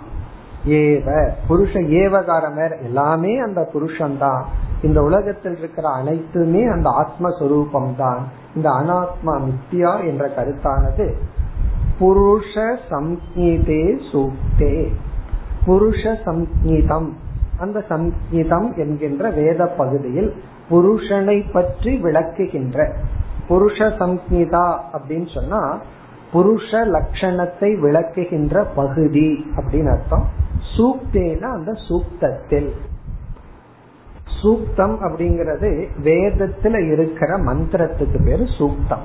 ஏவ 0.69 1.29
புருஷ 1.49 1.73
ஏவகாரம் 1.73 2.55
வேற 2.55 2.77
எல்லாமே 2.83 3.39
அந்த 3.39 3.71
புருஷன்தான். 3.75 4.43
இந்த 4.83 5.03
உலகத்தில் 5.03 5.59
இருக்கிற 5.59 5.89
அனைத்துமே 5.89 6.65
அந்த 6.65 6.91
ஆத்மஸ்வரூபம் 6.91 7.97
தான் 7.97 8.29
இந்த 8.55 8.71
அனாத்மா 8.71 9.41
மித்தியா 9.41 10.07
என்ற 10.07 10.29
கருத்தானது. 10.29 11.13
புருஷ 12.01 12.77
சம்ஹீதே 12.91 13.99
சூக்தே. 14.13 14.93
புருஷ 15.67 16.17
சம்ஹீதம் 16.25 17.17
அந்த 17.59 17.85
சம்ஹீதம் 17.89 18.77
என்கின்ற 18.77 19.31
வேத 19.31 19.67
பகுதியில் 19.67 20.35
புருஷனை 20.71 21.53
பற்றி 21.53 22.03
விளக்குகின்ற. 22.03 22.93
புருஷ 23.49 23.79
சம்ஹீதா 23.79 24.79
அப்படின்னு 24.93 25.35
சொன்னா 25.35 25.79
புருஷ 26.33 26.71
லட்சணத்தை 26.95 27.71
விளக்குகின்ற 27.85 28.65
பகுதி 28.75 29.29
அப்படின்னு 29.57 29.91
அர்த்தம். 29.93 30.27
சூக்தேனா 30.77 31.49
அந்த 31.59 31.73
சூக்தத்தில். 31.89 32.71
சூக்தம் 34.41 34.97
அப்படிங்கிறது 35.07 35.69
வேதத்துல 36.03 36.93
இருக்கிற 36.93 37.31
மந்திரத்துக்கு 37.39 38.19
பேரு 38.25 38.45
சூக்தம். 38.59 39.05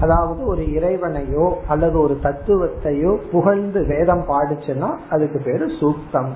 அதாவது 0.00 0.42
ஒரு 0.46 0.62
இறைவனையோ 0.62 1.46
அல்லது 1.68 1.96
ஒரு 2.00 2.14
தத்துவத்தையோ 2.22 3.12
புகழ்ந்து 3.30 3.80
வேதம் 3.86 4.24
பாடிச்சுன்னா 4.28 4.90
அதுக்கு 5.10 5.38
பேரு 5.44 5.66
சூக்தம். 5.80 6.30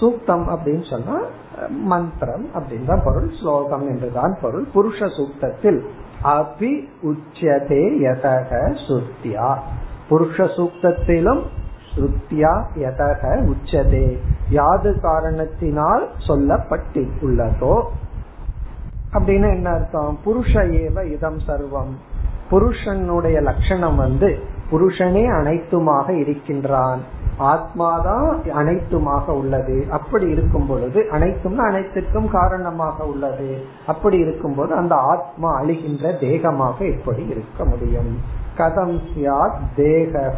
சூக்தம் 0.00 0.46
அப்படின்னு 0.54 0.86
சொன்னா 0.90 1.16
மந்திரம் 1.92 2.46
அப்படின்னு 2.54 2.86
தான் 2.86 3.04
பொருள் 3.04 3.30
ஸ்லோகம் 3.40 3.84
என்றுதான் 3.88 4.34
பொருள் 4.40 4.66
புருஷ 4.74 5.08
சூக்தத்தில். 5.18 5.80
அபி 6.26 6.88
உச்சதே 7.02 7.84
யதக 8.02 8.50
சுத்தியா 8.86 9.56
புருஷ 10.10 10.36
சூக்தத்திலும் 10.56 11.42
ஸ்ருத்தியா 11.94 12.64
யதக 12.76 13.22
உச்சதே. 13.52 14.18
யாது 14.50 15.00
காரணத்தினால் 15.00 16.08
சொல்லப்பட்டுள்ளதோ 16.28 17.82
அப்படின்னு 19.12 19.54
என்ன 19.54 19.70
அர்த்தம்? 19.70 20.18
புருஷ 20.24 20.52
ஏவ 20.54 21.12
இதம் 21.12 21.38
சர்வம். 21.48 21.94
புருஷனுடைய 22.50 23.40
லட்சணம் 23.40 23.96
வந்து 23.96 24.38
புருஷனே 24.70 25.24
அனைத்துமாக 25.30 26.10
இருக்கின்றான். 26.10 27.00
ஆத்மாதான் 27.38 28.38
அனைத்துமாக 28.42 29.30
உள்ளது. 29.30 29.86
அப்படி 29.90 30.30
இருக்கும் 30.30 30.66
பொழுது 30.66 31.08
அனைத்தும் 31.10 31.58
அனைத்துக்கும் 31.58 32.30
காரணமாக 32.30 33.04
உள்ளது. 33.04 33.64
அப்படி 33.86 34.18
இருக்கும்போது 34.18 34.74
அந்த 34.74 34.94
ஆத்மா 34.94 35.62
அழிகின்ற 35.62 36.10
தேகமாக 36.10 36.98
எப்படி 36.98 37.26
இருக்க 37.26 37.64
முடியும். 37.64 38.20
கதம் 38.56 39.00
சியாத் 39.14 39.58
தேக 39.76 40.34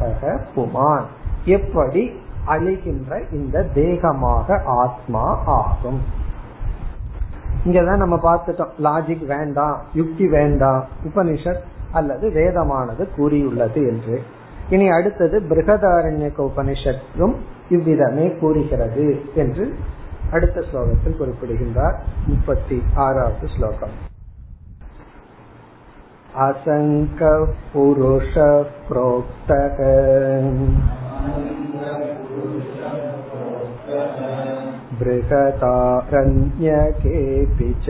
புமான். 0.57 1.03
எப்படி 1.45 2.13
அழிகின்ற 2.47 3.33
இந்த 3.33 3.67
தேகமாக 3.75 4.63
ஆத்மா 4.65 5.43
ஆகும். 5.47 6.01
இங்கதான் 7.65 7.97
நம்ம 7.97 8.17
பார்த்துட்டோம். 8.17 8.71
லாஜிக் 8.83 9.27
வேண்டாம் 9.27 9.81
யுக்தி 9.95 10.29
வேண்டாம் 10.29 10.85
உபனிஷத் 11.05 11.63
அல்லது 11.93 12.31
வேதமானது 12.31 13.09
கூறியுள்ளது 13.17 13.87
என்று. 13.87 14.23
இனி 14.70 14.86
அடுத்தது 14.90 15.38
பிருகதாரண்யக 15.50 16.38
உபனிஷத்தும் 16.50 17.36
இவ்விதமே 17.70 18.28
கூறுகிறது 18.40 19.08
என்று 19.36 19.66
அடுத்த 20.32 20.60
ஸ்லோகத்தில் 20.62 21.18
குறிப்பிடுகின்றார் 21.18 21.98
முப்பத்தி 22.26 22.78
ஆறாவது 22.98 23.48
ஸ்லோகம் 23.48 23.96
அசங்க 26.40 27.22
புருஷ 27.74 28.34
புரோக்தக 28.88 29.78
बृहदारण्यकेऽपि 36.56 37.70
च 37.86 37.88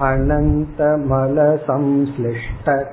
अनन्तमलसंश्लिष्टक 0.00 2.92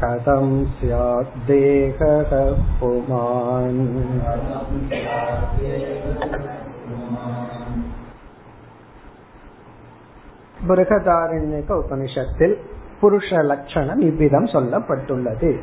कथं 0.00 0.64
स्याद्देहः 0.74 2.30
पुमान् 2.78 3.82
பிருகதாரண்யக 10.64 11.78
உபனிஷத்தில் 11.82 12.56
புருஷ 13.00 13.42
லட்சணம் 13.42 14.00
இவ்விதம் 14.00 14.46
சொல்லப்பட்டுள்ளது 14.46 15.60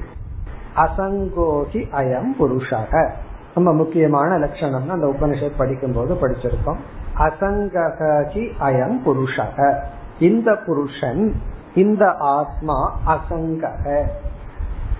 அசங்கோகி 0.76 1.90
அயம் 1.92 2.34
புருஷக 2.40 3.06
ரொம்ப 3.55 3.73
முக்கியமான 3.73 4.39
லட்சணம் 4.39 4.89
அந்த 4.89 5.07
உபனிஷத் 5.07 5.59
படிக்கும் 5.59 5.93
போது 5.93 6.15
படிச்சிருக்கோம் 6.15 6.77
அசங்ககி 7.19 8.49
அயம் 8.61 8.99
புருஷக 9.07 9.79
இந்த 10.19 10.57
புருஷன் 10.67 11.35
இந்த 11.75 12.15
ஆத்மா 12.19 12.99
அசங்கக 13.07 14.03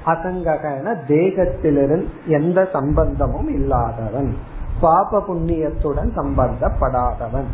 அசங்ககன 0.07 0.97
தேகத்திலிருந்து 1.09 2.07
எந்த 2.27 2.69
சம்பந்தமும் 2.73 3.49
இல்லாதவன். 3.49 4.37
பாப 4.81 5.25
புண்ணியத்துடன் 5.29 6.11
சம்பந்தப்படாதவன். 6.17 7.45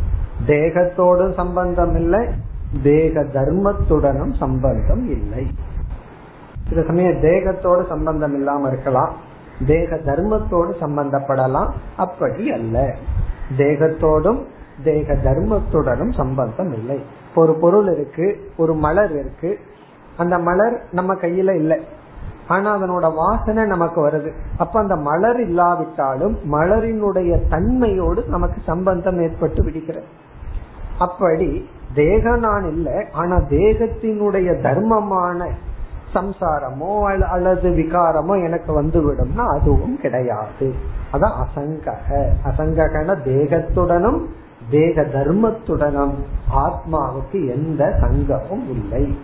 தேகத்தோடு 0.47 1.33
சம்பந்தம் 1.33 1.95
இல்லை 1.95 2.27
தேக 2.83 3.21
தர்மத்துடனும் 3.21 4.37
சம்பந்தம் 4.37 5.09
இல்லை. 5.09 5.47
சில 6.69 6.83
சமயம் 6.83 7.21
தேகத்தோடு 7.21 7.85
சம்பந்தம் 7.87 8.33
இல்லாம 8.33 8.67
இருக்கலாம். 8.67 9.13
தேக 9.67 9.95
தர்மத்தோடு 9.95 10.73
சம்பந்தப்படலாம். 10.81 11.69
அப்படி 11.97 12.51
அல்ல. 12.51 12.95
தேகத்தோடும் 13.57 14.45
தேக 14.83 15.13
தர்மத்துடனும் 15.13 16.13
சம்பந்தம் 16.13 16.73
இல்லை. 16.73 17.03
ஒரு 17.35 17.53
பொருள் 17.53 17.91
இருக்கு 17.91 18.51
ஒரு 18.57 18.73
மலர் 18.73 19.11
இருக்கு. 19.11 19.59
அந்த 20.17 20.37
மலர் 20.37 20.83
நம்ம 20.91 21.13
கையில 21.13 21.55
இல்லை. 21.55 21.85
ஆனா 22.47 22.77
அதனோட 22.77 23.13
வாசனை 23.15 23.65
நமக்கு 23.65 24.07
வருது. 24.07 24.31
அப்ப 24.57 24.79
அந்த 24.79 24.95
மலர் 24.95 25.39
இல்லாவிட்டாலும் 25.39 26.37
மலரினுடைய 26.51 27.39
தன்மையோடு 27.49 28.27
நமக்கு 28.27 28.61
சம்பந்தம் 28.65 29.21
ஏற்பட்டு 29.21 29.63
விடுகிறது. 29.63 30.05
அப்படி 30.99 31.69
தேக 31.93 32.35
நான் 32.35 32.67
இல்லை 32.69 33.05
ஆனா 33.11 33.35
தேகத்தினுடைய 33.35 34.61
தர்மமான 34.61 35.49
சம்சாரமோ 36.13 36.91
அல்லது 37.31 37.69
விகாரமோ 37.69 38.43
எனக்கு 38.43 38.73
வந்து 38.73 38.99
விடும்னா 39.01 39.45
அதுவும் 39.59 39.97
கிடையாது. 40.01 40.73
அதான் 41.13 41.37
அசங்கக. 41.43 42.25
அசங்ககன 42.45 43.15
தேகத்துடனும் 43.25 44.19
தேக 44.69 45.01
தர்மத்துடனும் 45.01 46.15
ஆத்மாவுக்கு 46.55 47.39
எந்த 47.49 47.97
சங்கமும் 48.01 48.65
இல்லை. 48.69 49.17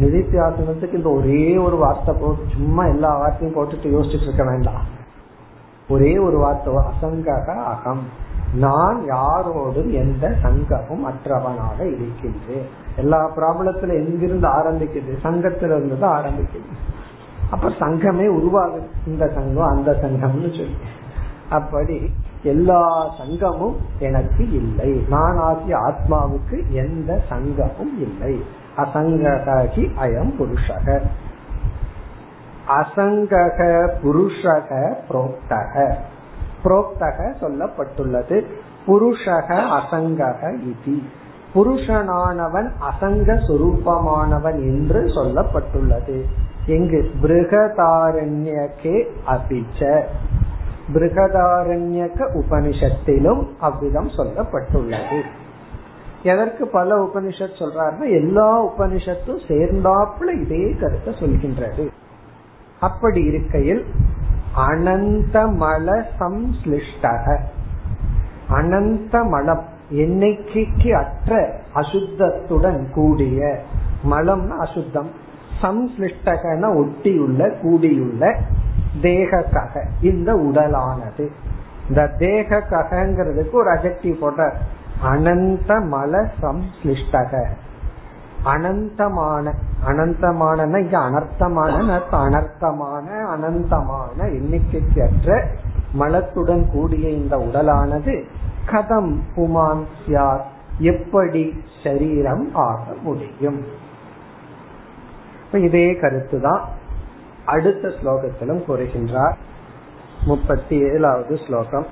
நிதித்தியாசனத்துக்கு 0.00 0.94
இந்த 0.94 1.08
ஒரே 1.08 1.56
ஒரு 1.56 1.76
வார்த்தை 1.76 2.14
போட்டு 2.20 2.42
சும்மா 2.52 2.86
எல்லா 2.86 3.18
வார்த்தையும் 3.18 3.56
போட்டுட்டு 3.56 3.88
யோசிச்சுட்டு 3.94 4.22
இருக்க 4.22 4.44
வேண்டாம். 4.44 4.86
ஒரே 5.88 6.18
ஒரு 6.18 6.38
வார்த்தை 6.38 6.74
அசங்கக 6.74 7.64
அகம். 7.64 8.02
நான் 8.54 8.98
யாரோடும் 9.10 9.90
எந்த 9.92 10.34
சங்கமும் 10.42 11.04
அற்றவனாக 11.04 11.78
இருக்கின்றேன். 11.78 12.68
எல்லா 12.98 13.30
ப்ராப்ளத்துல 13.36 13.88
எங்கிருந்து 13.88 14.48
ஆரம்பிக்குது? 14.48 15.18
சங்கத்துல 15.24 15.62
இருந்து 15.62 15.98
தான் 15.98 16.24
ஆரம்பிக்குது. 16.24 16.76
அப்ப 17.50 17.68
சங்கமே 17.68 18.26
உருவாகுது. 18.26 18.86
இந்த 19.06 19.30
சங்கம் 19.34 19.68
அந்த 19.68 19.92
சங்கம்னு 19.92 20.56
சொல்லி. 20.56 20.76
அப்படி 21.50 22.10
எல்லா 22.42 23.06
சங்கமும் 23.18 23.76
எனக்கு 23.98 24.52
இல்லை. 24.52 25.04
நான் 25.08 25.36
ஆகிய 25.36 25.76
ஆத்மாவுக்கு 25.76 26.68
எந்த 26.68 27.22
சங்கமும் 27.28 27.98
இல்லை. 27.98 28.42
அசங்ககி 28.76 29.90
அயம் 30.02 30.32
புருஷக. 30.38 31.00
அசங்கக 32.68 33.88
புருஷக 34.02 34.94
புரோக்தக. 35.08 35.94
புரோக்தக 36.64 37.34
சொல்லப்பட்டுள்ளது. 37.40 38.44
புருஷக 38.86 39.80
அசங்கக 39.80 40.60
இது. 40.60 41.02
புருஷனானவன் 41.58 42.70
அசங்க 42.80 43.34
சுரூபமானவன் 43.48 44.54
என்று 44.54 45.00
சொல்லப்பட்டுள்ளது. 45.00 46.22
எங்கு 46.66 47.10
பிருகதாரண்யக்கே 47.22 49.06
அபிச்ச. 49.26 50.02
பிருகதாரண்யக 50.94 52.42
உபனிஷத்திலும் 52.42 53.46
அவ்விதம் 53.60 54.08
சொல்லப்பட்டுள்ளது. 54.08 55.22
எதற்கு 56.22 56.66
பல 56.66 57.04
உபனிஷத் 57.04 57.58
சொல்றாருன்னா 57.58 58.10
எல்லா 58.10 58.64
உபனிஷத்தும் 58.64 59.40
சேர்ந்தாப்புல 59.48 60.40
இதே 60.40 60.76
கருத்தை 60.80 61.14
சொல்கின்றது. 61.14 61.88
அப்படி 62.80 63.24
இருக்கையில் 63.24 63.86
அனந்த 64.56 65.46
மல 65.46 66.04
சம்ஸ்லிஷ்டக 66.20 67.38
அனந்த 68.50 69.24
மலம் 69.24 69.76
எண்ணிக்கைக்கு 69.90 70.92
அற்ற 70.92 71.60
அசுத்தத்துடன் 71.74 72.92
கூடிய 72.92 73.58
மலம்னா 74.10 74.48
அசுத்தம் 74.48 75.10
சம்ஸ்லிஷ்டகன 75.62 76.70
ஒட்டியுள்ள 76.74 77.60
கூடியுள்ள 77.60 78.36
தேகக்கக 79.02 79.84
இந்த 80.00 80.34
உடலானது. 80.34 81.28
இந்த 81.88 82.06
தேக 82.18 82.62
ககங்கிறதுக்கு 82.70 83.52
ஒரு 83.52 83.70
அஜெக்டிவ் 83.72 84.14
போட்ட 84.14 84.54
அனந்த 85.02 85.74
மல 85.74 86.26
சம்ஸ்லிஷ்டக 86.42 87.44
அனந்தமான 88.44 89.52
அனந்தமான 89.86 90.80
இங்க 90.80 90.98
அனர்த்தமான 90.98 92.00
அனர்த்தமான 92.10 93.06
அனந்தமான 93.36 94.16
எண்ணிக்கைக்கு 94.18 95.02
அற்ற 95.02 95.46
மலத்துடன் 95.98 96.70
கூடிய 96.72 97.08
இந்த 97.08 97.36
உடலானது 97.36 98.24
கதம் 98.67 99.13
புமான் 99.35 99.85
யார் 100.07 100.43
எப்படி 100.83 101.43
சரீரம் 101.83 102.45
ஆக 102.63 102.85
முடியும் 103.03 103.59
இதே 105.63 105.87
கருத்துதான் 105.93 106.63
அடுத்த 107.45 107.87
ஸ்லோகத்திலும் 107.97 108.63
கூறுகின்றார் 108.67 109.35
முப்பத்தி 110.25 110.75
ஏழாவது 110.89 111.35
ஸ்லோகம் 111.37 111.87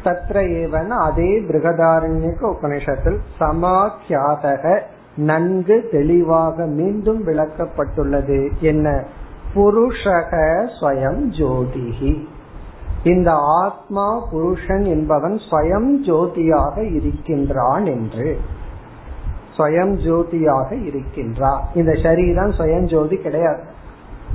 தத்ர 0.07 0.41
ஏவன 0.59 0.89
அதே 0.89 1.41
பிருகதாரண்யක 1.41 2.41
உபனிஷத்தில் 2.43 3.19
சமாக்கியாதக 3.41 4.81
நன்கு 5.17 5.89
தெளிவாக 5.93 6.67
மீண்டும் 6.67 7.27
விளக்கப்பட்டுள்ளது. 7.27 8.51
என்ன? 8.61 9.05
புருஷக 9.55 10.33
ஸ்வயம் 10.81 11.23
ஜோதிகி 11.39 12.27
இந்த 13.05 13.33
ஆத்மா 13.33 14.19
புருஷன் 14.31 14.85
என்பவன் 14.85 15.41
ஸ்வயம் 15.51 15.93
ஜோதியாக 16.07 16.83
இருக்கின்றான் 16.83 17.87
என்று. 17.87 18.39
ஸ்வயம் 19.57 19.95
ஜோதியாக 20.07 20.85
இருக்கின்றான். 20.85 21.63
இந்த 21.75 21.93
சரீரம் 22.03 22.51
ஸ்வயம் 22.51 22.85
ஜோதி 22.85 23.17
கிடையாது. 23.17 23.63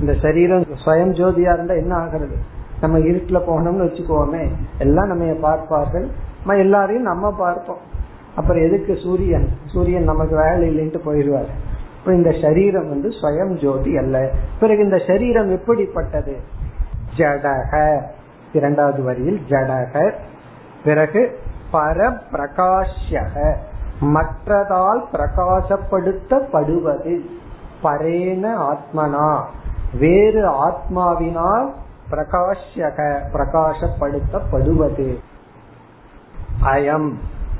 இந்த 0.00 0.14
சரீரம் 0.22 0.60
ஸ்வயம் 0.60 1.14
ஜோதியா 1.18 1.52
இருந்தா 1.52 1.74
என்ன 1.74 1.94
ஆகிறது? 1.94 2.36
நம்ம 2.82 2.98
இருட்டுல 2.98 3.40
போகணும்னு 3.48 3.86
வச்சுக்கோமே 3.86 4.50
எல்லாம் 4.78 5.06
நம்ம 5.06 5.32
பார்ப்பார்கள். 5.32 6.10
நம்ம 6.44 6.60
எல்லாரையும் 6.60 7.02
நம்ம 7.02 7.32
பார்ப்போம். 7.32 7.76
அப்புறம் 8.36 8.62
எதுக்கு 8.62 8.98
சூரியன்? 9.02 9.48
சூரியன் 9.66 10.02
நமக்கு 10.02 10.36
வேலை 10.36 10.68
இல்லைன்ட்டு 10.68 10.80
போயிடுவார். 10.80 11.46
இப்ப 11.98 12.14
இந்த 12.14 12.34
சரீரம் 12.42 12.88
வந்து 12.88 13.08
ஸ்வயம் 13.08 13.60
ஜோதி 13.60 13.96
அல்ல. 13.96 14.30
பிறகு 14.60 14.82
இந்த 14.82 15.02
சரீரம் 15.06 15.50
எப்படிப்பட்டது? 15.50 16.36
ஜடக. 17.16 18.00
இரண்டாவது 18.52 19.02
வரியில் 19.02 19.40
ஜடக. 19.48 20.12
பிறகு 20.84 21.38
பர 21.72 22.18
பிரகாஷக 22.32 23.54
மற்றதால் 24.00 25.02
பிரகாசப்படுத்தப்படுவது. 25.12 27.18
பரேன 27.82 28.54
ஆத்மனா. 28.70 29.40
வேறு 29.98 30.68
ஆத்மாவினால் 30.68 31.72
பிரகாஷ்யக 32.12 33.20
பிரகாசப்படுத்தப்படுவது 33.32 35.18
அயம் 36.62 37.12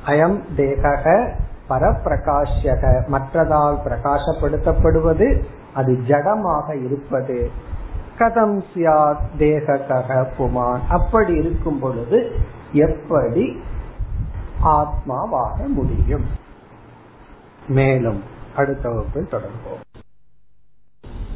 அயம் 0.07 0.41
தேகக 0.57 1.31
பரப்பிரகாஷ்யக. 1.69 3.03
மற்றதால் 3.13 3.79
பிரகாசப்படுத்தப்படுவது 3.85 5.43
அது 5.75 5.93
ஜடமாக 5.93 6.85
இருப்பது. 6.85 7.51
கதம் 8.19 8.63
சியாத் 8.75 9.25
தேகக 9.39 10.27
புமான். 10.39 10.79
அப்படி 10.89 11.35
இருக்கும் 11.35 11.79
பொழுது 11.79 12.33
எப்படி 12.73 13.63
ஆத்மாவாக 14.65 15.67
முடியும்? 15.67 16.25
மேலும் 17.69 18.23
அடுத்த 18.57 18.89
வகுப்பில் 18.89 19.29
தொடர்போம் 19.31 19.92